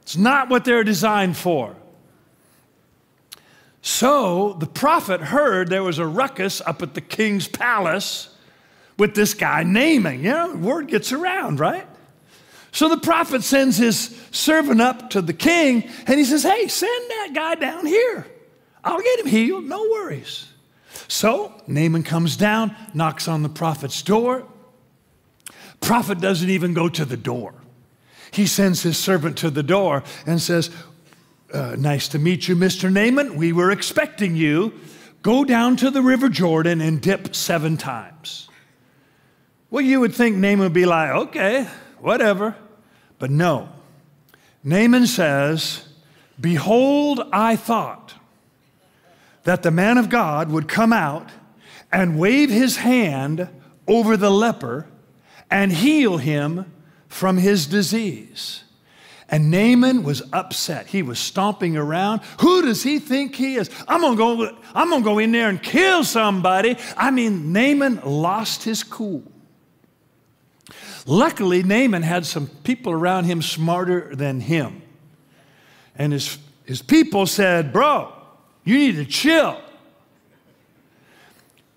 It's 0.00 0.16
not 0.16 0.48
what 0.48 0.64
they're 0.64 0.84
designed 0.84 1.36
for. 1.36 1.76
So 3.82 4.54
the 4.54 4.66
prophet 4.66 5.20
heard 5.20 5.68
there 5.68 5.82
was 5.82 5.98
a 5.98 6.06
ruckus 6.06 6.60
up 6.60 6.82
at 6.82 6.94
the 6.94 7.00
king's 7.00 7.48
palace 7.48 8.28
with 8.96 9.14
this 9.16 9.34
guy 9.34 9.64
Naaman. 9.64 10.22
You 10.22 10.30
know, 10.30 10.54
word 10.54 10.86
gets 10.86 11.12
around, 11.12 11.58
right? 11.58 11.86
So 12.70 12.88
the 12.88 12.96
prophet 12.96 13.42
sends 13.42 13.76
his 13.76 14.16
servant 14.30 14.80
up 14.80 15.10
to 15.10 15.20
the 15.20 15.32
king 15.34 15.90
and 16.06 16.18
he 16.18 16.24
says, 16.24 16.44
Hey, 16.44 16.68
send 16.68 17.10
that 17.10 17.30
guy 17.34 17.56
down 17.56 17.84
here. 17.84 18.26
I'll 18.84 19.00
get 19.00 19.20
him 19.20 19.26
healed, 19.26 19.64
no 19.64 19.80
worries. 19.82 20.46
So 21.08 21.52
Naaman 21.66 22.04
comes 22.04 22.36
down, 22.36 22.74
knocks 22.94 23.28
on 23.28 23.42
the 23.42 23.48
prophet's 23.48 24.00
door. 24.00 24.46
Prophet 25.80 26.20
doesn't 26.20 26.48
even 26.48 26.72
go 26.72 26.88
to 26.88 27.04
the 27.04 27.16
door. 27.16 27.54
He 28.30 28.46
sends 28.46 28.82
his 28.82 28.96
servant 28.96 29.36
to 29.38 29.50
the 29.50 29.62
door 29.62 30.04
and 30.24 30.40
says, 30.40 30.70
uh, 31.52 31.76
nice 31.78 32.08
to 32.08 32.18
meet 32.18 32.48
you, 32.48 32.56
Mr. 32.56 32.92
Naaman. 32.92 33.36
We 33.36 33.52
were 33.52 33.70
expecting 33.70 34.36
you. 34.36 34.72
Go 35.22 35.44
down 35.44 35.76
to 35.76 35.90
the 35.90 36.02
River 36.02 36.28
Jordan 36.28 36.80
and 36.80 37.00
dip 37.00 37.34
seven 37.34 37.76
times. 37.76 38.48
Well, 39.70 39.84
you 39.84 40.00
would 40.00 40.14
think 40.14 40.36
Naaman 40.36 40.60
would 40.60 40.72
be 40.72 40.86
like, 40.86 41.10
okay, 41.10 41.68
whatever. 42.00 42.56
But 43.18 43.30
no. 43.30 43.68
Naaman 44.64 45.06
says, 45.06 45.88
Behold, 46.40 47.20
I 47.32 47.56
thought 47.56 48.14
that 49.44 49.62
the 49.62 49.70
man 49.70 49.98
of 49.98 50.08
God 50.08 50.50
would 50.50 50.68
come 50.68 50.92
out 50.92 51.30
and 51.92 52.18
wave 52.18 52.50
his 52.50 52.78
hand 52.78 53.48
over 53.86 54.16
the 54.16 54.30
leper 54.30 54.88
and 55.50 55.72
heal 55.72 56.16
him 56.16 56.72
from 57.08 57.36
his 57.36 57.66
disease. 57.66 58.64
And 59.32 59.50
Naaman 59.50 60.02
was 60.02 60.22
upset. 60.34 60.88
He 60.88 61.02
was 61.02 61.18
stomping 61.18 61.74
around. 61.74 62.20
Who 62.40 62.60
does 62.60 62.82
he 62.82 62.98
think 62.98 63.34
he 63.34 63.54
is? 63.54 63.70
I'm 63.88 64.02
gonna 64.02 64.14
go, 64.14 64.56
I'm 64.74 64.90
gonna 64.90 65.02
go 65.02 65.18
in 65.18 65.32
there 65.32 65.48
and 65.48 65.60
kill 65.60 66.04
somebody. 66.04 66.76
I 66.98 67.10
mean, 67.10 67.50
Naaman 67.50 68.02
lost 68.04 68.62
his 68.62 68.84
cool. 68.84 69.22
Luckily, 71.06 71.62
Naaman 71.62 72.02
had 72.02 72.26
some 72.26 72.46
people 72.46 72.92
around 72.92 73.24
him 73.24 73.40
smarter 73.40 74.14
than 74.14 74.38
him. 74.38 74.82
And 75.96 76.12
his, 76.12 76.36
his 76.66 76.82
people 76.82 77.26
said, 77.26 77.72
Bro, 77.72 78.12
you 78.64 78.76
need 78.76 78.96
to 78.96 79.06
chill. 79.06 79.58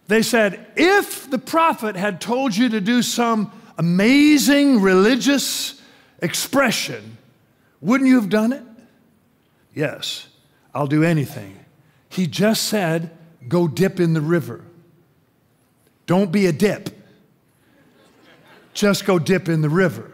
They 0.10 0.24
said, 0.24 0.68
If 0.76 1.30
the 1.30 1.40
prophet 1.40 1.96
had 1.96 2.20
told 2.20 2.54
you 2.54 2.68
to 2.68 2.82
do 2.82 3.02
some 3.02 3.50
amazing 3.78 4.82
religious 4.82 5.82
expression, 6.22 7.15
wouldn't 7.82 8.10
you 8.10 8.16
have 8.16 8.30
done 8.30 8.54
it? 8.54 8.64
Yes, 9.74 10.28
I'll 10.74 10.88
do 10.88 11.04
anything. 11.04 11.60
He 12.10 12.28
just 12.28 12.64
said, 12.64 13.12
Go 13.48 13.68
dip 13.68 14.00
in 14.00 14.14
the 14.14 14.22
river. 14.22 14.64
Don't 16.06 16.32
be 16.32 16.48
a 16.48 16.52
dip. 16.52 16.90
Just 18.74 19.06
go 19.06 19.20
dip 19.20 19.48
in 19.50 19.62
the 19.62 19.70
river. 19.70 20.12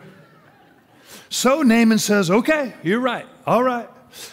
So 1.30 1.62
Naaman 1.62 2.00
says, 2.00 2.30
Okay, 2.30 2.74
you're 2.84 3.00
right. 3.00 3.26
All 3.46 3.64
right. 3.64 3.90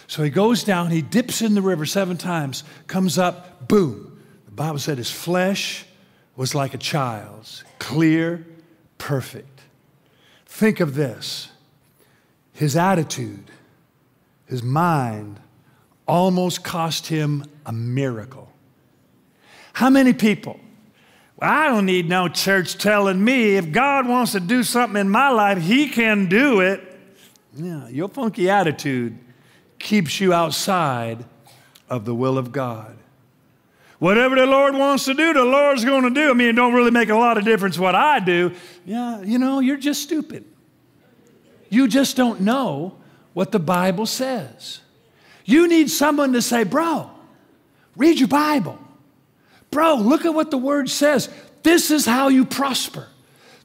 So 0.07 0.23
he 0.23 0.29
goes 0.29 0.63
down, 0.63 0.91
he 0.91 1.01
dips 1.01 1.41
in 1.41 1.53
the 1.53 1.61
river 1.61 1.85
seven 1.85 2.17
times, 2.17 2.63
comes 2.87 3.17
up, 3.17 3.67
boom. 3.67 4.21
The 4.45 4.51
Bible 4.51 4.79
said 4.79 4.97
his 4.97 5.11
flesh 5.11 5.85
was 6.35 6.53
like 6.53 6.73
a 6.73 6.77
child's, 6.77 7.63
clear, 7.79 8.45
perfect. 8.97 9.61
Think 10.45 10.79
of 10.79 10.95
this 10.95 11.49
his 12.59 12.75
attitude, 12.75 13.45
his 14.45 14.61
mind 14.61 15.39
almost 16.05 16.61
cost 16.61 17.07
him 17.07 17.45
a 17.65 17.71
miracle. 17.71 18.51
How 19.71 19.89
many 19.89 20.11
people? 20.11 20.59
Well, 21.37 21.49
I 21.49 21.67
don't 21.67 21.85
need 21.85 22.09
no 22.09 22.27
church 22.27 22.77
telling 22.77 23.23
me 23.23 23.55
if 23.55 23.71
God 23.71 24.09
wants 24.09 24.33
to 24.33 24.41
do 24.41 24.63
something 24.63 24.99
in 24.99 25.09
my 25.09 25.29
life, 25.29 25.61
He 25.61 25.87
can 25.87 26.27
do 26.27 26.59
it. 26.59 26.99
Yeah, 27.55 27.87
your 27.87 28.09
funky 28.09 28.49
attitude 28.49 29.17
keeps 29.79 30.19
you 30.19 30.33
outside 30.33 31.23
of 31.89 32.03
the 32.03 32.13
will 32.13 32.37
of 32.37 32.51
God. 32.51 32.97
Whatever 33.99 34.35
the 34.35 34.45
Lord 34.45 34.75
wants 34.75 35.05
to 35.05 35.13
do, 35.13 35.31
the 35.31 35.45
Lord's 35.45 35.85
going 35.85 36.03
to 36.03 36.09
do. 36.09 36.29
I 36.29 36.33
mean, 36.33 36.49
it 36.49 36.53
don't 36.57 36.73
really 36.73 36.91
make 36.91 37.07
a 37.07 37.15
lot 37.15 37.37
of 37.37 37.45
difference 37.45 37.79
what 37.79 37.95
I 37.95 38.19
do. 38.19 38.51
Yeah, 38.85 39.21
you 39.21 39.39
know, 39.39 39.61
you're 39.61 39.77
just 39.77 40.01
stupid. 40.01 40.43
You 41.69 41.87
just 41.87 42.15
don't 42.15 42.41
know 42.41 42.95
what 43.33 43.51
the 43.51 43.59
Bible 43.59 44.05
says. 44.05 44.81
You 45.45 45.67
need 45.67 45.89
someone 45.89 46.33
to 46.33 46.41
say, 46.41 46.63
bro, 46.63 47.09
read 47.95 48.19
your 48.19 48.27
Bible. 48.27 48.77
Bro, 49.71 49.95
look 49.95 50.25
at 50.25 50.33
what 50.33 50.51
the 50.51 50.57
word 50.57 50.89
says. 50.89 51.29
This 51.63 51.91
is 51.91 52.05
how 52.05 52.27
you 52.29 52.45
prosper. 52.45 53.07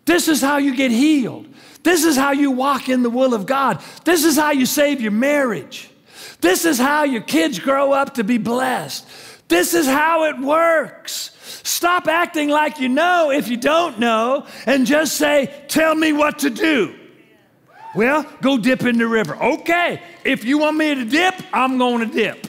This 0.05 0.29
is 0.29 0.41
how 0.41 0.59
you 0.59 0.77
get 0.77 0.91
healed. 0.91 1.47
This 1.83 2.05
is 2.05 2.17
how 2.17 2.33
you 2.33 2.51
walk 2.51 2.89
in 2.89 3.03
the 3.03 3.11
will 3.11 3.35
of 3.35 3.47
God. 3.47 3.83
This 4.05 4.25
is 4.25 4.37
how 4.37 4.53
you 4.53 4.67
save 4.67 5.01
your 5.01 5.13
marriage. 5.13 5.91
This 6.41 6.65
is 6.65 6.79
how 6.79 7.05
your 7.05 7.23
kids 7.23 7.59
grow 7.59 7.93
up 7.93 8.15
to 8.15 8.25
be 8.25 8.39
blessed. 8.39 9.07
This 9.49 9.75
is 9.75 9.87
how 9.87 10.25
it 10.25 10.39
works. 10.39 11.31
Stop 11.63 12.07
acting 12.07 12.49
like 12.49 12.81
you 12.81 12.89
know 12.89 13.31
if 13.31 13.49
you 13.49 13.57
don't 13.57 13.99
know 13.99 14.47
and 14.67 14.87
just 14.87 15.17
say, 15.17 15.65
Tell 15.69 15.95
me 15.95 16.13
what 16.13 16.41
to 16.41 16.51
do. 16.51 16.95
Well, 17.95 18.27
go 18.43 18.59
dip 18.59 18.83
in 18.83 18.99
the 18.99 19.07
river. 19.07 19.37
Okay, 19.37 20.03
if 20.25 20.45
you 20.45 20.59
want 20.59 20.77
me 20.77 20.95
to 20.95 21.05
dip, 21.05 21.35
I'm 21.53 21.79
going 21.79 22.09
to 22.09 22.15
dip. 22.15 22.47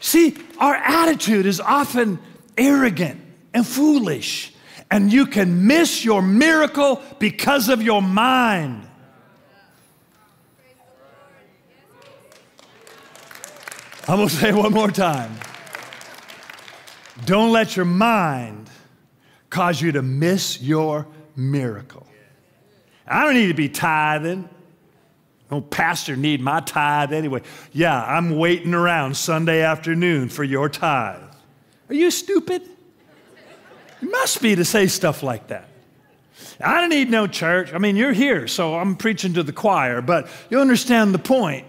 See, 0.00 0.36
our 0.58 0.74
attitude 0.74 1.46
is 1.46 1.60
often 1.60 2.18
arrogant 2.56 3.20
and 3.54 3.66
foolish, 3.66 4.52
and 4.90 5.12
you 5.12 5.26
can 5.26 5.66
miss 5.66 6.04
your 6.04 6.22
miracle 6.22 7.02
because 7.18 7.68
of 7.68 7.82
your 7.82 8.02
mind. 8.02 8.86
I'm 14.08 14.18
going 14.18 14.28
to 14.28 14.34
say 14.34 14.52
one 14.52 14.72
more 14.72 14.90
time. 14.90 15.32
Don't 17.24 17.50
let 17.50 17.74
your 17.74 17.86
mind 17.86 18.70
cause 19.50 19.80
you 19.80 19.90
to 19.92 20.02
miss 20.02 20.60
your 20.60 21.06
miracle. 21.34 22.05
I 23.06 23.24
don't 23.24 23.34
need 23.34 23.48
to 23.48 23.54
be 23.54 23.68
tithing. 23.68 24.48
No 25.50 25.60
pastor 25.60 26.16
need 26.16 26.40
my 26.40 26.60
tithe 26.60 27.12
anyway. 27.12 27.42
Yeah, 27.72 28.02
I'm 28.02 28.36
waiting 28.36 28.74
around 28.74 29.16
Sunday 29.16 29.62
afternoon 29.62 30.28
for 30.28 30.42
your 30.42 30.68
tithe. 30.68 31.22
Are 31.88 31.94
you 31.94 32.10
stupid? 32.10 32.62
You 34.00 34.10
must 34.10 34.42
be 34.42 34.56
to 34.56 34.64
say 34.64 34.88
stuff 34.88 35.22
like 35.22 35.48
that. 35.48 35.68
I 36.60 36.80
don't 36.80 36.90
need 36.90 37.10
no 37.10 37.26
church. 37.26 37.72
I 37.72 37.78
mean, 37.78 37.96
you're 37.96 38.12
here, 38.12 38.48
so 38.48 38.74
I'm 38.74 38.96
preaching 38.96 39.34
to 39.34 39.42
the 39.42 39.52
choir, 39.52 40.00
but 40.02 40.28
you 40.50 40.60
understand 40.60 41.14
the 41.14 41.18
point. 41.18 41.66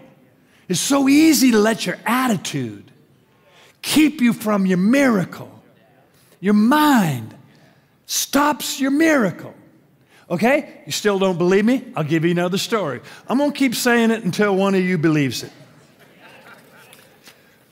It's 0.68 0.80
so 0.80 1.08
easy 1.08 1.52
to 1.52 1.58
let 1.58 1.86
your 1.86 1.98
attitude 2.04 2.90
keep 3.80 4.20
you 4.20 4.32
from 4.32 4.66
your 4.66 4.78
miracle. 4.78 5.62
Your 6.40 6.54
mind 6.54 7.34
stops 8.06 8.80
your 8.80 8.90
miracle. 8.90 9.54
Okay? 10.30 10.82
You 10.84 10.92
still 10.92 11.18
don't 11.18 11.38
believe 11.38 11.64
me? 11.64 11.84
I'll 11.96 12.04
give 12.04 12.24
you 12.24 12.30
another 12.30 12.58
story. 12.58 13.00
I'm 13.28 13.38
going 13.38 13.52
to 13.52 13.58
keep 13.58 13.74
saying 13.74 14.10
it 14.10 14.24
until 14.24 14.54
one 14.54 14.74
of 14.74 14.82
you 14.82 14.98
believes 14.98 15.42
it. 15.42 15.52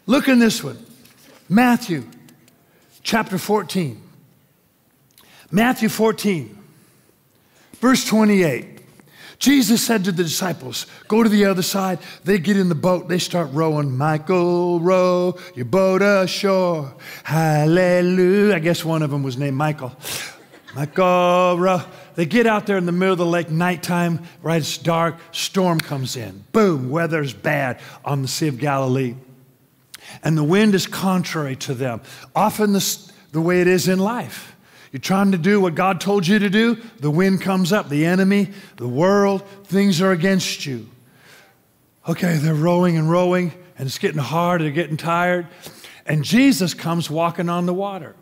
Look 0.06 0.28
in 0.28 0.38
this 0.38 0.62
one 0.62 0.78
Matthew 1.48 2.04
chapter 3.02 3.38
14. 3.38 4.02
Matthew 5.50 5.88
14, 5.88 6.58
verse 7.74 8.04
28. 8.04 8.80
Jesus 9.38 9.84
said 9.84 10.04
to 10.04 10.12
the 10.12 10.24
disciples, 10.24 10.86
Go 11.08 11.22
to 11.22 11.28
the 11.28 11.44
other 11.44 11.62
side. 11.62 11.98
They 12.24 12.38
get 12.38 12.56
in 12.56 12.68
the 12.68 12.74
boat. 12.74 13.08
They 13.08 13.18
start 13.18 13.50
rowing. 13.52 13.96
Michael, 13.96 14.80
row 14.80 15.36
your 15.54 15.66
boat 15.66 16.02
ashore. 16.02 16.94
Hallelujah. 17.22 18.54
I 18.54 18.58
guess 18.60 18.84
one 18.84 19.02
of 19.02 19.10
them 19.10 19.22
was 19.22 19.36
named 19.36 19.56
Michael. 19.56 19.94
Michael, 20.74 21.58
row. 21.58 21.82
They 22.16 22.24
get 22.26 22.46
out 22.46 22.66
there 22.66 22.78
in 22.78 22.86
the 22.86 22.92
middle 22.92 23.12
of 23.12 23.18
the 23.18 23.26
lake, 23.26 23.50
nighttime, 23.50 24.24
right? 24.42 24.60
It's 24.60 24.78
dark, 24.78 25.16
storm 25.32 25.78
comes 25.78 26.16
in. 26.16 26.44
Boom, 26.52 26.90
weather's 26.90 27.34
bad 27.34 27.78
on 28.04 28.22
the 28.22 28.28
Sea 28.28 28.48
of 28.48 28.58
Galilee. 28.58 29.14
And 30.24 30.36
the 30.36 30.44
wind 30.44 30.74
is 30.74 30.86
contrary 30.86 31.56
to 31.56 31.74
them. 31.74 32.00
Often 32.34 32.72
the, 32.72 33.12
the 33.32 33.40
way 33.40 33.60
it 33.60 33.66
is 33.66 33.86
in 33.86 33.98
life. 33.98 34.56
You're 34.92 35.00
trying 35.00 35.32
to 35.32 35.38
do 35.38 35.60
what 35.60 35.74
God 35.74 36.00
told 36.00 36.26
you 36.26 36.38
to 36.38 36.48
do, 36.48 36.76
the 37.00 37.10
wind 37.10 37.42
comes 37.42 37.70
up. 37.70 37.90
The 37.90 38.06
enemy, 38.06 38.48
the 38.76 38.88
world, 38.88 39.46
things 39.64 40.00
are 40.00 40.12
against 40.12 40.64
you. 40.64 40.88
Okay, 42.08 42.36
they're 42.36 42.54
rowing 42.54 42.96
and 42.96 43.10
rowing, 43.10 43.52
and 43.78 43.86
it's 43.86 43.98
getting 43.98 44.20
hard, 44.20 44.62
they're 44.62 44.70
getting 44.70 44.96
tired. 44.96 45.48
And 46.06 46.24
Jesus 46.24 46.72
comes 46.72 47.10
walking 47.10 47.50
on 47.50 47.66
the 47.66 47.74
water. 47.74 48.14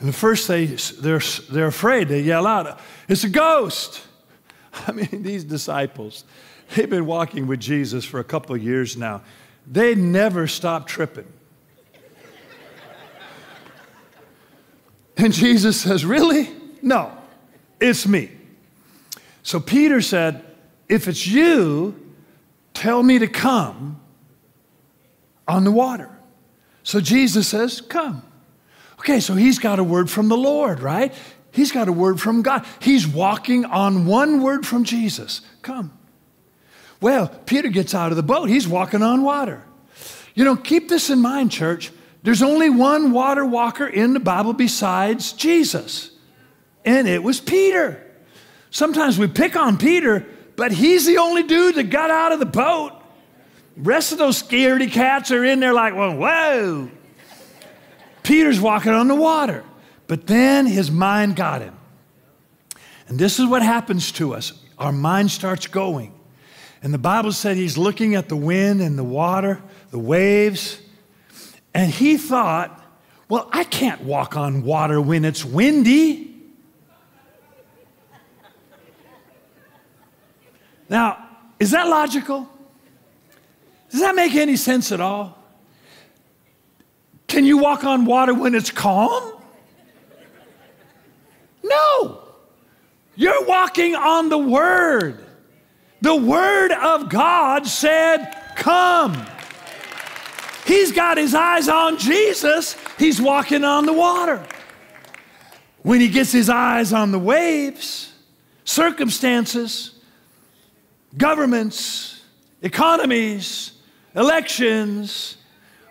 And 0.00 0.08
the 0.08 0.14
first 0.14 0.48
they, 0.48 0.64
they're, 0.64 1.20
they're 1.50 1.66
afraid, 1.66 2.08
they 2.08 2.20
yell 2.20 2.46
out, 2.46 2.80
It's 3.06 3.24
a 3.24 3.28
ghost. 3.28 4.02
I 4.86 4.92
mean, 4.92 5.22
these 5.22 5.44
disciples, 5.44 6.24
they've 6.74 6.88
been 6.88 7.04
walking 7.04 7.46
with 7.46 7.60
Jesus 7.60 8.04
for 8.04 8.18
a 8.18 8.24
couple 8.24 8.56
of 8.56 8.62
years 8.62 8.96
now. 8.96 9.22
They 9.66 9.94
never 9.94 10.46
stop 10.46 10.88
tripping. 10.88 11.26
And 15.16 15.34
Jesus 15.34 15.78
says, 15.78 16.02
Really? 16.06 16.48
No, 16.80 17.12
it's 17.78 18.08
me. 18.08 18.30
So 19.42 19.60
Peter 19.60 20.00
said, 20.00 20.42
If 20.88 21.08
it's 21.08 21.26
you, 21.26 22.14
tell 22.72 23.02
me 23.02 23.18
to 23.18 23.26
come 23.26 24.00
on 25.46 25.64
the 25.64 25.70
water. 25.70 26.08
So 26.84 27.02
Jesus 27.02 27.48
says, 27.48 27.82
Come. 27.82 28.22
Okay, 29.00 29.20
so 29.20 29.34
he's 29.34 29.58
got 29.58 29.78
a 29.78 29.84
word 29.84 30.10
from 30.10 30.28
the 30.28 30.36
Lord, 30.36 30.80
right? 30.80 31.14
He's 31.52 31.72
got 31.72 31.88
a 31.88 31.92
word 31.92 32.20
from 32.20 32.42
God. 32.42 32.66
He's 32.80 33.06
walking 33.06 33.64
on 33.64 34.04
one 34.04 34.42
word 34.42 34.66
from 34.66 34.84
Jesus 34.84 35.40
come. 35.62 35.96
Well, 37.00 37.28
Peter 37.46 37.68
gets 37.68 37.94
out 37.94 38.10
of 38.10 38.16
the 38.16 38.22
boat. 38.22 38.50
He's 38.50 38.68
walking 38.68 39.02
on 39.02 39.22
water. 39.22 39.64
You 40.34 40.44
know, 40.44 40.54
keep 40.54 40.90
this 40.90 41.08
in 41.08 41.20
mind, 41.20 41.50
church. 41.50 41.90
There's 42.22 42.42
only 42.42 42.68
one 42.68 43.12
water 43.12 43.42
walker 43.42 43.86
in 43.86 44.12
the 44.12 44.20
Bible 44.20 44.52
besides 44.52 45.32
Jesus, 45.32 46.10
and 46.84 47.08
it 47.08 47.22
was 47.22 47.40
Peter. 47.40 48.06
Sometimes 48.68 49.18
we 49.18 49.28
pick 49.28 49.56
on 49.56 49.78
Peter, 49.78 50.26
but 50.56 50.72
he's 50.72 51.06
the 51.06 51.16
only 51.16 51.42
dude 51.42 51.76
that 51.76 51.84
got 51.84 52.10
out 52.10 52.32
of 52.32 52.38
the 52.38 52.44
boat. 52.44 52.92
Rest 53.78 54.12
of 54.12 54.18
those 54.18 54.42
scaredy 54.42 54.92
cats 54.92 55.30
are 55.30 55.42
in 55.42 55.58
there 55.58 55.72
like, 55.72 55.96
well, 55.96 56.14
whoa. 56.18 56.90
Peter's 58.30 58.60
walking 58.60 58.92
on 58.92 59.08
the 59.08 59.14
water. 59.16 59.64
But 60.06 60.28
then 60.28 60.64
his 60.66 60.88
mind 60.88 61.34
got 61.34 61.62
him. 61.62 61.76
And 63.08 63.18
this 63.18 63.40
is 63.40 63.46
what 63.46 63.60
happens 63.60 64.12
to 64.12 64.34
us 64.34 64.52
our 64.78 64.92
mind 64.92 65.32
starts 65.32 65.66
going. 65.66 66.14
And 66.80 66.94
the 66.94 66.98
Bible 66.98 67.32
said 67.32 67.56
he's 67.56 67.76
looking 67.76 68.14
at 68.14 68.28
the 68.28 68.36
wind 68.36 68.82
and 68.82 68.96
the 68.96 69.02
water, 69.02 69.60
the 69.90 69.98
waves, 69.98 70.80
and 71.74 71.90
he 71.90 72.16
thought, 72.16 72.80
well, 73.28 73.50
I 73.52 73.64
can't 73.64 74.02
walk 74.02 74.36
on 74.36 74.62
water 74.62 75.00
when 75.00 75.24
it's 75.24 75.44
windy. 75.44 76.32
Now, 80.88 81.26
Is 81.58 81.72
that 81.72 81.88
logical? 81.88 82.48
Does 83.90 84.00
that 84.00 84.14
make 84.14 84.36
any 84.36 84.56
sense 84.56 84.92
at 84.92 85.00
all? 85.00 85.39
Can 87.30 87.44
you 87.44 87.58
walk 87.58 87.84
on 87.84 88.06
water 88.06 88.34
when 88.34 88.56
it's 88.56 88.72
calm? 88.72 89.34
No. 91.62 92.22
You're 93.14 93.46
walking 93.46 93.94
on 93.94 94.30
the 94.30 94.36
Word. 94.36 95.24
The 96.00 96.16
Word 96.16 96.72
of 96.72 97.08
God 97.08 97.68
said, 97.68 98.36
Come. 98.56 99.24
He's 100.66 100.90
got 100.90 101.18
his 101.18 101.32
eyes 101.32 101.68
on 101.68 101.98
Jesus, 101.98 102.76
he's 102.98 103.22
walking 103.22 103.62
on 103.62 103.86
the 103.86 103.92
water. 103.92 104.44
When 105.82 106.00
he 106.00 106.08
gets 106.08 106.32
his 106.32 106.50
eyes 106.50 106.92
on 106.92 107.12
the 107.12 107.18
waves, 107.20 108.12
circumstances, 108.64 109.94
governments, 111.16 112.24
economies, 112.60 113.70
elections, 114.16 115.36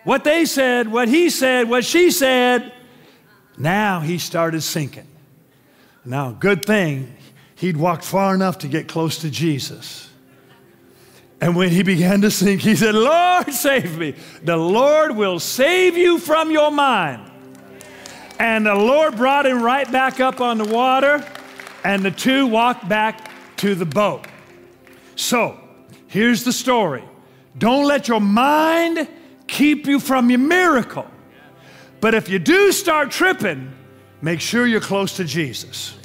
what 0.04 0.24
they 0.24 0.44
said, 0.44 0.88
what 0.88 1.08
he 1.08 1.30
said, 1.30 1.68
what 1.68 1.84
she 1.84 2.10
said, 2.10 2.72
now 3.58 4.00
he 4.00 4.18
started 4.18 4.62
sinking. 4.62 5.06
Now, 6.04 6.32
good 6.32 6.64
thing 6.64 7.14
he'd 7.56 7.76
walked 7.76 8.04
far 8.04 8.34
enough 8.34 8.58
to 8.58 8.68
get 8.68 8.88
close 8.88 9.18
to 9.18 9.30
Jesus. 9.30 10.08
And 11.42 11.56
when 11.56 11.70
he 11.70 11.82
began 11.82 12.20
to 12.22 12.30
sink, 12.30 12.62
he 12.62 12.74
said, 12.76 12.94
Lord, 12.94 13.52
save 13.52 13.98
me. 13.98 14.14
The 14.42 14.56
Lord 14.56 15.16
will 15.16 15.38
save 15.38 15.96
you 15.96 16.18
from 16.18 16.50
your 16.50 16.70
mind. 16.70 17.30
And 18.38 18.64
the 18.64 18.74
Lord 18.74 19.16
brought 19.16 19.46
him 19.46 19.62
right 19.62 19.90
back 19.90 20.20
up 20.20 20.40
on 20.40 20.56
the 20.56 20.64
water, 20.64 21.24
and 21.84 22.02
the 22.02 22.10
two 22.10 22.46
walked 22.46 22.88
back 22.88 23.30
to 23.58 23.74
the 23.74 23.84
boat. 23.84 24.26
So, 25.16 25.60
here's 26.06 26.44
the 26.44 26.52
story 26.52 27.04
don't 27.58 27.84
let 27.84 28.08
your 28.08 28.20
mind 28.20 29.06
keep 29.50 29.86
you 29.86 30.00
from 30.00 30.30
your 30.30 30.38
miracle. 30.38 31.10
But 32.00 32.14
if 32.14 32.28
you 32.28 32.38
do 32.38 32.72
start 32.72 33.10
tripping, 33.10 33.72
make 34.22 34.40
sure 34.40 34.66
you're 34.66 34.80
close 34.80 35.16
to 35.16 35.24
Jesus. 35.24 35.98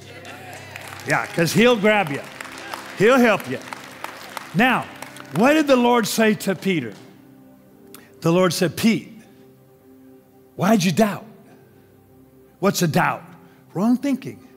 Yeah, 1.08 1.26
because 1.28 1.54
He'll 1.54 1.78
grab 1.78 2.10
you, 2.12 2.22
He'll 2.98 3.20
help 3.20 3.50
you. 3.50 3.60
Now, 4.54 4.86
what 5.36 5.54
did 5.54 5.68
the 5.68 5.76
Lord 5.76 6.08
say 6.08 6.34
to 6.34 6.56
Peter? 6.56 6.94
The 8.22 8.32
Lord 8.32 8.54
said, 8.54 8.76
Pete, 8.76 9.14
why'd 10.56 10.84
you 10.84 10.92
doubt? 10.92 11.26
What's 12.60 12.82
a 12.82 12.88
doubt? 12.88 13.24
Wrong 13.74 13.98
thinking. 13.98 14.48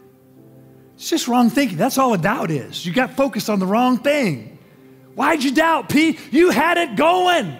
It's 0.94 1.10
just 1.10 1.28
wrong 1.28 1.50
thinking. 1.50 1.76
That's 1.76 1.98
all 1.98 2.14
a 2.14 2.18
doubt 2.18 2.50
is. 2.50 2.86
You 2.86 2.92
got 2.92 3.14
focused 3.14 3.50
on 3.50 3.58
the 3.58 3.66
wrong 3.66 3.98
thing. 3.98 4.58
Why'd 5.14 5.42
you 5.42 5.52
doubt, 5.52 5.88
Pete? 5.88 6.18
You 6.30 6.50
had 6.50 6.78
it 6.78 6.96
going. 6.96 7.56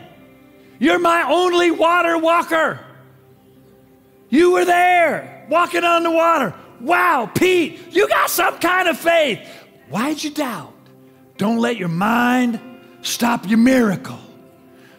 You're 0.79 0.99
my 0.99 1.23
only 1.23 1.71
water 1.71 2.17
walker. 2.19 2.81
You 4.29 4.53
were 4.53 4.65
there 4.65 5.47
walking 5.49 5.85
on 5.85 6.03
the 6.03 6.11
water. 6.11 6.55
Wow, 6.81 7.31
Pete, 7.35 7.81
you 7.91 8.09
got 8.09 8.31
some 8.31 8.59
kind 8.59 8.89
of 8.89 8.99
faith. 8.99 9.41
Why'd 9.89 10.23
you 10.23 10.31
doubt? 10.31 10.73
Don't 11.37 11.59
let 11.59 11.77
your 11.77 11.89
mind 11.89 12.61
stop 13.03 13.49
your 13.49 13.59
miracle. 13.59 14.19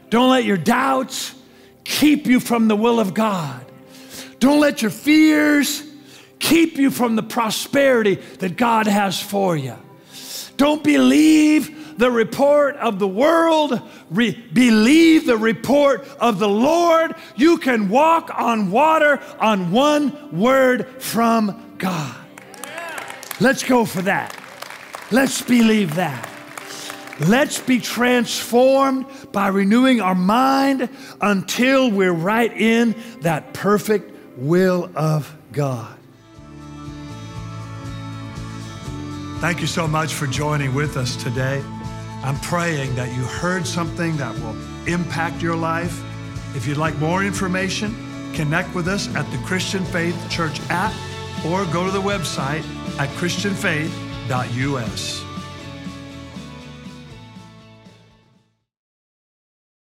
Don't 0.09 0.29
let 0.29 0.43
your 0.43 0.57
doubts 0.57 1.35
keep 1.83 2.25
you 2.25 2.39
from 2.39 2.67
the 2.67 2.75
will 2.75 2.99
of 2.99 3.13
God. 3.13 3.65
Don't 4.39 4.59
let 4.59 4.81
your 4.81 4.91
fears 4.91 5.83
keep 6.39 6.77
you 6.77 6.89
from 6.89 7.15
the 7.15 7.23
prosperity 7.23 8.15
that 8.39 8.57
God 8.57 8.87
has 8.87 9.21
for 9.21 9.55
you. 9.55 9.75
Don't 10.57 10.83
believe 10.83 11.78
the 11.99 12.09
report 12.09 12.77
of 12.77 12.97
the 12.97 13.07
world, 13.07 13.79
Re- 14.09 14.31
believe 14.53 15.25
the 15.25 15.37
report 15.37 16.07
of 16.19 16.39
the 16.39 16.47
Lord. 16.47 17.13
You 17.35 17.57
can 17.57 17.89
walk 17.89 18.31
on 18.33 18.71
water 18.71 19.21
on 19.37 19.71
one 19.71 20.37
word 20.37 20.87
from 21.01 21.75
God. 21.77 22.15
Let's 23.41 23.63
go 23.63 23.83
for 23.83 24.01
that. 24.03 24.35
Let's 25.11 25.41
believe 25.41 25.95
that. 25.95 26.27
Let's 27.27 27.59
be 27.59 27.81
transformed 27.81 29.05
by 29.33 29.49
renewing 29.49 29.99
our 29.99 30.15
mind 30.15 30.87
until 31.19 31.91
we're 31.91 32.13
right 32.13 32.51
in 32.51 32.95
that 33.21 33.53
perfect 33.53 34.37
will 34.37 34.89
of 34.95 35.35
God. 35.51 35.97
Thank 39.41 39.59
you 39.59 39.67
so 39.67 39.85
much 39.85 40.13
for 40.13 40.27
joining 40.27 40.73
with 40.73 40.95
us 40.95 41.21
today. 41.21 41.61
I'm 42.23 42.37
praying 42.39 42.95
that 42.95 43.15
you 43.15 43.23
heard 43.23 43.65
something 43.65 44.17
that 44.17 44.37
will 44.39 44.57
impact 44.87 45.41
your 45.41 45.55
life. 45.55 46.03
If 46.55 46.67
you'd 46.67 46.77
like 46.77 46.95
more 46.97 47.23
information, 47.23 47.95
connect 48.33 48.75
with 48.75 48.87
us 48.87 49.13
at 49.15 49.29
the 49.31 49.37
Christian 49.39 49.83
Faith 49.85 50.15
Church 50.29 50.59
app 50.69 50.93
or 51.45 51.65
go 51.65 51.85
to 51.85 51.91
the 51.91 52.01
website 52.01 52.63
at 52.99 53.09
christianfaith.us. 53.09 55.28